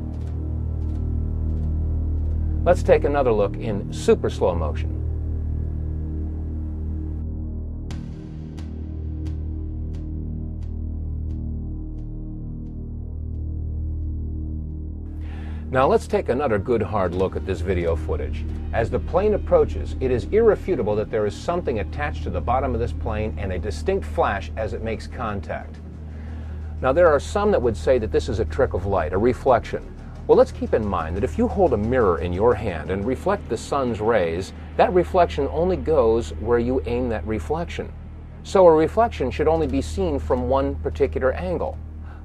Let's 2.65 2.83
take 2.83 3.03
another 3.03 3.31
look 3.31 3.55
in 3.55 3.91
super 3.93 4.29
slow 4.29 4.55
motion. 4.55 4.98
Now 15.71 15.85
let's 15.85 16.07
take 16.07 16.29
another 16.29 16.57
good 16.57 16.81
hard 16.81 17.13
look 17.13 17.35
at 17.35 17.45
this 17.45 17.61
video 17.61 17.95
footage. 17.95 18.43
As 18.73 18.89
the 18.89 18.97
plane 18.97 19.35
approaches, 19.35 19.95
it 19.99 20.09
is 20.09 20.23
irrefutable 20.31 20.95
that 20.95 21.11
there 21.11 21.27
is 21.27 21.35
something 21.35 21.77
attached 21.77 22.23
to 22.23 22.31
the 22.31 22.41
bottom 22.41 22.73
of 22.73 22.79
this 22.79 22.91
plane 22.91 23.35
and 23.37 23.53
a 23.53 23.59
distinct 23.59 24.03
flash 24.03 24.51
as 24.57 24.73
it 24.73 24.81
makes 24.81 25.05
contact. 25.05 25.79
Now 26.81 26.91
there 26.91 27.07
are 27.07 27.19
some 27.19 27.51
that 27.51 27.61
would 27.61 27.77
say 27.77 27.99
that 27.99 28.11
this 28.11 28.29
is 28.29 28.39
a 28.39 28.45
trick 28.45 28.73
of 28.73 28.87
light, 28.87 29.13
a 29.13 29.17
reflection. 29.19 29.95
Well, 30.25 30.39
let's 30.39 30.51
keep 30.51 30.73
in 30.73 30.83
mind 30.83 31.15
that 31.15 31.23
if 31.23 31.37
you 31.37 31.47
hold 31.47 31.73
a 31.73 31.77
mirror 31.77 32.17
in 32.17 32.33
your 32.33 32.55
hand 32.55 32.89
and 32.89 33.05
reflect 33.05 33.47
the 33.47 33.57
sun's 33.57 34.01
rays, 34.01 34.53
that 34.75 34.91
reflection 34.91 35.47
only 35.51 35.77
goes 35.77 36.31
where 36.39 36.57
you 36.57 36.81
aim 36.87 37.09
that 37.09 37.27
reflection. 37.27 37.93
So 38.41 38.65
a 38.65 38.73
reflection 38.73 39.29
should 39.29 39.47
only 39.47 39.67
be 39.67 39.83
seen 39.83 40.17
from 40.17 40.49
one 40.49 40.77
particular 40.77 41.31
angle. 41.33 41.77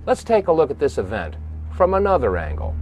Let's 0.07 0.25
take 0.25 0.49
a 0.49 0.53
look 0.53 0.71
at 0.71 0.79
this 0.79 0.97
event 0.97 1.37
from 1.73 1.93
another 1.93 2.39
angle. 2.39 2.75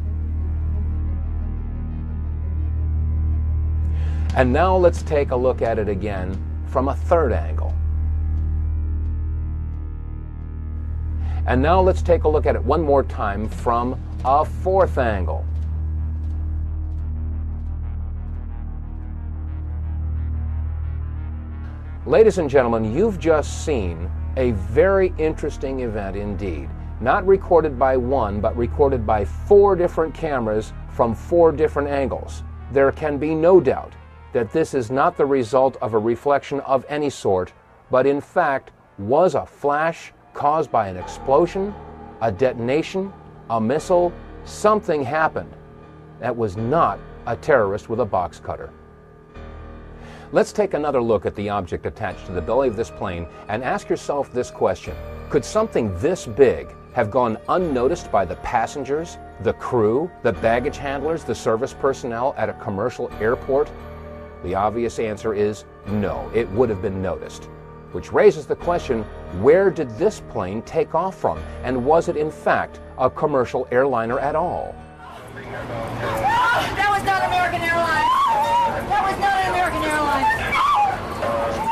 And 4.35 4.51
now 4.51 4.75
let's 4.75 5.03
take 5.03 5.31
a 5.31 5.37
look 5.37 5.61
at 5.61 5.79
it 5.79 5.91
again 5.91 6.43
from 6.67 6.89
a 6.89 6.95
third 6.95 7.33
angle. 7.33 7.75
And 11.47 11.61
now 11.61 11.83
let's 11.83 12.01
take 12.01 12.25
a 12.25 12.29
look 12.29 12.47
at 12.47 12.55
it 12.55 12.65
one 12.65 12.81
more 12.81 13.03
time 13.03 13.47
from 13.47 14.01
a 14.25 14.43
fourth 14.43 14.97
angle. 14.97 15.45
Ladies 22.07 22.39
and 22.39 22.49
gentlemen, 22.49 22.95
you've 22.97 23.19
just 23.19 23.67
seen 23.67 24.11
a 24.39 24.53
very 24.53 25.13
interesting 25.19 25.81
event 25.81 26.17
indeed. 26.17 26.71
Not 27.03 27.27
recorded 27.27 27.79
by 27.79 27.99
one, 27.99 28.41
but 28.41 28.57
recorded 28.57 29.07
by 29.07 29.27
four 29.27 29.77
different 29.77 30.15
cameras 30.15 30.73
from 30.91 31.15
four 31.15 31.53
different 31.53 31.89
angles. 31.89 32.45
There 32.71 32.93
can 32.93 33.19
be 33.19 33.35
no 33.35 33.61
doubt 33.61 33.93
that 34.33 34.53
this 34.53 34.75
is 34.75 34.91
not 34.91 35.17
the 35.17 35.27
result 35.27 35.77
of 35.83 35.95
a 35.95 35.99
reflection 35.99 36.61
of 36.61 36.85
any 36.89 37.11
sort, 37.11 37.53
but 37.91 38.07
in 38.07 38.21
fact 38.21 38.71
was 38.99 39.35
a 39.35 39.47
flash 39.47 40.13
caused 40.35 40.71
by 40.71 40.89
an 40.89 40.97
explosion, 40.97 41.75
a 42.21 42.33
detonation, 42.33 43.13
a 43.51 43.61
missile, 43.61 44.13
something 44.45 45.05
happened 45.05 45.53
that 46.21 46.35
was 46.35 46.57
not 46.57 46.99
a 47.27 47.37
terrorist 47.37 47.89
with 47.89 48.01
a 48.01 48.05
box 48.05 48.41
cutter. 48.41 48.71
Let's 50.33 50.53
take 50.53 50.73
another 50.73 51.03
look 51.03 51.27
at 51.27 51.35
the 51.35 51.51
object 51.51 51.85
attached 51.85 52.25
to 52.27 52.33
the 52.33 52.41
belly 52.41 52.69
of 52.69 52.77
this 52.77 52.91
plane 52.91 53.27
and 53.49 53.63
ask 53.63 53.91
yourself 53.91 54.33
this 54.33 54.51
question. 54.51 54.97
Could 55.29 55.45
something 55.45 55.95
this 55.99 56.27
big 56.27 56.75
have 56.95 57.11
gone 57.11 57.39
unnoticed 57.49 58.11
by 58.11 58.25
the 58.25 58.37
passengers, 58.37 59.19
the 59.41 59.53
crew, 59.55 60.11
the 60.23 60.33
baggage 60.33 60.79
handlers, 60.79 61.25
the 61.25 61.35
service 61.35 61.75
personnel 61.75 62.35
at 62.39 62.49
a 62.49 62.55
commercial 62.55 63.11
airport? 63.21 63.71
The 64.43 64.55
obvious 64.57 64.99
answer 64.99 65.35
is 65.35 65.65
no, 65.87 66.31
it 66.35 66.49
would 66.51 66.69
have 66.69 66.83
been 66.83 67.01
noticed. 67.01 67.45
Which 67.93 68.13
raises 68.13 68.47
the 68.47 68.57
question 68.57 69.05
where 69.41 69.71
did 69.71 69.91
this 69.99 70.21
plane 70.31 70.63
take 70.63 70.95
off 70.95 71.17
from? 71.17 71.39
And 71.63 71.85
was 71.85 72.09
it 72.09 72.17
in 72.17 72.31
fact 72.31 72.81
a 72.99 73.09
commercial 73.09 73.69
airliner 73.71 74.19
at 74.19 74.35
all? 74.35 74.75
That 75.35 76.89
was 76.91 77.05
not 77.05 77.25
American 77.25 77.61
Airlines. 77.61 78.09
That 78.89 79.03
was 79.11 79.19
not 79.21 79.37
an 79.43 79.51
American 79.51 79.83
Airlines. 79.85 81.72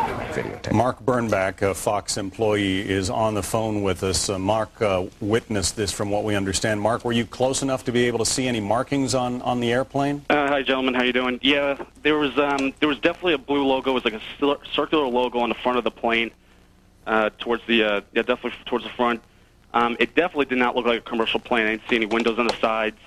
Mark 0.72 1.00
Burnback, 1.00 1.62
a 1.62 1.74
Fox 1.74 2.16
employee, 2.16 2.88
is 2.88 3.10
on 3.10 3.34
the 3.34 3.42
phone 3.42 3.82
with 3.82 4.02
us. 4.02 4.28
Uh, 4.28 4.38
Mark 4.38 4.80
uh, 4.82 5.06
witnessed 5.20 5.76
this 5.76 5.92
from 5.92 6.10
what 6.10 6.24
we 6.24 6.34
understand. 6.34 6.80
Mark, 6.80 7.04
were 7.04 7.12
you 7.12 7.26
close 7.26 7.62
enough 7.62 7.84
to 7.84 7.92
be 7.92 8.06
able 8.06 8.18
to 8.18 8.26
see 8.26 8.46
any 8.46 8.60
markings 8.60 9.14
on, 9.14 9.42
on 9.42 9.60
the 9.60 9.72
airplane? 9.72 10.24
Uh, 10.30 10.48
hi, 10.48 10.62
gentlemen. 10.62 10.94
How 10.94 11.02
you 11.02 11.12
doing? 11.12 11.38
Yeah, 11.42 11.82
there 12.02 12.16
was 12.18 12.36
um, 12.38 12.72
there 12.80 12.88
was 12.88 12.98
definitely 12.98 13.34
a 13.34 13.38
blue 13.38 13.64
logo. 13.66 13.90
It 13.90 13.94
was 13.94 14.04
like 14.04 14.14
a 14.14 14.22
cir- 14.38 14.64
circular 14.72 15.06
logo 15.06 15.40
on 15.40 15.48
the 15.48 15.54
front 15.56 15.78
of 15.78 15.84
the 15.84 15.90
plane, 15.90 16.30
uh, 17.06 17.30
towards 17.38 17.66
the 17.66 17.82
uh, 17.82 18.00
yeah, 18.12 18.22
definitely 18.22 18.52
towards 18.66 18.84
the 18.84 18.90
front. 18.90 19.22
Um, 19.72 19.96
it 20.00 20.14
definitely 20.14 20.46
did 20.46 20.58
not 20.58 20.74
look 20.74 20.86
like 20.86 20.98
a 20.98 21.02
commercial 21.02 21.40
plane. 21.40 21.66
I 21.66 21.70
didn't 21.70 21.88
see 21.88 21.96
any 21.96 22.06
windows 22.06 22.38
on 22.38 22.46
the 22.46 22.56
sides, 22.56 22.98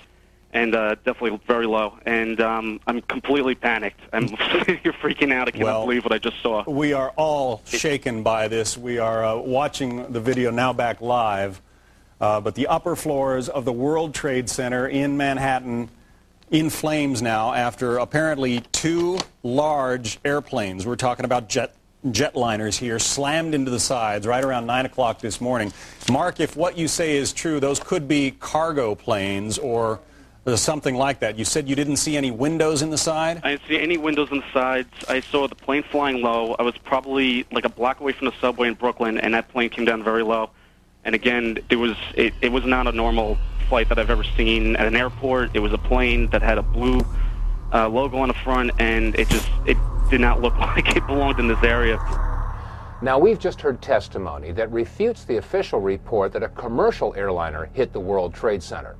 and 0.54 0.74
uh, 0.74 0.94
definitely 1.04 1.38
very 1.46 1.66
low. 1.66 1.98
And 2.06 2.40
um, 2.40 2.80
I'm 2.86 3.02
completely 3.02 3.56
panicked. 3.56 4.00
I'm 4.12 4.28
you're 4.84 4.94
freaking 4.94 5.32
out. 5.32 5.48
I 5.48 5.50
cannot 5.50 5.66
Well, 5.66 5.82
believe 5.82 6.04
what 6.04 6.12
I 6.12 6.18
just 6.18 6.40
saw. 6.40 6.64
We 6.70 6.92
are 6.92 7.10
all 7.16 7.60
shaken 7.66 8.22
by 8.22 8.48
this. 8.48 8.78
We 8.78 8.98
are 8.98 9.24
uh, 9.24 9.36
watching 9.36 10.12
the 10.12 10.20
video 10.20 10.50
now 10.50 10.72
back 10.72 11.00
live. 11.00 11.60
Uh, 12.20 12.40
but 12.40 12.54
the 12.54 12.68
upper 12.68 12.94
floors 12.94 13.48
of 13.48 13.64
the 13.64 13.72
World 13.72 14.14
Trade 14.14 14.48
Center 14.48 14.86
in 14.86 15.16
Manhattan 15.16 15.90
in 16.50 16.70
flames 16.70 17.20
now 17.20 17.52
after 17.52 17.98
apparently 17.98 18.60
two 18.70 19.18
large 19.42 20.20
airplanes, 20.24 20.86
we're 20.86 20.94
talking 20.94 21.24
about 21.24 21.48
jet 21.48 21.74
jetliners 22.06 22.78
here, 22.78 22.98
slammed 22.98 23.54
into 23.54 23.70
the 23.70 23.80
sides 23.80 24.26
right 24.26 24.44
around 24.44 24.66
9 24.66 24.86
o'clock 24.86 25.20
this 25.20 25.40
morning. 25.40 25.72
Mark, 26.12 26.38
if 26.38 26.54
what 26.54 26.76
you 26.76 26.86
say 26.86 27.16
is 27.16 27.32
true, 27.32 27.58
those 27.58 27.80
could 27.80 28.06
be 28.06 28.30
cargo 28.30 28.94
planes 28.94 29.58
or 29.58 30.00
something 30.56 30.94
like 30.94 31.20
that. 31.20 31.38
You 31.38 31.44
said 31.44 31.68
you 31.68 31.74
didn't 31.74 31.96
see 31.96 32.16
any 32.16 32.30
windows 32.30 32.82
in 32.82 32.90
the 32.90 32.98
side? 32.98 33.40
I 33.42 33.52
didn't 33.52 33.66
see 33.66 33.78
any 33.78 33.96
windows 33.96 34.30
in 34.30 34.38
the 34.38 34.52
sides. 34.52 34.88
I 35.08 35.20
saw 35.20 35.48
the 35.48 35.54
plane 35.54 35.82
flying 35.82 36.20
low. 36.22 36.54
I 36.58 36.62
was 36.62 36.76
probably 36.78 37.46
like 37.50 37.64
a 37.64 37.70
block 37.70 38.00
away 38.00 38.12
from 38.12 38.26
the 38.26 38.34
subway 38.40 38.68
in 38.68 38.74
Brooklyn, 38.74 39.18
and 39.18 39.34
that 39.34 39.48
plane 39.48 39.70
came 39.70 39.84
down 39.84 40.02
very 40.04 40.22
low. 40.22 40.50
And 41.04 41.14
again, 41.14 41.58
it 41.70 41.76
was 41.76 41.96
it, 42.14 42.34
it 42.40 42.52
was 42.52 42.64
not 42.64 42.86
a 42.86 42.92
normal 42.92 43.38
flight 43.68 43.88
that 43.88 43.98
I've 43.98 44.10
ever 44.10 44.24
seen 44.36 44.76
at 44.76 44.86
an 44.86 44.96
airport. 44.96 45.54
It 45.54 45.60
was 45.60 45.72
a 45.72 45.78
plane 45.78 46.28
that 46.30 46.42
had 46.42 46.58
a 46.58 46.62
blue 46.62 47.00
uh, 47.72 47.88
logo 47.88 48.18
on 48.18 48.28
the 48.28 48.34
front, 48.34 48.70
and 48.78 49.14
it 49.18 49.28
just 49.28 49.48
it 49.66 49.76
did 50.10 50.20
not 50.20 50.40
look 50.40 50.56
like 50.58 50.96
it 50.96 51.06
belonged 51.06 51.38
in 51.38 51.48
this 51.48 51.62
area. 51.62 51.98
Now, 53.02 53.18
we've 53.18 53.38
just 53.38 53.60
heard 53.60 53.82
testimony 53.82 54.52
that 54.52 54.70
refutes 54.72 55.24
the 55.24 55.36
official 55.36 55.80
report 55.80 56.32
that 56.32 56.42
a 56.42 56.48
commercial 56.48 57.14
airliner 57.14 57.68
hit 57.74 57.92
the 57.92 58.00
World 58.00 58.32
Trade 58.32 58.62
Center. 58.62 58.96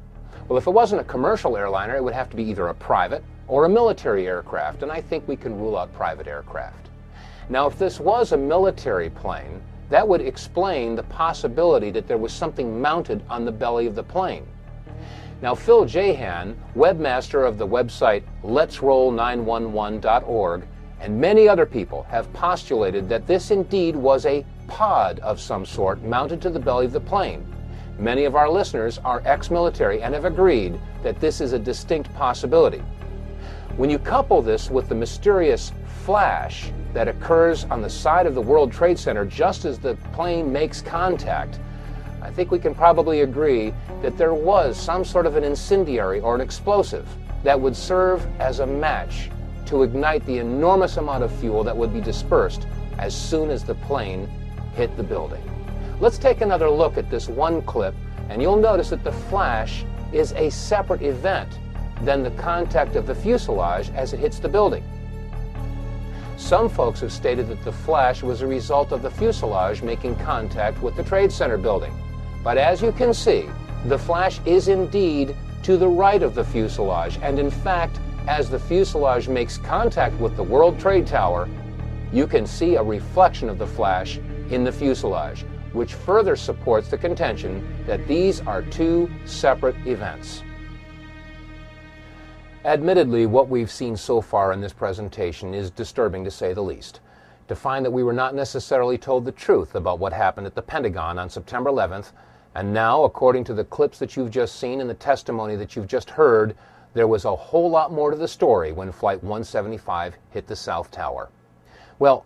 Well, 0.48 0.58
if 0.58 0.66
it 0.66 0.72
wasn't 0.72 1.00
a 1.00 1.04
commercial 1.04 1.56
airliner, 1.56 1.96
it 1.96 2.04
would 2.04 2.12
have 2.12 2.28
to 2.28 2.36
be 2.36 2.44
either 2.44 2.68
a 2.68 2.74
private 2.74 3.24
or 3.48 3.64
a 3.64 3.68
military 3.68 4.26
aircraft, 4.26 4.82
and 4.82 4.92
I 4.92 5.00
think 5.00 5.26
we 5.26 5.36
can 5.36 5.58
rule 5.58 5.78
out 5.78 5.90
private 5.94 6.26
aircraft. 6.26 6.90
Now, 7.48 7.66
if 7.66 7.78
this 7.78 7.98
was 7.98 8.32
a 8.32 8.36
military 8.36 9.08
plane, 9.08 9.62
that 9.88 10.06
would 10.06 10.20
explain 10.20 10.96
the 10.96 11.02
possibility 11.04 11.90
that 11.90 12.06
there 12.06 12.18
was 12.18 12.32
something 12.32 12.78
mounted 12.80 13.22
on 13.30 13.46
the 13.46 13.52
belly 13.52 13.86
of 13.86 13.94
the 13.94 14.02
plane. 14.02 14.46
Now, 15.40 15.54
Phil 15.54 15.86
Jahan, 15.86 16.58
webmaster 16.76 17.46
of 17.46 17.56
the 17.56 17.66
website 17.66 18.22
letsroll911.org, 18.42 20.66
and 21.00 21.20
many 21.20 21.48
other 21.48 21.66
people 21.66 22.04
have 22.04 22.32
postulated 22.32 23.08
that 23.08 23.26
this 23.26 23.50
indeed 23.50 23.96
was 23.96 24.26
a 24.26 24.46
pod 24.68 25.18
of 25.20 25.40
some 25.40 25.66
sort 25.66 26.02
mounted 26.02 26.40
to 26.42 26.50
the 26.50 26.60
belly 26.60 26.86
of 26.86 26.92
the 26.92 27.00
plane. 27.00 27.44
Many 27.98 28.24
of 28.24 28.34
our 28.34 28.50
listeners 28.50 28.98
are 29.04 29.22
ex 29.24 29.50
military 29.50 30.02
and 30.02 30.14
have 30.14 30.24
agreed 30.24 30.80
that 31.02 31.20
this 31.20 31.40
is 31.40 31.52
a 31.52 31.58
distinct 31.58 32.12
possibility. 32.14 32.82
When 33.76 33.88
you 33.88 33.98
couple 33.98 34.42
this 34.42 34.70
with 34.70 34.88
the 34.88 34.94
mysterious 34.94 35.72
flash 36.04 36.72
that 36.92 37.08
occurs 37.08 37.64
on 37.64 37.82
the 37.82 37.90
side 37.90 38.26
of 38.26 38.34
the 38.34 38.40
World 38.40 38.72
Trade 38.72 38.98
Center 38.98 39.24
just 39.24 39.64
as 39.64 39.78
the 39.78 39.94
plane 40.12 40.52
makes 40.52 40.82
contact, 40.82 41.60
I 42.20 42.30
think 42.30 42.50
we 42.50 42.58
can 42.58 42.74
probably 42.74 43.20
agree 43.20 43.72
that 44.02 44.18
there 44.18 44.34
was 44.34 44.76
some 44.76 45.04
sort 45.04 45.26
of 45.26 45.36
an 45.36 45.44
incendiary 45.44 46.20
or 46.20 46.34
an 46.34 46.40
explosive 46.40 47.06
that 47.44 47.60
would 47.60 47.76
serve 47.76 48.26
as 48.40 48.60
a 48.60 48.66
match 48.66 49.30
to 49.66 49.82
ignite 49.82 50.24
the 50.26 50.38
enormous 50.38 50.96
amount 50.96 51.22
of 51.22 51.32
fuel 51.36 51.62
that 51.62 51.76
would 51.76 51.92
be 51.92 52.00
dispersed 52.00 52.66
as 52.98 53.14
soon 53.14 53.50
as 53.50 53.62
the 53.62 53.74
plane 53.74 54.28
hit 54.74 54.96
the 54.96 55.02
building. 55.02 55.42
Let's 56.04 56.18
take 56.18 56.42
another 56.42 56.68
look 56.68 56.98
at 56.98 57.08
this 57.08 57.30
one 57.30 57.62
clip, 57.62 57.94
and 58.28 58.42
you'll 58.42 58.60
notice 58.60 58.90
that 58.90 59.02
the 59.02 59.10
flash 59.10 59.86
is 60.12 60.32
a 60.32 60.50
separate 60.50 61.00
event 61.00 61.58
than 62.02 62.22
the 62.22 62.30
contact 62.32 62.94
of 62.94 63.06
the 63.06 63.14
fuselage 63.14 63.88
as 63.94 64.12
it 64.12 64.20
hits 64.20 64.38
the 64.38 64.46
building. 64.46 64.84
Some 66.36 66.68
folks 66.68 67.00
have 67.00 67.10
stated 67.10 67.48
that 67.48 67.64
the 67.64 67.72
flash 67.72 68.22
was 68.22 68.42
a 68.42 68.46
result 68.46 68.92
of 68.92 69.00
the 69.00 69.10
fuselage 69.10 69.80
making 69.80 70.16
contact 70.16 70.82
with 70.82 70.94
the 70.94 71.02
Trade 71.02 71.32
Center 71.32 71.56
building. 71.56 71.94
But 72.42 72.58
as 72.58 72.82
you 72.82 72.92
can 72.92 73.14
see, 73.14 73.48
the 73.86 73.98
flash 73.98 74.40
is 74.44 74.68
indeed 74.68 75.34
to 75.62 75.78
the 75.78 75.88
right 75.88 76.22
of 76.22 76.34
the 76.34 76.44
fuselage, 76.44 77.18
and 77.22 77.38
in 77.38 77.50
fact, 77.50 77.98
as 78.28 78.50
the 78.50 78.58
fuselage 78.58 79.26
makes 79.26 79.56
contact 79.56 80.20
with 80.20 80.36
the 80.36 80.42
World 80.42 80.78
Trade 80.78 81.06
Tower, 81.06 81.48
you 82.12 82.26
can 82.26 82.46
see 82.46 82.74
a 82.74 82.82
reflection 82.82 83.48
of 83.48 83.56
the 83.56 83.66
flash 83.66 84.18
in 84.50 84.64
the 84.64 84.70
fuselage, 84.70 85.46
which 85.74 85.94
further 85.94 86.36
supports 86.36 86.88
the 86.88 86.96
contention 86.96 87.84
that 87.86 88.06
these 88.08 88.40
are 88.40 88.62
two 88.62 89.10
separate 89.26 89.76
events. 89.86 90.42
Admittedly, 92.64 93.26
what 93.26 93.50
we've 93.50 93.70
seen 93.70 93.94
so 93.94 94.22
far 94.22 94.52
in 94.52 94.60
this 94.60 94.72
presentation 94.72 95.52
is 95.52 95.70
disturbing 95.70 96.24
to 96.24 96.30
say 96.30 96.54
the 96.54 96.62
least. 96.62 97.00
To 97.48 97.54
find 97.54 97.84
that 97.84 97.90
we 97.90 98.02
were 98.02 98.14
not 98.14 98.34
necessarily 98.34 98.96
told 98.96 99.26
the 99.26 99.32
truth 99.32 99.74
about 99.74 99.98
what 99.98 100.14
happened 100.14 100.46
at 100.46 100.54
the 100.54 100.62
Pentagon 100.62 101.18
on 101.18 101.28
September 101.28 101.68
11th, 101.68 102.12
and 102.54 102.72
now, 102.72 103.04
according 103.04 103.44
to 103.44 103.54
the 103.54 103.64
clips 103.64 103.98
that 103.98 104.16
you've 104.16 104.30
just 104.30 104.58
seen 104.58 104.80
and 104.80 104.88
the 104.88 104.94
testimony 104.94 105.56
that 105.56 105.76
you've 105.76 105.88
just 105.88 106.08
heard, 106.08 106.56
there 106.94 107.08
was 107.08 107.24
a 107.24 107.36
whole 107.36 107.68
lot 107.68 107.92
more 107.92 108.10
to 108.12 108.16
the 108.16 108.28
story 108.28 108.72
when 108.72 108.92
Flight 108.92 109.22
175 109.22 110.14
hit 110.30 110.46
the 110.46 110.56
South 110.56 110.90
Tower. 110.90 111.28
Well, 111.98 112.24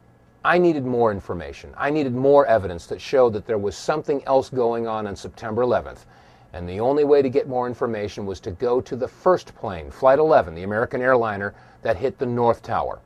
I 0.48 0.56
needed 0.56 0.86
more 0.86 1.12
information. 1.12 1.74
I 1.76 1.90
needed 1.90 2.14
more 2.14 2.46
evidence 2.46 2.86
that 2.86 3.02
showed 3.02 3.34
that 3.34 3.44
there 3.44 3.58
was 3.58 3.76
something 3.76 4.24
else 4.24 4.48
going 4.48 4.86
on 4.86 5.06
on 5.06 5.14
September 5.14 5.60
11th. 5.60 6.06
And 6.54 6.66
the 6.66 6.80
only 6.80 7.04
way 7.04 7.20
to 7.20 7.28
get 7.28 7.46
more 7.46 7.66
information 7.66 8.24
was 8.24 8.40
to 8.40 8.52
go 8.52 8.80
to 8.80 8.96
the 8.96 9.06
first 9.06 9.54
plane, 9.56 9.90
Flight 9.90 10.18
11, 10.18 10.54
the 10.54 10.62
American 10.62 11.02
airliner 11.02 11.54
that 11.82 11.98
hit 11.98 12.16
the 12.16 12.24
North 12.24 12.62
Tower. 12.62 13.00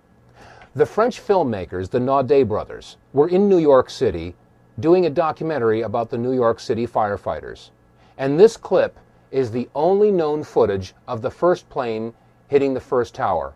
The 0.77 0.87
French 0.87 1.21
filmmakers, 1.21 1.91
the 1.91 1.99
Naudet 1.99 2.47
brothers, 2.47 2.97
were 3.13 3.29
in 3.29 3.49
New 3.49 3.59
York 3.59 3.91
City 3.91 4.37
doing 4.79 5.07
a 5.07 5.11
documentary 5.11 5.81
about 5.81 6.11
the 6.11 6.19
New 6.19 6.35
York 6.35 6.61
City 6.61 6.87
firefighters. 6.87 7.71
And 8.19 8.39
this 8.39 8.57
clip 8.57 8.97
is 9.33 9.51
the 9.51 9.69
only 9.75 10.13
known 10.13 10.45
footage 10.45 10.95
of 11.09 11.23
the 11.23 11.31
first 11.33 11.69
plane 11.69 12.15
hitting 12.47 12.73
the 12.73 12.79
first 12.79 13.17
tower. 13.17 13.55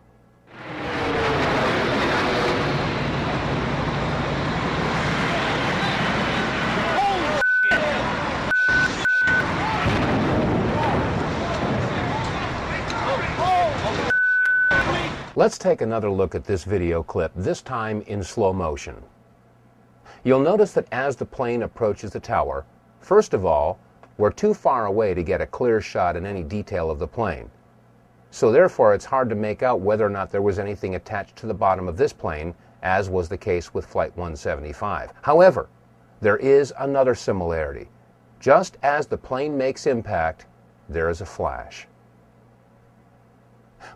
Let's 15.37 15.59
take 15.59 15.81
another 15.81 16.09
look 16.09 16.33
at 16.33 16.45
this 16.45 16.63
video 16.63 17.03
clip, 17.03 17.31
this 17.35 17.61
time 17.61 18.01
in 18.07 18.23
slow 18.23 18.51
motion. 18.53 19.03
You'll 20.23 20.39
notice 20.39 20.71
that 20.71 20.87
as 20.91 21.15
the 21.15 21.27
plane 21.27 21.61
approaches 21.61 22.09
the 22.09 22.19
tower, 22.19 22.65
first 23.01 23.35
of 23.35 23.45
all, 23.45 23.77
we're 24.17 24.31
too 24.31 24.55
far 24.55 24.87
away 24.87 25.13
to 25.13 25.21
get 25.21 25.39
a 25.39 25.45
clear 25.45 25.79
shot 25.79 26.15
in 26.15 26.25
any 26.25 26.41
detail 26.41 26.89
of 26.89 26.97
the 26.97 27.07
plane. 27.07 27.51
So 28.31 28.51
therefore, 28.51 28.95
it's 28.95 29.05
hard 29.05 29.29
to 29.29 29.35
make 29.35 29.61
out 29.61 29.79
whether 29.79 30.03
or 30.03 30.09
not 30.09 30.31
there 30.31 30.41
was 30.41 30.57
anything 30.57 30.95
attached 30.95 31.35
to 31.35 31.45
the 31.45 31.53
bottom 31.53 31.87
of 31.87 31.97
this 31.97 32.13
plane, 32.13 32.55
as 32.81 33.07
was 33.07 33.29
the 33.29 33.37
case 33.37 33.75
with 33.75 33.85
Flight 33.85 34.17
175. 34.17 35.13
However, 35.21 35.69
there 36.19 36.37
is 36.37 36.73
another 36.79 37.13
similarity. 37.13 37.89
Just 38.39 38.77
as 38.81 39.05
the 39.05 39.19
plane 39.19 39.55
makes 39.55 39.85
impact, 39.85 40.47
there 40.89 41.11
is 41.11 41.21
a 41.21 41.27
flash. 41.27 41.85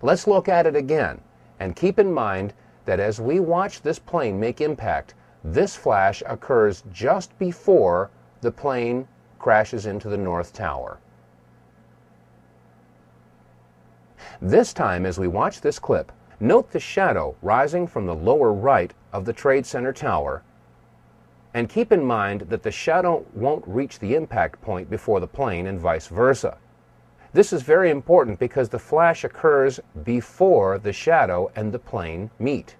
Let's 0.04 0.28
look 0.28 0.48
at 0.48 0.68
it 0.68 0.76
again 0.76 1.20
and 1.62 1.76
keep 1.76 2.00
in 2.00 2.12
mind 2.12 2.54
that 2.86 3.00
as 3.00 3.22
we 3.22 3.40
watch 3.40 3.84
this 3.84 4.00
plane 4.00 4.40
make 4.40 4.62
impact, 4.62 5.14
this 5.44 5.76
flash 5.76 6.24
occurs 6.26 6.84
just 6.92 7.38
before 7.38 8.10
the 8.42 8.52
plane 8.52 9.08
crashes 9.38 9.86
into 9.86 10.10
the 10.10 10.18
North 10.18 10.54
Tower. 10.54 10.98
This 14.42 14.74
time, 14.74 15.06
as 15.06 15.20
we 15.20 15.28
watch 15.28 15.62
this 15.62 15.78
clip, 15.78 16.12
note 16.40 16.72
the 16.72 16.80
shadow 16.80 17.36
rising 17.44 17.86
from 17.86 18.08
the 18.08 18.16
lower 18.16 18.52
right 18.52 18.92
of 19.14 19.26
the 19.26 19.34
Trade 19.34 19.68
Center 19.68 19.94
tower, 19.94 20.42
and 21.54 21.70
keep 21.70 21.92
in 21.92 22.04
mind 22.04 22.42
that 22.50 22.64
the 22.64 22.72
shadow 22.72 23.24
won't 23.36 23.68
reach 23.68 24.00
the 24.00 24.16
impact 24.16 24.60
point 24.64 24.90
before 24.90 25.20
the 25.20 25.28
plane 25.28 25.68
and 25.68 25.80
vice 25.80 26.08
versa. 26.08 26.58
This 27.34 27.54
is 27.54 27.62
very 27.62 27.90
important 27.90 28.40
because 28.40 28.68
the 28.68 28.80
flash 28.80 29.24
occurs 29.24 29.80
before 30.04 30.78
the 30.78 30.92
shadow 30.92 31.50
and 31.56 31.72
the 31.72 31.80
plane 31.80 32.30
meet. 32.40 32.76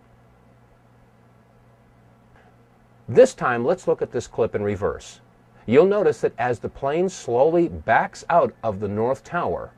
This 3.08 3.34
time, 3.34 3.64
let's 3.64 3.88
look 3.88 4.02
at 4.02 4.12
this 4.12 4.28
clip 4.28 4.54
in 4.54 4.64
reverse. 4.64 5.22
You'll 5.66 5.86
notice 5.86 6.22
that 6.22 6.34
as 6.38 6.60
the 6.60 6.70
plane 6.70 7.08
slowly 7.08 7.70
backs 7.70 8.26
out 8.30 8.54
of 8.62 8.80
the 8.80 8.88
North 8.90 9.24
Tower, 9.24 9.72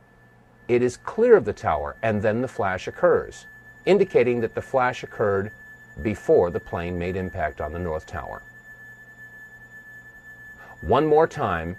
it 0.68 0.82
is 0.82 0.98
clear 0.98 1.36
of 1.36 1.46
the 1.46 1.54
tower 1.54 1.96
and 2.02 2.22
then 2.22 2.42
the 2.42 2.48
flash 2.48 2.88
occurs, 2.88 3.46
indicating 3.86 4.42
that 4.42 4.56
the 4.56 4.62
flash 4.62 5.04
occurred 5.04 5.52
before 6.02 6.50
the 6.50 6.60
plane 6.60 6.98
made 6.98 7.16
impact 7.16 7.62
on 7.62 7.74
the 7.74 7.80
North 7.80 8.08
Tower. 8.08 8.42
One 10.82 11.06
more 11.06 11.28
time, 11.28 11.76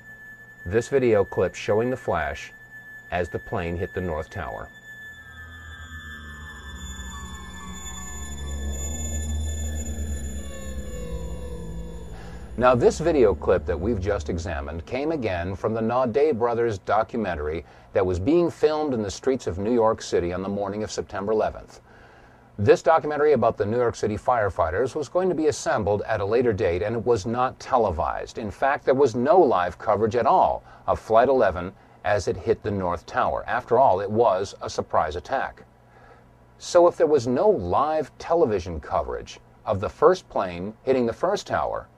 this 0.65 0.89
video 0.89 1.25
clip 1.25 1.55
showing 1.55 1.91
the 1.91 1.97
flash 1.97 2.53
as 3.15 3.29
the 3.29 3.39
plane 3.39 3.77
hit 3.77 3.95
the 3.95 4.01
North 4.01 4.29
Tower. 4.29 4.69
Now, 12.57 12.75
this 12.75 12.99
video 12.99 13.33
clip 13.33 13.67
that 13.67 13.79
we've 13.79 14.01
just 14.01 14.29
examined 14.29 14.85
came 14.87 15.13
again 15.13 15.55
from 15.55 15.75
the 15.75 15.81
Naudet 15.81 16.37
Brothers 16.39 16.79
documentary 16.79 17.65
that 17.93 18.05
was 18.05 18.19
being 18.19 18.51
filmed 18.51 18.95
in 18.95 19.03
the 19.03 19.11
streets 19.11 19.47
of 19.47 19.59
New 19.59 19.73
York 19.73 20.03
City 20.03 20.33
on 20.33 20.43
the 20.43 20.49
morning 20.49 20.83
of 20.83 20.91
September 20.91 21.33
11th. 21.33 21.81
This 22.59 22.83
documentary 22.83 23.33
about 23.33 23.57
the 23.57 23.67
New 23.67 23.77
York 23.77 23.95
City 23.95 24.17
firefighters 24.17 24.97
was 24.97 25.09
going 25.09 25.29
to 25.29 25.35
be 25.37 25.47
assembled 25.47 26.03
at 26.03 26.21
a 26.21 26.25
later 26.25 26.53
date 26.53 26.83
and 26.83 26.97
it 26.97 27.05
was 27.05 27.27
not 27.27 27.59
televised. 27.61 28.39
In 28.39 28.51
fact, 28.51 28.85
there 28.85 28.95
was 28.95 29.15
no 29.15 29.39
live 29.39 29.79
coverage 29.79 30.17
at 30.17 30.27
all 30.27 30.65
of 30.87 30.99
Flight 30.99 31.29
11 31.29 31.73
as 32.05 32.29
it 32.29 32.37
hit 32.37 32.63
the 32.63 32.71
North 32.71 33.07
Tower. 33.07 33.45
After 33.47 33.79
all, 33.79 34.01
it 34.01 34.11
was 34.11 34.55
a 34.61 34.69
surprise 34.69 35.17
attack. 35.17 35.65
So 36.59 36.87
if 36.87 36.97
there 36.97 37.07
was 37.07 37.27
no 37.27 37.49
live 37.49 38.17
television 38.19 38.79
coverage 38.79 39.41
of 39.67 39.81
the 39.81 39.89
first 39.89 40.29
plane 40.29 40.75
hitting 40.83 41.07
the 41.07 41.13
first 41.13 41.47
tower, 41.47 41.89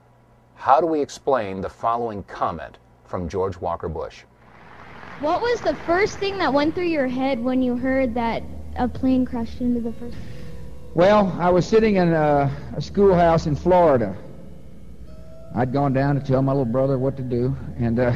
how 0.55 0.81
do 0.81 0.87
we 0.87 1.01
explain 1.01 1.61
the 1.61 1.69
following 1.69 2.23
comment 2.23 2.77
from 3.05 3.29
George 3.29 3.57
Walker 3.57 3.87
Bush? 3.87 4.23
What 5.19 5.41
was 5.41 5.61
the 5.61 5.75
first 5.85 6.17
thing 6.19 6.37
that 6.37 6.53
went 6.53 6.73
through 6.73 6.85
your 6.85 7.07
head 7.07 7.43
when 7.43 7.61
you 7.61 7.75
heard 7.75 8.13
that 8.15 8.43
a 8.75 8.87
plane 8.87 9.25
crashed 9.25 9.61
into 9.61 9.81
the 9.81 9.91
first? 9.93 10.17
Well, 10.93 11.35
I 11.39 11.49
was 11.49 11.67
sitting 11.67 11.97
in 11.97 12.13
a, 12.13 12.51
a 12.75 12.81
schoolhouse 12.81 13.45
in 13.45 13.55
Florida. 13.55 14.15
I'd 15.55 15.73
gone 15.73 15.93
down 15.93 16.15
to 16.15 16.21
tell 16.21 16.41
my 16.41 16.51
little 16.51 16.65
brother 16.65 16.97
what 16.97 17.17
to 17.17 17.23
do, 17.23 17.55
and 17.77 17.99
uh, 17.99 18.13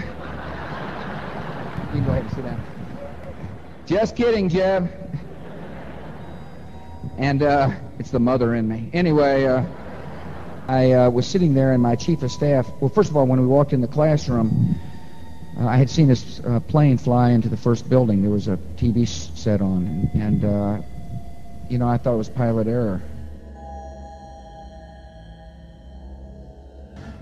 you 1.91 1.97
can 1.97 2.05
go 2.05 2.11
ahead 2.11 2.23
and 2.23 2.33
sit 2.33 2.45
down. 2.45 2.63
Just 3.85 4.15
kidding, 4.15 4.47
Jeb. 4.47 4.89
And 7.17 7.43
uh, 7.43 7.71
it's 7.99 8.11
the 8.11 8.19
mother 8.19 8.55
in 8.55 8.65
me. 8.67 8.89
Anyway, 8.93 9.43
uh, 9.45 9.65
I 10.69 10.93
uh, 10.93 11.09
was 11.09 11.27
sitting 11.27 11.53
there, 11.53 11.73
and 11.73 11.83
my 11.83 11.97
chief 11.97 12.23
of 12.23 12.31
staff. 12.31 12.71
Well, 12.79 12.89
first 12.89 13.09
of 13.09 13.17
all, 13.17 13.27
when 13.27 13.41
we 13.41 13.45
walked 13.45 13.73
in 13.73 13.81
the 13.81 13.89
classroom, 13.89 14.75
uh, 15.59 15.67
I 15.67 15.75
had 15.75 15.89
seen 15.89 16.07
this 16.07 16.39
uh, 16.39 16.61
plane 16.61 16.97
fly 16.97 17.31
into 17.31 17.49
the 17.49 17.57
first 17.57 17.89
building. 17.89 18.21
There 18.21 18.31
was 18.31 18.47
a 18.47 18.57
TV 18.77 19.05
set 19.05 19.61
on, 19.61 20.09
and, 20.13 20.21
and 20.21 20.45
uh, 20.45 20.81
you 21.69 21.77
know, 21.77 21.89
I 21.89 21.97
thought 21.97 22.13
it 22.13 22.17
was 22.17 22.29
pilot 22.29 22.67
error. 22.67 23.01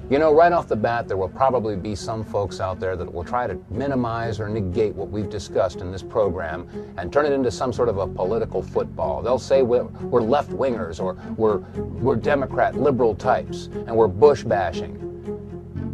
You 0.09 0.17
know, 0.17 0.33
right 0.33 0.51
off 0.51 0.67
the 0.67 0.75
bat, 0.75 1.07
there 1.07 1.17
will 1.17 1.29
probably 1.29 1.75
be 1.75 1.93
some 1.93 2.23
folks 2.23 2.59
out 2.59 2.79
there 2.79 2.95
that 2.95 3.13
will 3.13 3.23
try 3.23 3.45
to 3.45 3.59
minimize 3.69 4.39
or 4.39 4.49
negate 4.49 4.95
what 4.95 5.11
we've 5.11 5.29
discussed 5.29 5.81
in 5.81 5.91
this 5.91 6.01
program 6.01 6.67
and 6.97 7.13
turn 7.13 7.27
it 7.27 7.31
into 7.31 7.51
some 7.51 7.71
sort 7.71 7.89
of 7.89 7.99
a 7.99 8.07
political 8.07 8.63
football. 8.63 9.21
They'll 9.21 9.37
say 9.37 9.61
we're, 9.61 9.83
we're 9.83 10.23
left 10.23 10.49
wingers 10.49 10.99
or 10.99 11.13
we're, 11.37 11.57
we're 11.57 12.15
Democrat 12.15 12.75
liberal 12.75 13.13
types 13.13 13.67
and 13.67 13.95
we're 13.95 14.07
Bush 14.07 14.43
bashing. 14.43 15.08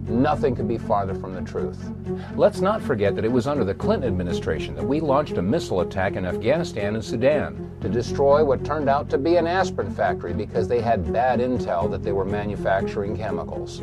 Nothing 0.08 0.56
could 0.56 0.68
be 0.68 0.78
farther 0.78 1.16
from 1.16 1.34
the 1.34 1.42
truth. 1.42 1.92
Let's 2.36 2.62
not 2.62 2.82
forget 2.82 3.16
that 3.16 3.26
it 3.26 3.32
was 3.32 3.48
under 3.48 3.64
the 3.64 3.74
Clinton 3.74 4.08
administration 4.08 4.76
that 4.76 4.86
we 4.86 5.00
launched 5.00 5.38
a 5.38 5.42
missile 5.42 5.82
attack 5.82 6.14
in 6.14 6.26
Afghanistan 6.28 6.94
and 6.94 7.04
Sudan 7.04 7.72
to 7.82 7.90
destroy 7.90 8.46
what 8.46 8.64
turned 8.64 8.88
out 8.88 9.10
to 9.10 9.18
be 9.18 9.38
an 9.38 9.48
aspirin 9.48 9.92
factory 9.92 10.32
because 10.32 10.68
they 10.68 10.80
had 10.80 11.12
bad 11.12 11.40
intel 11.40 11.90
that 11.90 12.04
they 12.04 12.12
were 12.12 12.24
manufacturing 12.24 13.18
chemicals. 13.18 13.82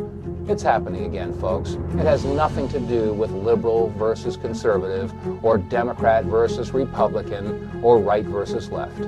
It's 0.49 0.63
happening 0.63 1.07
again, 1.07 1.33
folks. 1.33 1.73
It 1.95 2.07
has 2.07 2.25
nothing 2.25 2.69
to 2.69 2.79
do 2.79 3.13
with 3.13 3.33
liberal 3.33 3.91
versus 3.91 4.37
conservative 4.37 5.13
or 5.45 5.59
Democrat 5.59 6.25
versus 6.25 6.73
Republican 6.73 7.81
or 7.83 7.99
right 7.99 8.25
versus 8.25 8.71
left. 8.71 9.01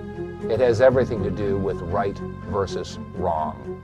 It 0.50 0.58
has 0.60 0.80
everything 0.80 1.22
to 1.22 1.30
do 1.30 1.58
with 1.58 1.80
right 1.80 2.18
versus 2.50 2.98
wrong. 3.14 3.80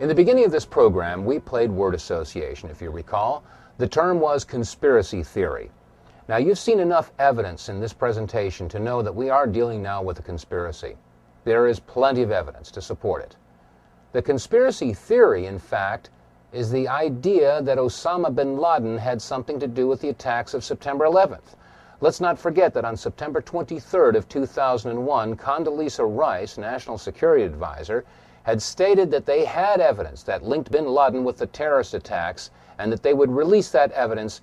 In 0.00 0.08
the 0.08 0.14
beginning 0.14 0.46
of 0.46 0.50
this 0.50 0.64
program, 0.64 1.26
we 1.26 1.38
played 1.38 1.70
word 1.70 1.94
association, 1.94 2.70
if 2.70 2.80
you 2.80 2.90
recall. 2.90 3.44
The 3.76 3.86
term 3.86 4.18
was 4.18 4.46
conspiracy 4.46 5.22
theory. 5.22 5.70
Now, 6.26 6.38
you've 6.38 6.58
seen 6.58 6.80
enough 6.80 7.12
evidence 7.18 7.68
in 7.68 7.80
this 7.80 7.92
presentation 7.92 8.66
to 8.70 8.78
know 8.78 9.02
that 9.02 9.14
we 9.14 9.28
are 9.28 9.46
dealing 9.46 9.82
now 9.82 10.02
with 10.02 10.18
a 10.18 10.22
conspiracy. 10.22 10.96
There 11.44 11.66
is 11.66 11.80
plenty 11.80 12.22
of 12.22 12.30
evidence 12.30 12.70
to 12.70 12.80
support 12.80 13.22
it. 13.24 13.36
The 14.12 14.22
conspiracy 14.22 14.94
theory, 14.94 15.44
in 15.44 15.58
fact, 15.58 16.08
is 16.50 16.70
the 16.70 16.88
idea 16.88 17.60
that 17.60 17.76
Osama 17.76 18.34
bin 18.34 18.56
Laden 18.56 18.96
had 18.96 19.20
something 19.20 19.60
to 19.60 19.68
do 19.68 19.86
with 19.86 20.00
the 20.00 20.08
attacks 20.08 20.54
of 20.54 20.64
September 20.64 21.04
11th. 21.04 21.56
Let's 22.00 22.22
not 22.22 22.38
forget 22.38 22.72
that 22.72 22.86
on 22.86 22.96
September 22.96 23.42
23rd 23.42 24.16
of 24.16 24.30
2001, 24.30 25.36
Condoleezza 25.36 26.06
Rice, 26.06 26.56
National 26.56 26.96
Security 26.96 27.44
Advisor, 27.44 28.06
had 28.42 28.60
stated 28.60 29.10
that 29.10 29.26
they 29.26 29.44
had 29.44 29.80
evidence 29.80 30.22
that 30.22 30.44
linked 30.44 30.70
bin 30.70 30.86
Laden 30.86 31.24
with 31.24 31.36
the 31.36 31.46
terrorist 31.46 31.94
attacks 31.94 32.50
and 32.78 32.90
that 32.90 33.02
they 33.02 33.14
would 33.14 33.30
release 33.30 33.70
that 33.70 33.92
evidence 33.92 34.40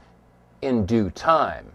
in 0.62 0.86
due 0.86 1.10
time. 1.10 1.72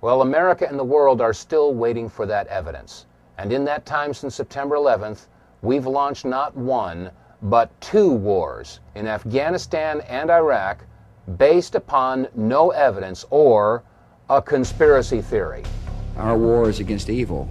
Well, 0.00 0.22
America 0.22 0.66
and 0.68 0.78
the 0.78 0.84
world 0.84 1.20
are 1.20 1.32
still 1.32 1.74
waiting 1.74 2.08
for 2.08 2.26
that 2.26 2.46
evidence. 2.46 3.06
And 3.38 3.52
in 3.52 3.64
that 3.64 3.86
time 3.86 4.14
since 4.14 4.34
September 4.34 4.76
11th, 4.76 5.26
we've 5.62 5.86
launched 5.86 6.24
not 6.24 6.56
one, 6.56 7.10
but 7.42 7.78
two 7.80 8.10
wars 8.10 8.80
in 8.94 9.06
Afghanistan 9.06 10.02
and 10.02 10.30
Iraq 10.30 10.84
based 11.36 11.74
upon 11.74 12.28
no 12.34 12.70
evidence 12.70 13.24
or 13.30 13.82
a 14.28 14.40
conspiracy 14.42 15.22
theory. 15.22 15.62
Our 16.16 16.36
war 16.36 16.68
is 16.68 16.80
against 16.80 17.08
evil, 17.08 17.48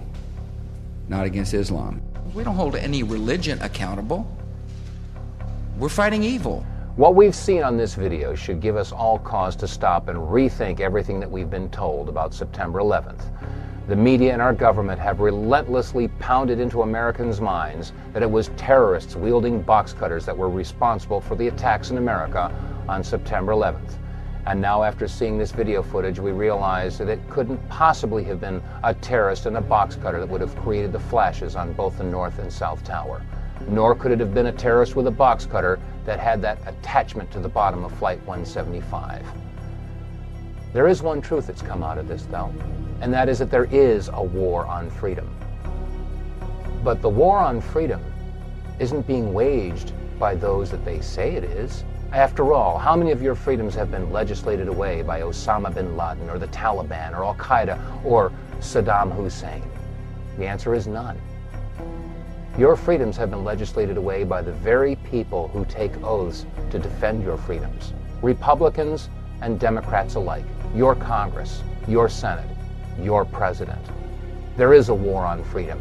not 1.08 1.26
against 1.26 1.54
Islam. 1.54 2.02
We 2.32 2.44
don't 2.44 2.54
hold 2.54 2.76
any 2.76 3.02
religion 3.02 3.60
accountable. 3.60 4.24
We're 5.78 5.88
fighting 5.88 6.22
evil. 6.22 6.64
What 6.94 7.16
we've 7.16 7.34
seen 7.34 7.64
on 7.64 7.76
this 7.76 7.94
video 7.94 8.36
should 8.36 8.60
give 8.60 8.76
us 8.76 8.92
all 8.92 9.18
cause 9.18 9.56
to 9.56 9.66
stop 9.66 10.06
and 10.08 10.16
rethink 10.16 10.78
everything 10.78 11.18
that 11.18 11.30
we've 11.30 11.50
been 11.50 11.68
told 11.70 12.08
about 12.08 12.32
September 12.32 12.78
11th. 12.78 13.24
The 13.88 13.96
media 13.96 14.32
and 14.32 14.40
our 14.40 14.52
government 14.52 15.00
have 15.00 15.18
relentlessly 15.18 16.06
pounded 16.20 16.60
into 16.60 16.82
Americans' 16.82 17.40
minds 17.40 17.92
that 18.12 18.22
it 18.22 18.30
was 18.30 18.52
terrorists 18.56 19.16
wielding 19.16 19.60
box 19.60 19.92
cutters 19.92 20.24
that 20.26 20.38
were 20.38 20.48
responsible 20.50 21.20
for 21.20 21.34
the 21.34 21.48
attacks 21.48 21.90
in 21.90 21.98
America 21.98 22.54
on 22.88 23.02
September 23.02 23.50
11th. 23.50 23.94
And 24.50 24.60
now, 24.60 24.82
after 24.82 25.06
seeing 25.06 25.38
this 25.38 25.52
video 25.52 25.80
footage, 25.80 26.18
we 26.18 26.32
realize 26.32 26.98
that 26.98 27.08
it 27.08 27.20
couldn't 27.30 27.56
possibly 27.68 28.24
have 28.24 28.40
been 28.40 28.60
a 28.82 28.92
terrorist 28.92 29.46
and 29.46 29.56
a 29.56 29.60
box 29.60 29.94
cutter 29.94 30.18
that 30.18 30.28
would 30.28 30.40
have 30.40 30.56
created 30.56 30.90
the 30.90 30.98
flashes 30.98 31.54
on 31.54 31.72
both 31.72 31.98
the 31.98 32.02
North 32.02 32.40
and 32.40 32.52
South 32.52 32.82
Tower. 32.82 33.22
Nor 33.68 33.94
could 33.94 34.10
it 34.10 34.18
have 34.18 34.34
been 34.34 34.46
a 34.46 34.52
terrorist 34.52 34.96
with 34.96 35.06
a 35.06 35.10
box 35.12 35.46
cutter 35.46 35.78
that 36.04 36.18
had 36.18 36.42
that 36.42 36.58
attachment 36.66 37.30
to 37.30 37.38
the 37.38 37.48
bottom 37.48 37.84
of 37.84 37.96
Flight 37.96 38.18
175. 38.22 39.24
There 40.72 40.88
is 40.88 41.00
one 41.00 41.20
truth 41.20 41.46
that's 41.46 41.62
come 41.62 41.84
out 41.84 41.96
of 41.96 42.08
this, 42.08 42.24
though, 42.24 42.52
and 43.02 43.14
that 43.14 43.28
is 43.28 43.38
that 43.38 43.52
there 43.52 43.68
is 43.70 44.10
a 44.12 44.20
war 44.20 44.66
on 44.66 44.90
freedom. 44.90 45.32
But 46.82 47.02
the 47.02 47.08
war 47.08 47.38
on 47.38 47.60
freedom 47.60 48.02
isn't 48.80 49.06
being 49.06 49.32
waged 49.32 49.92
by 50.18 50.34
those 50.34 50.72
that 50.72 50.84
they 50.84 51.00
say 51.00 51.36
it 51.36 51.44
is. 51.44 51.84
After 52.12 52.52
all, 52.52 52.76
how 52.76 52.96
many 52.96 53.12
of 53.12 53.22
your 53.22 53.36
freedoms 53.36 53.72
have 53.76 53.92
been 53.92 54.10
legislated 54.10 54.66
away 54.66 55.02
by 55.02 55.20
Osama 55.20 55.72
bin 55.72 55.96
Laden 55.96 56.28
or 56.28 56.40
the 56.40 56.48
Taliban 56.48 57.12
or 57.12 57.24
Al 57.24 57.36
Qaeda 57.36 58.04
or 58.04 58.32
Saddam 58.58 59.14
Hussein? 59.14 59.62
The 60.36 60.44
answer 60.44 60.74
is 60.74 60.88
none. 60.88 61.20
Your 62.58 62.74
freedoms 62.74 63.16
have 63.16 63.30
been 63.30 63.44
legislated 63.44 63.96
away 63.96 64.24
by 64.24 64.42
the 64.42 64.50
very 64.50 64.96
people 64.96 65.46
who 65.48 65.64
take 65.66 65.96
oaths 66.02 66.46
to 66.70 66.80
defend 66.80 67.22
your 67.22 67.36
freedoms. 67.36 67.92
Republicans 68.22 69.08
and 69.40 69.60
Democrats 69.60 70.16
alike. 70.16 70.44
Your 70.74 70.96
Congress, 70.96 71.62
your 71.86 72.08
Senate, 72.08 72.56
your 73.00 73.24
President. 73.24 73.86
There 74.56 74.74
is 74.74 74.88
a 74.88 74.94
war 74.94 75.24
on 75.24 75.44
freedom. 75.44 75.80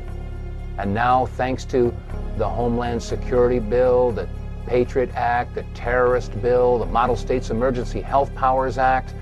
And 0.77 0.93
now, 0.93 1.25
thanks 1.25 1.65
to 1.65 1.91
the 2.37 2.47
Homeland 2.47 3.01
Security 3.01 3.59
Bill, 3.59 4.11
the 4.11 4.29
Patriot 4.69 5.09
Act, 5.15 5.55
the 5.55 5.63
terrorist 5.73 6.39
bill, 6.43 6.77
the 6.77 6.85
Model 6.85 7.15
States 7.15 7.49
Emergency 7.49 8.01
Health 8.01 8.33
Powers 8.35 8.77
Act. 8.77 9.15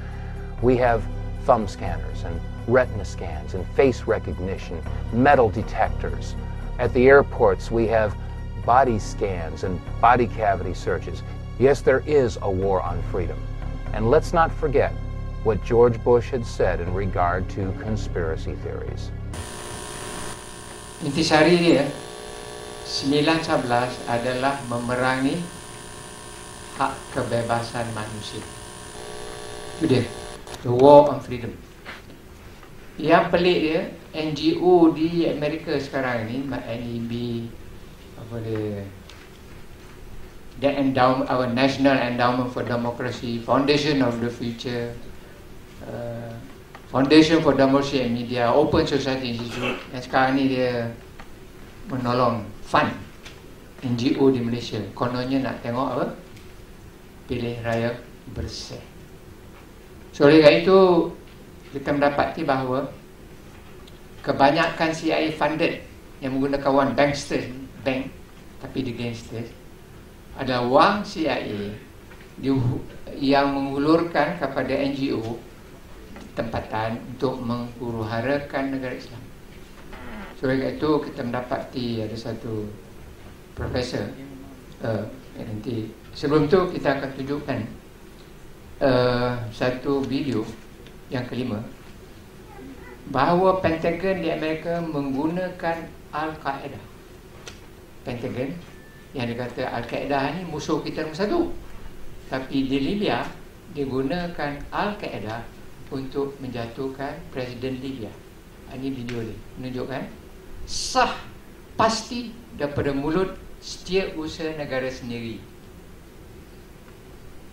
We 0.62 0.76
have 0.76 1.02
thumb 1.45 1.70
scanners 1.70 2.26
and 2.26 2.41
retina 2.68 3.06
scans 3.06 3.54
and 3.54 3.66
face 3.68 4.04
recognition, 4.04 4.84
metal 5.14 5.50
detectors. 5.50 6.36
At 6.80 6.93
the 6.93 7.08
airports, 7.08 7.72
we 7.72 7.88
have 7.88 8.14
body 8.66 9.00
scans 9.00 9.64
and 9.64 9.80
body 10.02 10.28
cavity 10.28 10.74
searches. 10.74 11.24
Yes, 11.60 11.80
there 11.80 12.04
is 12.06 12.38
a 12.41 12.52
war 12.52 12.82
on 12.82 13.02
freedom. 13.04 13.39
And 13.93 14.12
let's 14.12 14.34
not 14.34 14.52
forget 14.52 14.91
what 15.45 15.64
George 15.64 16.04
Bush 16.04 16.30
had 16.30 16.45
said 16.45 16.82
in 16.82 16.93
regard 16.93 17.48
to 17.52 17.72
conspiracy 17.80 18.56
theories. 18.56 19.12
انتشارية 21.06 21.88
9.11 22.88 24.08
adalah 24.08 24.64
memerangi 24.72 25.36
hak 26.80 26.94
kebebasan 27.12 27.84
manusia. 27.92 28.40
Itu 29.76 29.92
dia. 29.92 30.04
The 30.64 30.72
war 30.72 31.12
on 31.12 31.20
freedom. 31.20 31.52
Yang 32.96 33.26
pelik 33.30 33.58
dia, 33.60 33.82
NGO 34.16 34.96
di 34.96 35.28
Amerika 35.28 35.76
sekarang 35.76 36.32
ni, 36.32 36.48
NEB, 36.48 37.12
apa 38.18 38.36
dia, 38.40 38.88
the 40.64 40.72
endowment, 40.72 41.28
our 41.30 41.46
National 41.46 42.00
Endowment 42.00 42.50
for 42.56 42.64
Democracy, 42.64 43.38
Foundation 43.44 44.02
of 44.02 44.18
the 44.24 44.32
Future, 44.32 44.96
uh, 45.86 46.34
Foundation 46.90 47.44
for 47.44 47.54
Democracy 47.54 48.02
and 48.02 48.16
Media, 48.16 48.50
Open 48.50 48.88
Society 48.88 49.36
Institute, 49.36 49.78
yang 49.92 50.02
sekarang 50.02 50.40
ni 50.40 50.56
dia 50.56 50.90
menolong 51.92 52.48
fund 52.68 52.91
NGO 53.82 54.28
di 54.36 54.43
Malaysia. 54.43 54.82
Kononnya 54.91 55.39
nak 55.39 55.63
tengok 55.63 55.88
apa? 55.95 56.05
Pilih 57.32 57.55
raya 57.63 57.95
bersih. 58.36 58.82
So 60.11 60.28
oleh 60.28 60.43
itu 60.43 60.78
kita 61.72 61.95
mendapati 61.95 62.43
bahawa 62.43 62.89
kebanyakan 64.26 64.91
CIA 64.91 65.32
funded 65.32 65.88
yang 66.20 66.36
menggunakan 66.36 66.72
wang 66.74 66.91
bankster 66.97 67.47
bank 67.86 68.09
tapi 68.57 68.82
di 68.82 68.97
gangsters 68.97 69.53
ada 70.38 70.65
wang 70.65 71.05
CIA 71.05 71.74
di, 72.38 72.49
yang 73.18 73.53
mengulurkan 73.53 74.38
kepada 74.38 74.74
NGO 74.74 75.38
tempatan 76.38 77.01
untuk 77.13 77.41
menguruharakan 77.41 78.78
negara 78.78 78.93
Islam. 78.93 79.26
So 80.38 80.46
itu 80.54 80.90
kita 81.02 81.26
mendapati 81.26 82.06
ada 82.06 82.14
satu 82.14 82.70
profesor 83.58 84.06
uh, 84.86 85.02
nanti 85.34 85.90
sebelum 86.14 86.46
tu 86.46 86.70
kita 86.70 87.02
akan 87.02 87.10
tunjukkan 87.18 87.60
uh, 88.86 89.34
satu 89.50 90.06
video 90.06 90.46
yang 91.10 91.26
kelima 91.26 91.58
bahawa 93.10 93.58
Pentagon 93.66 94.22
di 94.22 94.30
Amerika 94.30 94.78
menggunakan 94.84 95.90
Al-Qaeda. 96.14 96.82
Pentagon 98.06 98.54
yang 99.18 99.26
dikata 99.26 99.74
Al-Qaeda 99.74 100.38
ni 100.38 100.46
musuh 100.46 100.86
kita 100.86 101.02
nombor 101.02 101.18
satu. 101.18 101.40
Tapi 102.28 102.68
di 102.68 102.78
Libya 102.84 103.24
digunakan 103.74 104.60
Al-Qaeda 104.70 105.48
untuk 105.90 106.36
menjatuhkan 106.44 107.16
Presiden 107.32 107.80
Libya. 107.80 108.12
Ini 108.68 108.92
video 108.92 109.24
ni 109.24 109.36
menunjukkan 109.58 110.04
sah 110.68 111.15
pasti 111.80 112.36
daripada 112.59 112.91
mulut 112.91 113.39
setiausaha 113.63 114.59
negara 114.59 114.91
sendiri 114.91 115.39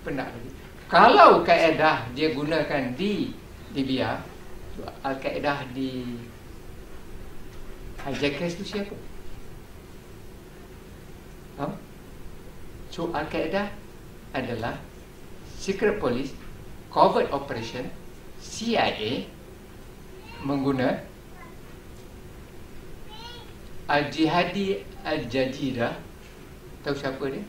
pernah 0.03 0.27
lagi 0.27 0.51
kalau 0.91 1.47
kaedah 1.47 2.11
dia 2.13 2.35
gunakan 2.35 2.93
di 2.99 3.33
Libya 3.73 4.21
Al-Qaeda 5.07 5.71
di 5.73 6.19
hijackers 8.05 8.59
tu 8.59 8.65
siapa? 8.67 8.95
Ha? 11.63 11.67
So 12.91 13.09
Al-Qaeda 13.15 13.71
adalah 14.35 14.77
secret 15.57 16.03
police 16.03 16.35
covert 16.91 17.31
operation 17.33 17.89
CIA 18.43 19.25
mengguna 20.45 21.01
Al-Jihadi 23.85 24.81
Al-Jadira 25.05 25.93
tahu 26.85 26.97
siapa 26.97 27.25
dia? 27.29 27.45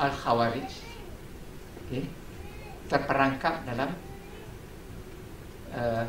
Al-Khawarij 0.00 0.72
okay. 1.84 2.04
terperangkap 2.88 3.64
dalam 3.68 3.92
uh, 5.76 6.04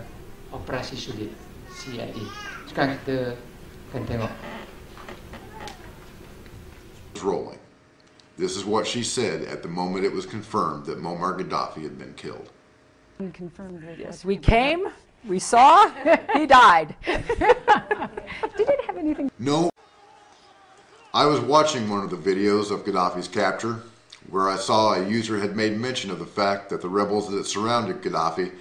operasi 0.56 0.96
sulit 0.96 1.32
CIA. 1.72 2.12
Sekarang 2.68 2.96
kita 3.04 3.36
akan 3.92 4.04
tengok. 4.08 4.34
Rolling. 7.22 7.62
This 8.42 8.58
is 8.58 8.66
what 8.66 8.88
she 8.88 9.04
said 9.06 9.46
at 9.46 9.62
the 9.62 9.70
moment 9.70 10.02
it 10.02 10.12
was 10.12 10.26
confirmed 10.26 10.90
that 10.90 10.98
Muammar 10.98 11.38
Gaddafi 11.38 11.84
had 11.84 12.00
been 12.02 12.18
killed. 12.18 12.50
Confirmed 13.22 13.86
yes, 14.02 14.26
we 14.26 14.34
came, 14.34 14.90
we 15.28 15.40
saw, 15.40 15.90
he 16.34 16.46
died. 16.46 16.96
Did 17.06 18.70
it 18.70 18.86
have 18.86 18.98
anything? 18.98 19.32
No. 19.40 19.70
I 21.14 21.26
was 21.26 21.40
watching 21.40 21.90
one 21.90 22.04
of 22.04 22.10
the 22.10 22.18
videos 22.18 22.72
of 22.72 22.86
Gaddafi's 22.86 23.28
capture 23.28 23.82
where 24.30 24.50
I 24.50 24.56
saw 24.56 24.94
a 24.94 25.08
user 25.08 25.40
had 25.40 25.56
made 25.56 25.78
mention 25.78 26.10
of 26.10 26.20
the 26.20 26.26
fact 26.26 26.70
that 26.70 26.82
the 26.82 26.90
rebels 26.90 27.30
that 27.32 27.46
surrounded 27.46 28.02
Gaddafi, 28.02 28.52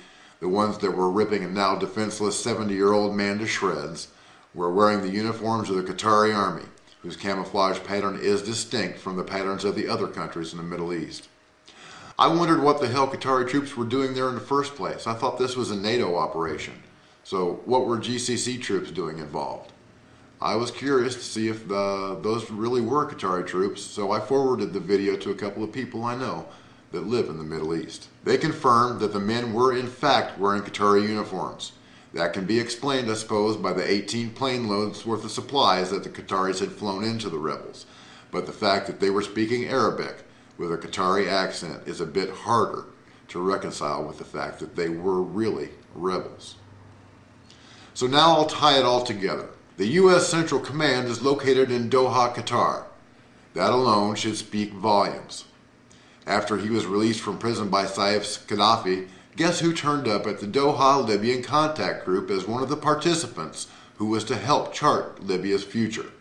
the 0.41 0.49
ones 0.49 0.79
that 0.79 0.91
were 0.91 1.11
ripping 1.11 1.45
a 1.45 1.49
now 1.49 1.77
defenseless 1.77 2.45
70-year-old 2.45 3.15
man 3.15 3.39
to 3.39 3.47
shreds, 3.47 4.09
were 4.55 4.73
wearing 4.73 5.03
the 5.03 5.11
uniforms 5.11 5.71
of 5.71 5.77
the 5.77 5.83
Qatari 5.83 6.35
army, 6.35 6.65
whose 7.03 7.17
camouflage 7.17 7.79
pattern 7.85 8.19
is 8.21 8.43
distinct 8.43 8.99
from 8.99 9.17
the 9.17 9.23
patterns 9.23 9.65
of 9.65 9.77
the 9.77 9.87
other 9.87 10.09
countries 10.09 10.53
in 10.53 10.59
the 10.59 10.65
Middle 10.65 10.93
East. 10.93 11.29
I 12.21 12.27
wondered 12.27 12.63
what 12.63 12.83
the 12.83 12.89
hell 12.89 13.09
Qatari 13.09 13.49
troops 13.49 13.79
were 13.79 13.87
doing 13.87 14.13
there 14.13 14.29
in 14.29 14.35
the 14.35 14.43
first 14.43 14.75
place. 14.75 15.07
I 15.07 15.15
thought 15.15 15.39
this 15.39 15.57
was 15.57 15.71
a 15.71 15.77
NATO 15.77 16.17
operation. 16.17 16.75
So 17.25 17.63
what 17.65 17.87
were 17.87 17.97
GCC 17.97 18.61
troops 18.61 18.91
doing 18.91 19.21
involved? 19.21 19.73
I 20.39 20.55
was 20.57 20.71
curious 20.71 21.15
to 21.15 21.23
see 21.23 21.49
if 21.49 21.67
the, 21.67 22.19
those 22.21 22.51
really 22.51 22.83
were 22.83 23.11
Qatari 23.11 23.47
troops, 23.47 23.81
so 23.81 24.13
I 24.13 24.21
forwarded 24.21 24.75
the 24.75 24.81
video 24.81 25.17
to 25.17 25.31
a 25.31 25.35
couple 25.35 25.65
of 25.65 25.73
people 25.73 26.05
I 26.05 26.15
know 26.15 26.47
that 26.93 27.07
live 27.07 27.31
in 27.31 27.39
the 27.39 27.45
Middle 27.45 27.75
East. 27.75 28.09
They 28.25 28.37
confirmed 28.37 29.01
that 29.01 29.15
the 29.15 29.19
men 29.19 29.55
were 29.55 29.75
in 29.75 29.87
fact 29.87 30.39
wearing 30.39 30.61
Qatari 30.61 31.09
uniforms. 31.09 31.73
That 32.13 32.35
can 32.35 32.45
be 32.45 32.61
explained, 32.61 33.11
I 33.11 33.15
suppose, 33.15 33.57
by 33.57 33.73
the 33.73 33.91
18 33.91 34.33
plane 34.33 34.69
loads 34.69 35.07
worth 35.07 35.25
of 35.25 35.31
supplies 35.31 35.89
that 35.89 36.05
the 36.05 36.11
Qataris 36.11 36.61
had 36.61 36.73
flown 36.73 37.03
into 37.03 37.31
the 37.31 37.39
rebels. 37.39 37.87
But 38.31 38.45
the 38.45 38.53
fact 38.53 38.89
that 38.89 39.01
they 39.01 39.09
were 39.09 39.23
speaking 39.23 39.65
Arabic 39.65 40.27
with 40.61 40.71
a 40.71 40.77
Qatari 40.77 41.27
accent 41.27 41.83
is 41.87 42.03
a 42.03 42.07
bit 42.07 42.29
harder 42.29 42.85
to 43.29 43.41
reconcile 43.41 44.05
with 44.05 44.19
the 44.19 44.25
fact 44.25 44.59
that 44.59 44.77
they 44.77 44.91
were 44.91 45.23
really 45.23 45.71
rebels. 45.95 46.57
So 47.95 48.07
now 48.07 48.37
I'll 48.37 48.45
tie 48.45 48.79
it 48.79 48.85
all 48.85 49.03
together. 49.03 49.49
The 49.79 49.87
U.S. 49.87 50.29
Central 50.29 50.61
Command 50.61 51.09
is 51.09 51.23
located 51.23 51.71
in 51.71 51.89
Doha, 51.89 52.35
Qatar. 52.35 52.85
That 53.55 53.71
alone 53.71 54.17
should 54.17 54.37
speak 54.37 54.75
volumes. 54.75 55.47
After 56.27 56.59
he 56.59 56.69
was 56.69 56.85
released 56.85 57.21
from 57.21 57.39
prison 57.39 57.71
by 57.71 57.87
Saif 57.87 58.47
Gaddafi, 58.47 59.09
guess 59.37 59.61
who 59.61 59.73
turned 59.73 60.07
up 60.07 60.27
at 60.27 60.41
the 60.41 60.47
Doha 60.47 61.07
Libyan 61.07 61.43
Contact 61.43 62.05
Group 62.05 62.31
as 62.31 62.47
one 62.47 62.63
of 62.63 62.69
the 62.69 62.77
participants 62.77 63.67
who 63.97 64.07
was 64.07 64.25
to 64.25 64.37
help 64.37 64.75
chart 64.75 65.23
Libya's 65.23 65.65
future? 65.65 66.13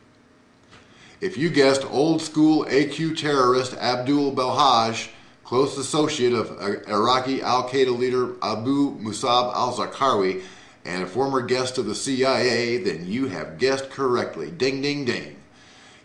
If 1.22 1.38
you 1.38 1.50
guessed 1.50 1.84
old 1.92 2.22
school 2.22 2.64
AQ 2.66 3.18
terrorist 3.18 3.74
Abdul 3.74 4.32
Belhaj, 4.32 5.10
close 5.44 5.78
associate 5.78 6.32
of 6.32 6.58
Iraqi 6.88 7.42
Al 7.42 7.68
Qaeda 7.68 7.98
leader 7.98 8.36
Abu 8.42 8.98
Musab 9.00 9.54
al 9.54 9.76
Zarqawi, 9.76 10.42
and 10.86 11.04
a 11.04 11.08
former 11.08 11.42
guest 11.42 11.78
of 11.78 11.88
the 11.88 11.94
CIA, 11.94 12.78
then 12.78 13.06
you 13.06 13.28
have 13.28 13.58
guessed 13.58 13.90
correctly. 13.90 14.50
Ding, 14.50 14.82
ding, 14.82 15.04
ding. 15.04 15.36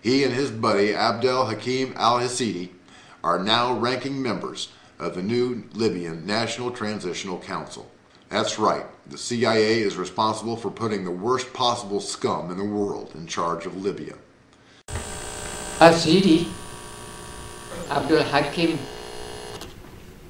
He 0.00 0.24
and 0.24 0.34
his 0.34 0.50
buddy 0.50 0.92
Abdel 0.92 1.46
Hakim 1.46 1.94
al 1.96 2.18
Hasidi 2.18 2.70
are 3.22 3.38
now 3.38 3.72
ranking 3.72 4.20
members 4.20 4.72
of 4.98 5.14
the 5.14 5.22
new 5.22 5.62
Libyan 5.74 6.26
National 6.26 6.72
Transitional 6.72 7.38
Council. 7.38 7.88
That's 8.30 8.58
right. 8.58 8.84
The 9.08 9.18
CIA 9.18 9.78
is 9.78 9.96
responsible 9.96 10.56
for 10.56 10.72
putting 10.72 11.04
the 11.04 11.12
worst 11.12 11.52
possible 11.52 12.00
scum 12.00 12.50
in 12.50 12.58
the 12.58 12.64
world 12.64 13.12
in 13.14 13.28
charge 13.28 13.64
of 13.64 13.80
Libya. 13.80 14.14
Asidi 15.84 16.48
Abdul 17.92 18.24
Hakim 18.24 18.80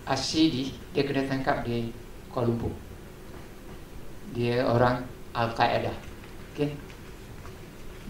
Asidi 0.02 0.74
dia 0.90 1.06
kena 1.06 1.30
tangkap 1.30 1.62
di 1.62 1.94
Kuala 2.26 2.50
Lumpur. 2.50 2.74
Dia 4.34 4.66
orang 4.66 5.06
Al-Qaeda. 5.30 5.94
Okey. 6.50 6.74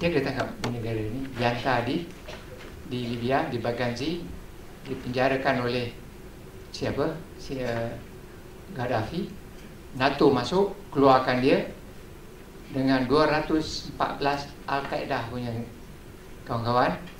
Dia 0.00 0.08
kena 0.08 0.24
tangkap 0.24 0.48
di 0.56 0.68
negara 0.72 0.96
ini, 0.96 1.20
dihantar 1.36 1.84
di 1.84 2.08
di 2.88 3.12
Libya, 3.12 3.44
di 3.52 3.60
Baghazi, 3.60 4.24
dipenjarakan 4.88 5.68
oleh 5.68 5.92
siapa? 6.72 7.12
Si 7.36 7.60
uh, 7.60 7.92
Gaddafi. 8.72 9.28
NATO 10.00 10.32
masuk, 10.32 10.72
keluarkan 10.90 11.44
dia 11.44 11.68
dengan 12.72 13.04
214 13.04 14.00
Al-Qaeda 14.64 15.28
punya 15.28 15.52
kawan-kawan 16.48 17.13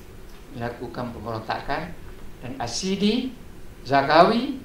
melakukan 0.55 1.11
pemberontakan 1.11 1.91
dan 2.43 2.53
Asidi, 2.63 3.35
Zakawi 3.85 4.59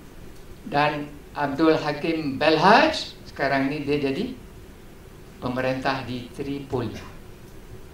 dan 0.70 1.10
Abdul 1.34 1.78
Hakim 1.78 2.38
Belhaj 2.38 3.16
sekarang 3.30 3.72
ni 3.72 3.86
dia 3.86 4.00
jadi 4.00 4.36
pemerintah 5.40 6.04
di 6.04 6.28
Tripoli 6.36 6.92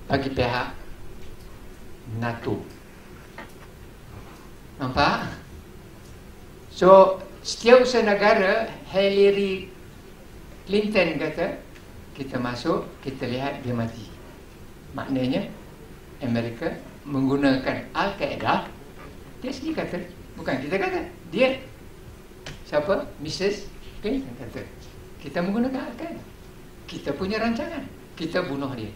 bagi 0.09 0.29
pihak 0.33 0.73
NATO. 2.17 2.61
Nampak? 4.81 5.31
So, 6.73 7.21
setiausaha 7.45 8.03
negara 8.03 8.67
Hillary 8.91 9.71
Clinton 10.65 11.21
kata 11.21 11.61
kita 12.17 12.41
masuk, 12.41 12.89
kita 13.05 13.29
lihat 13.29 13.61
dia 13.61 13.71
mati. 13.71 14.09
Maknanya 14.97 15.47
Amerika 16.23 16.73
menggunakan 17.05 17.85
Al-Qaeda 17.93 18.65
dia 19.41 19.51
sendiri 19.53 19.77
kata 19.77 19.97
bukan 20.35 20.57
kita 20.65 20.75
kata 20.81 21.01
dia 21.29 21.61
siapa? 22.65 23.05
Mrs. 23.21 23.69
Clinton 24.01 24.33
kata 24.41 24.61
kita 25.25 25.41
menggunakan 25.41 25.89
Al-Qaeda. 25.89 26.21
Kita 26.85 27.09
punya 27.17 27.41
rancangan. 27.41 27.81
Kita 28.13 28.45
bunuh 28.45 28.69
dia. 28.77 28.93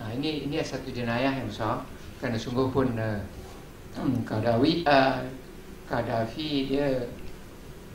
Ha, 0.00 0.12
ini 0.16 0.48
ini 0.48 0.56
satu 0.64 0.88
jenayah 0.88 1.28
yang 1.28 1.48
besar. 1.48 1.84
Kerana 2.16 2.40
sungguh 2.40 2.72
pun 2.72 2.96
uh, 2.96 3.20
hmm, 4.00 4.24
Qadawi 4.24 4.80
uh, 4.88 5.20
Qaddafi 5.84 6.72
dia 6.72 7.04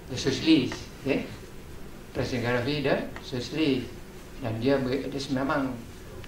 dia 0.06 0.18
sosialis 0.18 0.77
okay? 1.02 1.26
Presiden 2.14 2.45
Qaddafi 2.45 2.76
dia 2.85 2.95
sosialis. 3.26 3.89
Dan 4.41 4.57
dia, 4.61 4.77
dia 4.77 5.22
memang 5.34 5.73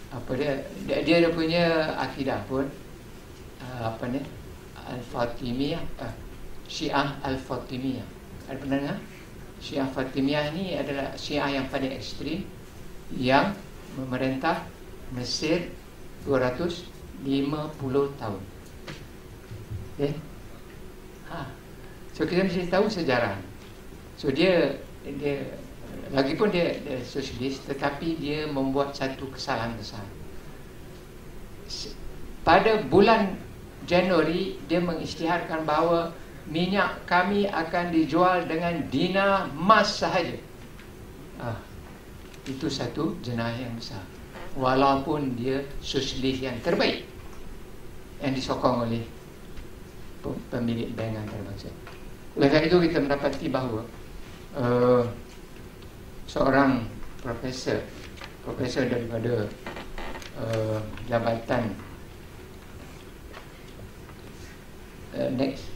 apa 0.10 0.32
dia 0.34 0.58
dia, 0.86 1.22
dia 1.22 1.30
punya 1.30 1.94
akidah 1.98 2.42
pun 2.50 2.66
apa 3.82 4.06
ni 4.12 4.22
Al-Fatimiyah 4.78 5.82
uh, 6.04 6.14
Syiah 6.70 7.18
Al-Fatimiyah 7.26 8.06
ada 8.50 8.58
pernah 8.60 8.78
dengar? 8.80 9.00
Syiah 9.64 9.88
Fatimiyah 9.88 10.52
ni 10.52 10.76
adalah 10.76 11.16
Syiah 11.16 11.48
yang 11.48 11.72
paling 11.72 11.96
ekstrim 11.96 12.44
yang 13.16 13.56
memerintah 13.96 14.68
Mesir 15.16 15.72
250 16.28 17.24
tahun 18.20 18.42
okay? 19.96 20.12
ha. 21.32 21.48
so 22.12 22.28
kita 22.28 22.44
mesti 22.44 22.68
tahu 22.68 22.92
sejarah 22.92 23.40
so 24.20 24.28
dia 24.34 24.76
dia 25.04 25.48
lagipun 26.12 26.52
dia, 26.52 26.76
dia 26.84 27.00
sosialis 27.06 27.64
tetapi 27.64 28.20
dia 28.20 28.50
membuat 28.50 28.92
satu 28.98 29.30
kesalahan 29.32 29.72
besar 29.80 30.04
pada 32.44 32.84
bulan 32.92 33.40
Januari 33.84 34.56
dia 34.68 34.80
mengisytiharkan 34.80 35.68
bahawa 35.68 36.16
minyak 36.48 37.04
kami 37.08 37.48
akan 37.48 37.92
dijual 37.92 38.44
dengan 38.48 38.84
dinar 38.92 39.48
emas 39.52 40.00
sahaja. 40.00 40.36
Ah, 41.40 41.60
itu 42.48 42.68
satu 42.68 43.16
jenayah 43.24 43.68
yang 43.68 43.76
besar. 43.76 44.04
Walaupun 44.54 45.34
dia 45.36 45.66
sosialis 45.82 46.44
yang 46.44 46.56
terbaik 46.62 47.04
yang 48.24 48.32
disokong 48.32 48.88
oleh 48.88 49.04
pemilik 50.48 50.88
bank 50.96 51.20
antarabangsa. 51.20 51.68
Oleh 52.40 52.48
kerana 52.48 52.66
itu 52.72 52.78
kita 52.88 52.98
mendapati 53.04 53.46
bahawa 53.52 53.82
uh, 54.56 55.04
seorang 56.26 56.88
profesor 57.20 57.84
profesor 58.48 58.88
daripada 58.88 59.48
uh, 60.40 60.80
jabatan 61.12 61.72
uh, 61.72 61.80
next. 65.34 65.70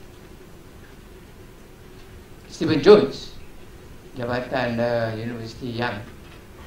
Stephen 2.47 2.81
Jones 2.81 3.37
jabatan 4.17 4.81
uh, 4.81 5.13
universiti 5.13 5.77
yang 5.77 5.93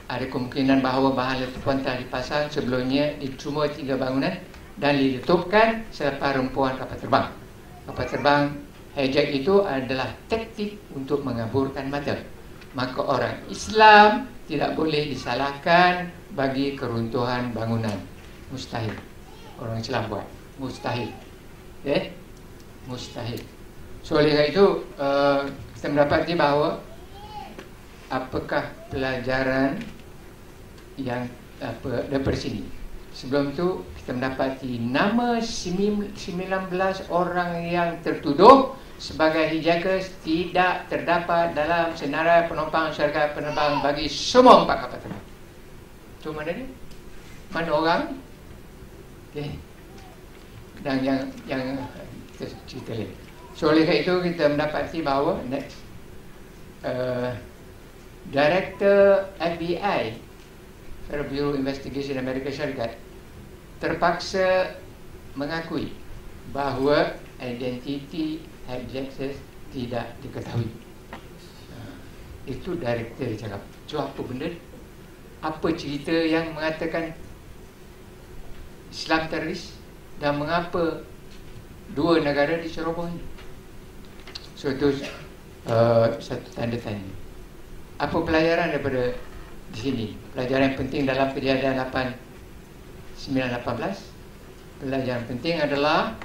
ada 0.07 0.23
kemungkinan 0.27 0.79
bahawa 0.83 1.15
bahan 1.15 1.43
letupan 1.43 1.83
telah 1.83 1.99
dipasang 1.99 2.47
sebelumnya 2.51 3.15
di 3.19 3.31
cuma 3.35 3.67
tiga 3.67 3.99
bangunan 3.99 4.39
dan 4.79 4.99
diletupkan 4.99 5.87
selepas 5.91 6.39
rempuan 6.39 6.79
kapal 6.79 6.99
terbang. 6.99 7.27
Kapal 7.91 8.07
terbang 8.07 8.45
hijack 8.95 9.29
itu 9.35 9.67
adalah 9.67 10.11
taktik 10.31 10.79
untuk 10.95 11.27
mengaburkan 11.27 11.91
mata. 11.91 12.15
Maka 12.75 13.03
orang 13.03 13.35
Islam 13.51 14.31
tidak 14.47 14.79
boleh 14.79 15.11
disalahkan 15.11 16.11
bagi 16.35 16.79
keruntuhan 16.79 17.51
bangunan. 17.51 17.99
Mustahil. 18.51 18.95
Orang 19.59 19.79
Islam 19.79 20.07
buat. 20.07 20.27
Mustahil. 20.59 21.11
Eh 21.87 22.20
mustahil 22.91 23.39
so 24.03 24.19
oleh 24.19 24.51
itu 24.51 24.83
uh, 24.99 25.47
kita 25.79 25.87
mendapati 25.95 26.35
bahawa 26.35 26.83
apakah 28.11 28.67
pelajaran 28.91 29.79
yang 30.99 31.31
apa 31.63 32.11
daripada 32.11 32.35
sini 32.35 32.67
sebelum 33.15 33.55
itu 33.55 33.87
kita 34.03 34.11
mendapati 34.19 34.83
nama 34.83 35.39
19 35.39 36.11
orang 37.09 37.51
yang 37.63 38.03
tertuduh 38.03 38.75
sebagai 39.01 39.49
hijackers 39.49 40.13
tidak 40.21 40.85
terdapat 40.93 41.57
dalam 41.57 41.97
senarai 41.97 42.45
penumpang 42.53 42.93
syarikat 42.93 43.33
penerbang 43.33 43.81
bagi 43.81 44.05
semua 44.13 44.69
empat 44.69 44.77
kapal 44.85 45.01
terbang. 45.01 45.25
Itu 46.21 46.29
mana 46.37 46.53
dia? 46.53 46.69
Mana 47.49 47.71
orang? 47.73 48.03
Okay. 49.33 49.57
Dan 50.85 51.01
yang 51.01 51.21
yang 51.49 51.81
cerita 52.69 52.93
lain. 52.95 53.13
So 53.59 53.75
oleh 53.75 53.85
itu 53.85 54.15
kita 54.23 54.53
mendapati 54.53 55.03
bahawa 55.03 55.43
next 55.51 55.77
uh, 56.87 57.35
Director 58.31 59.27
FBI 59.43 60.15
Federal 61.09 61.27
Bureau 61.27 61.53
Investigation 61.59 62.21
Amerika 62.21 62.53
Syarikat 62.53 62.95
terpaksa 63.81 64.77
mengakui 65.35 65.91
bahawa 66.53 67.17
identiti 67.41 68.45
Jackson 68.87 69.35
tidak 69.75 70.15
diketahui. 70.23 70.71
Uh, 71.75 71.95
itu 72.47 72.79
director 72.79 73.27
cakap. 73.35 73.63
So 73.91 73.99
apa 73.99 74.21
benda? 74.23 74.51
Apa 75.43 75.75
cerita 75.75 76.13
yang 76.13 76.55
mengatakan 76.55 77.17
Islam 78.93 79.27
teroris 79.27 79.75
dan 80.23 80.39
mengapa 80.39 81.03
dua 81.95 82.23
negara 82.23 82.59
diceroboh 82.59 83.09
ini? 83.11 83.25
So 84.55 84.71
itu 84.71 85.03
uh, 85.67 86.13
satu 86.21 86.49
tanda 86.53 86.77
tanya. 86.77 87.07
Apa 88.01 88.17
pelajaran 88.21 88.73
daripada 88.73 89.17
di 89.73 89.79
sini? 89.79 90.07
Pelajaran 90.33 90.73
yang 90.73 90.79
penting 90.79 91.03
dalam 91.05 91.29
kejadian 91.33 91.77
8 91.77 92.31
918 93.21 94.81
Pelajaran 94.81 95.25
penting 95.29 95.61
adalah 95.61 96.17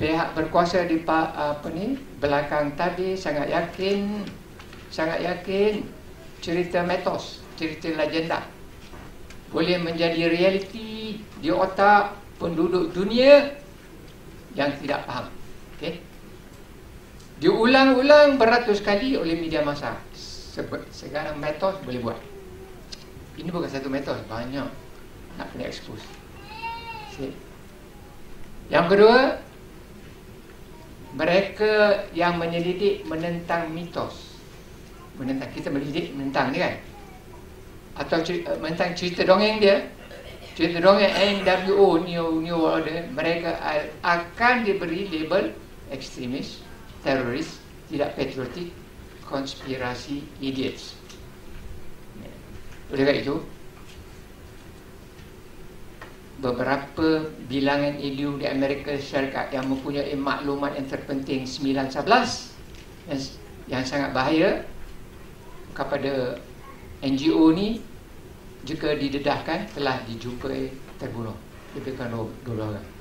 pihak 0.00 0.32
berkuasa 0.34 0.88
di 0.88 1.04
apa 1.06 1.68
ni 1.70 1.94
belakang 2.18 2.74
tadi 2.74 3.14
sangat 3.14 3.46
yakin 3.46 4.26
sangat 4.90 5.22
yakin 5.22 5.86
cerita 6.42 6.82
metos 6.82 7.44
cerita 7.54 7.94
legenda 7.94 8.42
boleh 9.54 9.78
menjadi 9.78 10.26
realiti 10.26 11.22
di 11.38 11.48
otak 11.52 12.18
penduduk 12.42 12.90
dunia 12.90 13.54
yang 14.54 14.70
tidak 14.78 15.06
faham. 15.06 15.30
Okey? 15.78 16.02
Diulang-ulang 17.42 18.38
beratus 18.38 18.78
kali 18.78 19.18
oleh 19.18 19.34
media 19.34 19.60
masa 19.66 19.98
sekarang 20.94 21.34
metos 21.42 21.74
boleh 21.82 21.98
buat. 21.98 22.18
Ini 23.34 23.50
bukan 23.50 23.66
satu 23.66 23.90
metos 23.90 24.22
banyak. 24.30 24.70
Nak 25.34 25.46
kena 25.50 25.66
expose. 25.66 26.06
Yang 28.70 28.86
kedua 28.94 29.42
mereka 31.14 32.06
yang 32.14 32.38
menyelidik 32.38 33.02
menentang 33.06 33.70
mitos. 33.74 34.38
Menentang 35.18 35.50
kita 35.54 35.70
mendidik 35.70 36.14
menentang 36.14 36.54
ni 36.54 36.58
kan? 36.62 36.74
Atau 37.94 38.22
cerita, 38.26 38.54
menentang 38.58 38.94
cerita 38.98 39.22
dongeng 39.22 39.62
dia 39.62 39.86
dongeng 40.54 41.14
NWO 41.42 41.98
New 42.06 42.26
New 42.46 42.58
Order 42.62 43.10
mereka 43.10 43.58
akan 44.06 44.62
diberi 44.62 45.10
label 45.10 45.50
ekstremis 45.90 46.62
teroris 47.02 47.58
tidak 47.90 48.14
patriotik 48.14 48.70
konspirasi 49.26 50.22
idiots. 50.38 50.94
Oleh 52.92 53.18
itu? 53.18 53.36
Beberapa 56.38 57.24
bilangan 57.48 57.96
individu 57.96 58.36
di 58.36 58.46
Amerika 58.46 58.92
Syarikat 58.94 59.48
yang 59.54 59.64
mempunyai 59.70 60.12
maklumat 60.12 60.76
yang 60.76 60.86
terpenting 60.86 61.48
911 61.48 62.52
yang, 63.08 63.20
yang 63.70 63.82
sangat 63.86 64.12
bahaya 64.12 64.66
kepada 65.72 66.36
NGO 67.00 67.48
ni 67.56 67.80
jika 68.64 68.96
didedahkan 68.96 69.70
telah 69.76 70.00
dijumpai 70.08 70.72
terbunuh. 70.98 71.36
Lebih 71.74 71.98
kurang 71.98 72.30
dua 72.46 72.70
orang 72.70 72.94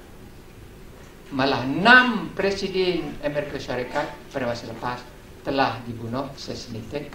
malah 1.34 1.66
enam 1.66 2.30
presiden 2.38 3.18
Amerika 3.26 3.58
Syarikat 3.58 4.06
pada 4.30 4.46
masa 4.46 4.70
lepas 4.70 5.02
telah 5.42 5.82
dibunuh 5.90 6.30
assassinated 6.38 7.10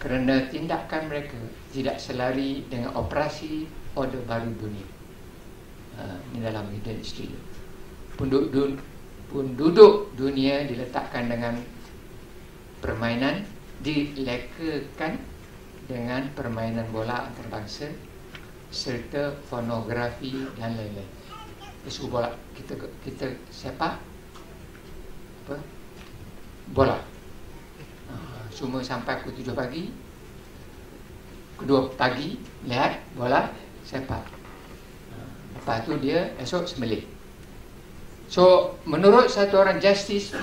kerana 0.00 0.48
tindakan 0.48 1.12
mereka 1.12 1.36
tidak 1.70 2.00
selari 2.00 2.64
dengan 2.72 2.96
operasi 2.96 3.68
order 3.92 4.24
baru 4.24 4.48
dunia. 4.56 4.88
Uh, 5.96 6.20
di 6.32 6.44
dalam 6.44 6.68
Middle 6.68 7.00
East 7.00 7.16
penduduk, 8.16 8.76
penduduk 9.32 10.12
dunia 10.16 10.64
diletakkan 10.68 11.28
dengan 11.28 11.56
permainan 12.84 13.44
dilekakan 13.80 15.16
dengan 15.86 16.26
permainan 16.34 16.90
bola 16.90 17.30
antarabangsa 17.30 17.90
serta 18.74 19.38
pornografi 19.46 20.34
dan 20.58 20.74
lain-lain. 20.74 21.06
Isu 21.86 22.10
bola 22.10 22.34
kita 22.58 22.74
kita 23.06 23.30
sepak 23.54 24.02
apa? 25.46 25.56
Bola. 26.74 26.98
Uh, 28.10 28.42
semua 28.50 28.82
sampai 28.82 29.22
pukul 29.22 29.46
7 29.46 29.54
pagi. 29.54 29.94
Kedua 31.56 31.86
pagi 31.94 32.42
lihat 32.66 33.06
bola 33.14 33.54
sepak. 33.86 34.26
Uh, 35.14 35.30
lepas 35.54 35.86
tu 35.86 35.94
dia 36.02 36.34
esok 36.42 36.66
sembelih. 36.66 37.06
So, 38.26 38.74
menurut 38.82 39.30
satu 39.30 39.62
orang 39.62 39.78
justice 39.78 40.34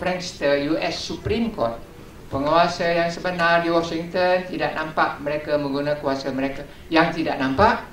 Frankster 0.00 0.64
US 0.72 0.96
Supreme 0.96 1.52
Court 1.52 1.76
penguasa 2.28 2.84
yang 2.84 3.08
sebenar 3.08 3.64
di 3.64 3.72
Washington 3.72 4.44
tidak 4.48 4.76
nampak 4.76 5.20
mereka 5.24 5.56
menggunakan 5.56 6.00
kuasa 6.00 6.32
mereka. 6.32 6.64
Yang 6.92 7.24
tidak 7.24 7.40
nampak 7.40 7.88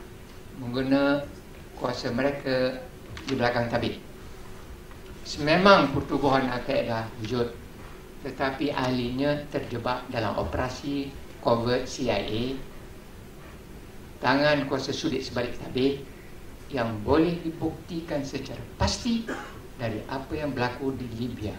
menggunakan 0.60 1.28
kuasa 1.76 2.12
mereka 2.12 2.80
di 3.26 3.34
belakang 3.36 3.68
tabik 3.68 4.00
memang 5.42 5.90
pertubuhan 5.90 6.46
Al-Qaeda 6.46 7.10
wujud 7.18 7.50
tetapi 8.22 8.70
ahlinya 8.70 9.50
terjebak 9.50 10.06
dalam 10.14 10.38
operasi 10.38 11.10
covert 11.42 11.90
CIA 11.90 12.54
tangan 14.22 14.70
kuasa 14.70 14.94
sulit 14.94 15.26
sebalik 15.26 15.58
tabik 15.58 16.06
yang 16.70 17.02
boleh 17.02 17.42
dibuktikan 17.42 18.22
secara 18.22 18.62
pasti 18.78 19.26
dari 19.82 20.02
apa 20.06 20.34
yang 20.34 20.54
berlaku 20.54 20.94
di 20.94 21.06
Libya 21.18 21.54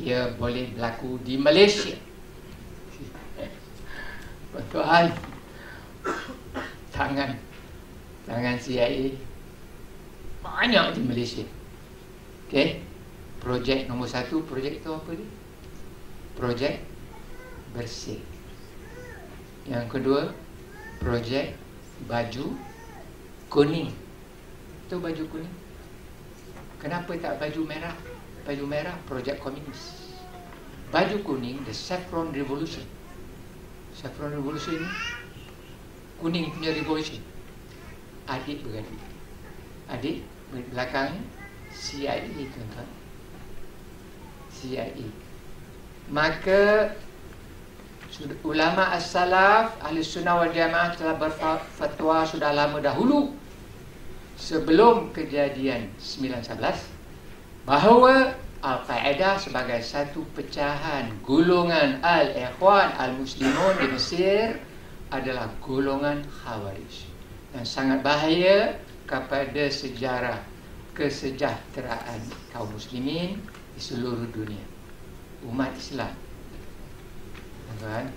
dia 0.00 0.32
boleh 0.34 0.72
berlaku 0.72 1.20
di 1.22 1.36
Malaysia. 1.36 1.94
Tuan, 4.70 5.10
tangan 6.94 7.34
tangan 8.22 8.56
CIA 8.58 9.14
banyak 10.44 10.86
di 10.94 11.00
Malaysia. 11.02 11.44
Okey, 12.46 12.84
projek 13.42 13.90
nombor 13.90 14.06
satu, 14.06 14.46
projek 14.46 14.78
itu 14.78 14.90
apa 14.94 15.10
ni? 15.16 15.26
Projek 16.38 16.86
bersih. 17.74 18.22
Yang 19.66 19.86
kedua, 19.90 20.22
projek 21.02 21.58
baju 22.06 22.54
kuning. 23.50 23.90
Itu 24.86 25.00
baju 25.00 25.22
kuning. 25.32 25.54
Kenapa 26.78 27.16
tak 27.16 27.40
baju 27.40 27.60
merah? 27.64 27.96
Baju 28.44 28.64
merah 28.68 28.96
projek 29.08 29.40
komunis. 29.40 30.12
Baju 30.92 31.20
kuning 31.24 31.64
the 31.64 31.74
saffron 31.74 32.30
revolution. 32.30 32.84
Saffron 33.96 34.30
revolution 34.30 34.78
ni 34.78 34.88
kuning 36.22 36.52
punya 36.54 36.70
revolution. 36.76 37.20
Adik 38.30 38.62
beradik. 38.62 39.00
Adik 39.90 40.16
belakang 40.70 41.12
CIA 41.74 42.22
tuan-tuan. 42.30 42.88
CIA 44.54 45.24
maka 46.08 46.92
ulama 48.44 48.92
as-salaf 48.94 49.74
ahli 49.80 50.04
sunnah 50.04 50.36
wal 50.36 50.52
jamaah 50.52 50.92
telah 50.94 51.16
berfatwa 51.16 52.28
sudah 52.28 52.52
lama 52.52 52.78
dahulu 52.78 53.32
sebelum 54.36 55.10
kejadian 55.16 55.88
911 55.98 56.93
bahawa 57.64 58.36
Al-Qaeda 58.64 59.36
sebagai 59.36 59.80
satu 59.84 60.24
pecahan 60.32 61.12
golongan 61.20 62.00
Al-Ikhwan 62.00 62.96
Al-Muslimun 62.96 63.76
di 63.80 63.86
Mesir 63.92 64.56
adalah 65.12 65.52
golongan 65.60 66.24
Khawarij. 66.24 67.08
Yang 67.52 67.66
sangat 67.68 68.00
bahaya 68.00 68.76
kepada 69.04 69.68
sejarah 69.68 70.40
kesejahteraan 70.96 72.20
kaum 72.52 72.68
muslimin 72.72 73.36
di 73.76 73.80
seluruh 73.80 74.28
dunia. 74.32 74.64
Umat 75.44 75.72
Islam. 75.76 76.12
Kan 77.84 78.08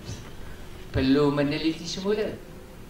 perlu 0.96 1.34
meneliti 1.34 1.84
semula 1.84 2.24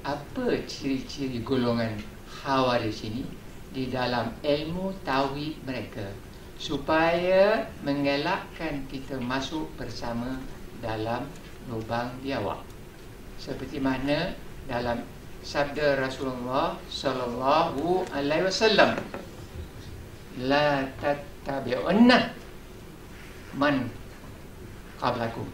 apa 0.05 0.61
ciri-ciri 0.69 1.41
golongan 1.41 1.97
Khawarij 2.29 3.01
ini 3.01 3.25
di 3.73 3.89
dalam 3.89 4.29
ilmu 4.45 4.93
tauhid 5.01 5.57
mereka 5.65 6.05
supaya 6.57 7.69
mengelakkan 7.85 8.85
kita 8.89 9.21
masuk 9.21 9.69
bersama 9.77 10.41
dalam 10.81 11.25
lubang 11.69 12.09
biawak 12.25 12.61
seperti 13.37 13.77
mana 13.77 14.33
dalam 14.65 15.05
sabda 15.45 16.01
Rasulullah 16.01 16.75
sallallahu 16.89 18.09
alaihi 18.11 18.49
wasallam 18.49 18.97
la 20.41 20.85
tattabi'unna 21.01 22.33
man 23.57 23.89
qablakum. 24.97 25.45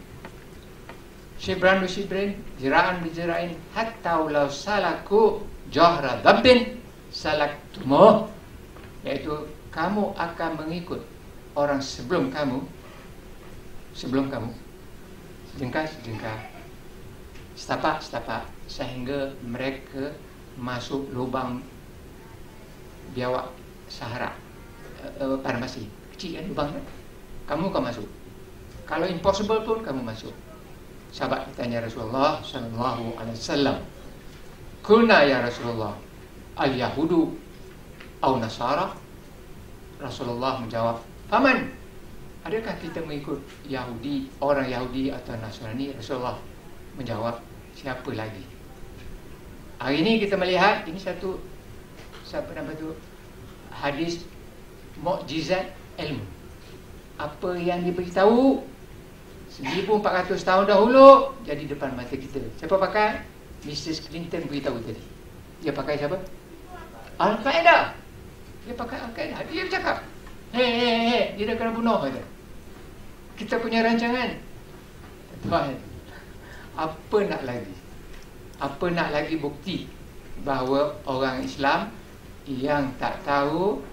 Shibran 1.36 1.84
bi 1.84 1.88
shibrin 1.88 2.30
zira'an 2.56 3.04
bi 3.04 3.12
zira'in 3.12 3.52
hatta 3.76 4.24
law 4.24 4.48
salaku 4.48 5.44
jahra 5.68 6.20
dabbin 6.24 6.80
salaktumuh 7.12 8.28
iaitu 9.04 9.44
kamu 9.74 10.14
akan 10.14 10.50
mengikut 10.54 11.02
orang 11.58 11.82
sebelum 11.82 12.30
kamu 12.30 12.62
sebelum 13.90 14.30
kamu. 14.30 14.54
Jengkah 15.58 15.82
jengkah 16.06 16.38
setapak 17.58 17.98
setapak. 17.98 18.46
Sehingga 18.70 19.34
mereka 19.42 20.14
masuk 20.54 21.10
lubang 21.10 21.58
biawak 23.18 23.50
Sahara. 23.90 24.30
Uh, 25.20 25.36
pada 25.44 25.60
masih 25.60 25.84
kecil 26.16 26.40
kan 26.40 26.44
lubang 26.48 26.70
kan? 26.70 26.84
kamu 27.50 27.64
akan 27.74 27.82
masuk. 27.90 28.08
Kalau 28.86 29.06
impossible 29.10 29.60
pun 29.66 29.82
kamu 29.82 30.00
masuk. 30.00 30.32
Sahabat 31.14 31.46
bertanya 31.50 31.84
Rasulullah 31.84 32.42
sallallahu 32.42 33.14
alaihi 33.14 33.38
wasallam 33.38 33.76
kulna 34.82 35.22
ya 35.22 35.46
Rasulullah 35.46 35.94
al 36.58 36.74
yahudu 36.74 37.30
au 38.18 38.34
nasara 38.42 38.90
Rasulullah 40.00 40.58
menjawab, 40.60 41.02
"Faman, 41.30 41.70
adakah 42.42 42.74
kita 42.82 43.02
mengikut 43.04 43.40
Yahudi, 43.66 44.30
orang 44.42 44.66
Yahudi 44.68 45.14
atau 45.14 45.34
Nasrani?" 45.38 45.94
Rasulullah 45.94 46.38
menjawab, 46.98 47.38
"Siapa 47.74 48.10
lagi?" 48.14 48.42
Hari 49.82 50.00
ini 50.00 50.22
kita 50.22 50.38
melihat 50.38 50.86
ini 50.88 50.96
satu 50.96 51.36
siapa 52.24 52.56
nama 52.56 52.72
tu 52.78 52.94
hadis 53.68 54.24
mukjizat 55.02 55.74
ilmu. 56.00 56.24
Apa 57.20 57.54
yang 57.58 57.82
diberitahu 57.84 58.62
1400 59.54 60.42
tahun 60.42 60.66
dahulu 60.66 61.30
jadi 61.46 61.62
depan 61.70 61.94
mata 61.94 62.14
kita. 62.14 62.42
Siapa 62.58 62.74
pakai? 62.74 63.22
Mrs. 63.64 64.08
Clinton 64.08 64.44
beritahu 64.50 64.82
tadi. 64.82 64.98
Dia 65.62 65.70
pakai 65.70 65.94
siapa? 65.96 66.18
Al-Qaeda. 67.22 68.03
Dia 68.64 68.74
pakai 68.76 68.96
Al-Qaeda. 68.96 69.44
Dia 69.52 69.62
bercakap. 69.68 69.96
Hei, 70.56 70.70
hei, 70.72 70.96
hei. 71.12 71.24
Dia 71.36 71.52
dah 71.52 71.56
kena 71.60 71.76
bunuh. 71.76 72.00
Kata. 72.00 72.22
Kita 73.36 73.54
punya 73.60 73.84
rancangan. 73.84 74.40
Tuan, 75.44 75.76
apa 76.72 77.18
nak 77.28 77.42
lagi? 77.44 77.74
Apa 78.56 78.86
nak 78.88 79.12
lagi 79.12 79.36
bukti 79.36 79.84
bahawa 80.40 80.96
orang 81.04 81.44
Islam 81.44 81.92
yang 82.48 82.88
tak 82.96 83.20
tahu 83.28 83.84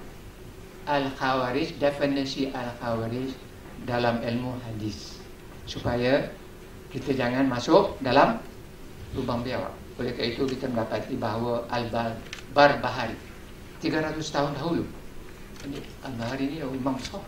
Al-Khawarij, 0.88 1.76
definisi 1.76 2.48
Al-Khawarij 2.56 3.36
dalam 3.84 4.24
ilmu 4.24 4.56
hadis 4.64 5.20
supaya 5.68 6.30
kita 6.94 7.12
jangan 7.18 7.50
masuk 7.50 8.00
dalam 8.00 8.40
lubang 9.18 9.44
biawak. 9.44 9.74
Oleh 10.00 10.16
kerana 10.16 10.32
itu 10.32 10.44
kita 10.48 10.66
mendapati 10.72 11.14
bahawa 11.20 11.68
Al-Barbahari 11.68 13.31
300 13.82 14.22
tahun 14.30 14.52
dahulu. 14.56 14.86
Ini 15.66 15.80
Al-Bahari 16.06 16.46
ini 16.54 16.58
imam 16.62 16.98
besar 16.98 17.22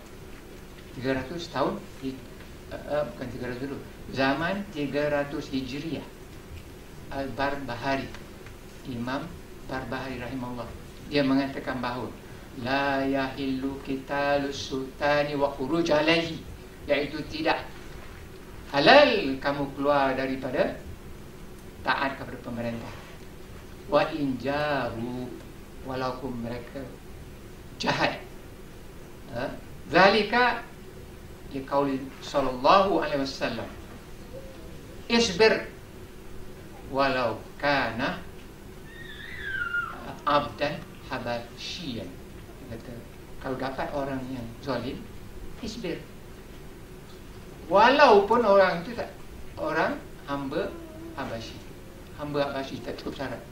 300 1.01 1.33
tahun 1.49 1.73
uh, 2.73 3.03
bukan 3.13 3.27
300 3.41 3.65
dulu. 3.65 3.77
Zaman 4.13 4.61
300 4.73 5.33
Hijriah. 5.49 6.05
Al-Barbahari. 7.13 8.09
Imam 8.89 9.25
Barbahari 9.65 10.21
rahimahullah. 10.21 10.69
Dia 11.09 11.25
mengatakan 11.25 11.81
bahawa 11.81 12.09
la 12.61 13.01
yahillu 13.01 13.81
qitalus 13.81 14.69
sultani 14.69 15.33
wa 15.33 15.49
khuruj 15.57 15.89
alaihi. 15.89 16.37
Iaitu 16.85 17.25
tidak 17.33 17.65
halal 18.69 19.39
kamu 19.41 19.63
keluar 19.73 20.13
daripada 20.13 20.77
taat 21.81 22.17
kepada 22.21 22.37
pemerintah. 22.45 22.93
Wa 23.89 24.09
injaru 24.13 25.29
walaupun 25.83 26.31
mereka 26.43 26.81
jahat. 27.79 28.19
Ha? 29.33 29.49
zalika 29.91 30.63
liqauli 31.51 31.99
sallallahu 32.23 33.03
alaihi 33.03 33.23
wasallam. 33.23 33.67
Isbir 35.11 35.67
walau 36.93 37.41
kana 37.59 38.21
abdan 40.23 40.79
habasyian 41.11 42.07
kata 42.71 42.95
kalau 43.43 43.59
dapat 43.59 43.87
orang 43.91 44.23
yang 44.31 44.45
zalim 44.63 44.97
isbir. 45.59 45.99
Walaupun 47.67 48.43
orang 48.43 48.83
itu 48.83 48.95
tak 48.95 49.11
orang 49.59 49.99
hamba 50.27 50.71
habasyi. 51.15 51.55
Hamba 52.19 52.51
habasyi 52.51 52.79
tak 52.83 52.99
cukup 52.99 53.23
syarat. 53.23 53.43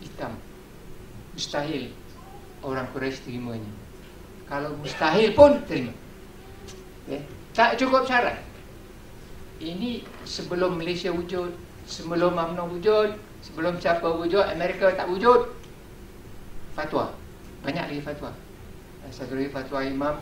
Hitam 0.00 0.36
mustahil 1.40 1.88
orang 2.60 2.84
Quraisy 2.92 3.24
terimanya. 3.24 3.72
Kalau 4.44 4.76
mustahil 4.84 5.32
pun 5.32 5.56
terima. 5.64 5.96
Okay. 7.08 7.24
tak 7.56 7.80
cukup 7.80 8.04
syarat. 8.04 8.44
Ini 9.56 10.04
sebelum 10.28 10.76
Malaysia 10.76 11.08
wujud 11.08 11.56
sebelum 11.88 12.36
UMNO 12.36 12.76
wujud 12.76 13.16
sebelum 13.40 13.80
siapa 13.80 14.04
wujud 14.04 14.44
Amerika 14.52 14.92
tak 14.92 15.08
wujud 15.08 15.48
fatwa. 16.76 17.08
Banyak 17.64 17.88
lagi 17.88 18.04
fatwa. 18.04 18.36
Satu 19.08 19.32
lagi 19.40 19.48
fatwa 19.48 19.80
imam 19.80 20.16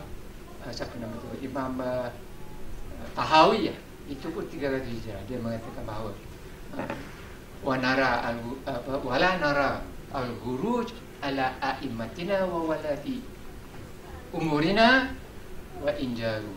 uh, 0.63 0.71
siapa 0.71 0.95
nama 1.03 1.13
tu? 1.19 1.27
Imam 1.43 1.83
uh, 1.83 2.07
Tahawi 3.11 3.69
ya. 3.69 3.75
Itu 4.07 4.31
pun 4.31 4.47
300 4.47 4.87
hijrah. 4.87 5.21
Dia 5.27 5.37
mengatakan 5.43 5.83
bahawa 5.83 6.15
uh, 6.79 6.95
wa 7.59 7.75
nara 7.75 8.23
al 8.23 8.39
apa 8.63 9.03
wala 9.03 9.29
nara 9.35 9.83
al 10.15 10.31
guruj 10.39 10.95
ala 11.21 11.55
a'immatina 11.59 12.47
wa 12.47 12.73
walati 12.73 13.23
umurina 14.31 15.11
wa 15.79 15.91
injaru 15.97 16.53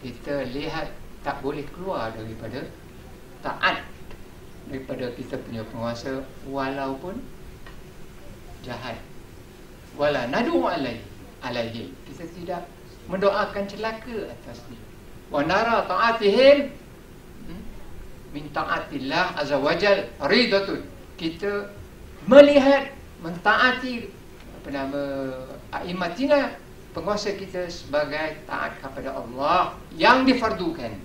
kita 0.00 0.48
lihat 0.50 0.88
tak 1.20 1.44
boleh 1.44 1.64
keluar 1.76 2.08
daripada 2.16 2.64
taat 3.44 3.84
daripada 4.68 5.12
kita 5.16 5.36
punya 5.40 5.66
penguasa 5.68 6.24
walaupun 6.48 7.20
jahat. 8.64 8.96
Wala 9.96 10.28
nadu 10.30 10.64
alai 10.64 11.02
alaihi 11.42 11.92
kita 12.08 12.24
tidak 12.36 12.62
mendoakan 13.10 13.64
celaka 13.66 14.30
atas 14.30 14.62
dia. 14.70 14.80
Wa 15.32 15.42
nara 15.42 15.84
taatihim 15.84 16.70
hmm, 17.48 17.62
min 18.32 18.44
taatillah 18.54 19.34
azza 19.36 19.58
wajal 19.58 20.06
ridatun 20.30 20.86
kita 21.18 21.68
melihat 22.30 22.94
mentaati 23.20 24.08
apa 24.60 24.68
nama 24.72 25.02
aimatina 25.72 26.56
penguasa 26.92 27.36
kita 27.36 27.68
sebagai 27.70 28.42
taat 28.44 28.76
kepada 28.80 29.14
Allah 29.14 29.76
yang 29.94 30.26
difardukan 30.26 30.96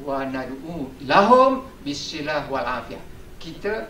wa 0.00 0.24
nad'u 0.24 0.88
lahum 1.04 1.64
bisilah 1.84 2.48
wal 2.48 2.64
afiyah 2.64 3.00
kita 3.40 3.88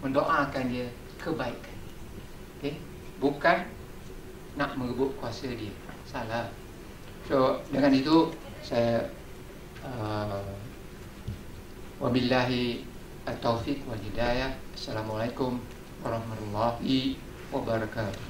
mendoakan 0.00 0.64
dia 0.72 0.88
kebaikan. 1.20 1.76
Okay? 2.58 2.80
Bukan 3.20 3.68
nak 4.56 4.74
merebut 4.80 5.12
kuasa 5.20 5.52
dia. 5.52 5.72
Salah. 6.08 6.48
So, 7.28 7.60
dengan 7.68 7.92
itu 7.92 8.32
saya 8.64 9.12
uh, 9.84 10.42
wabillahi 12.00 12.82
at-taufiq 13.28 13.84
wal 13.84 14.00
hidayah. 14.00 14.56
Assalamualaikum 14.72 15.60
warahmatullahi 16.00 17.20
wabarakatuh. 17.52 18.29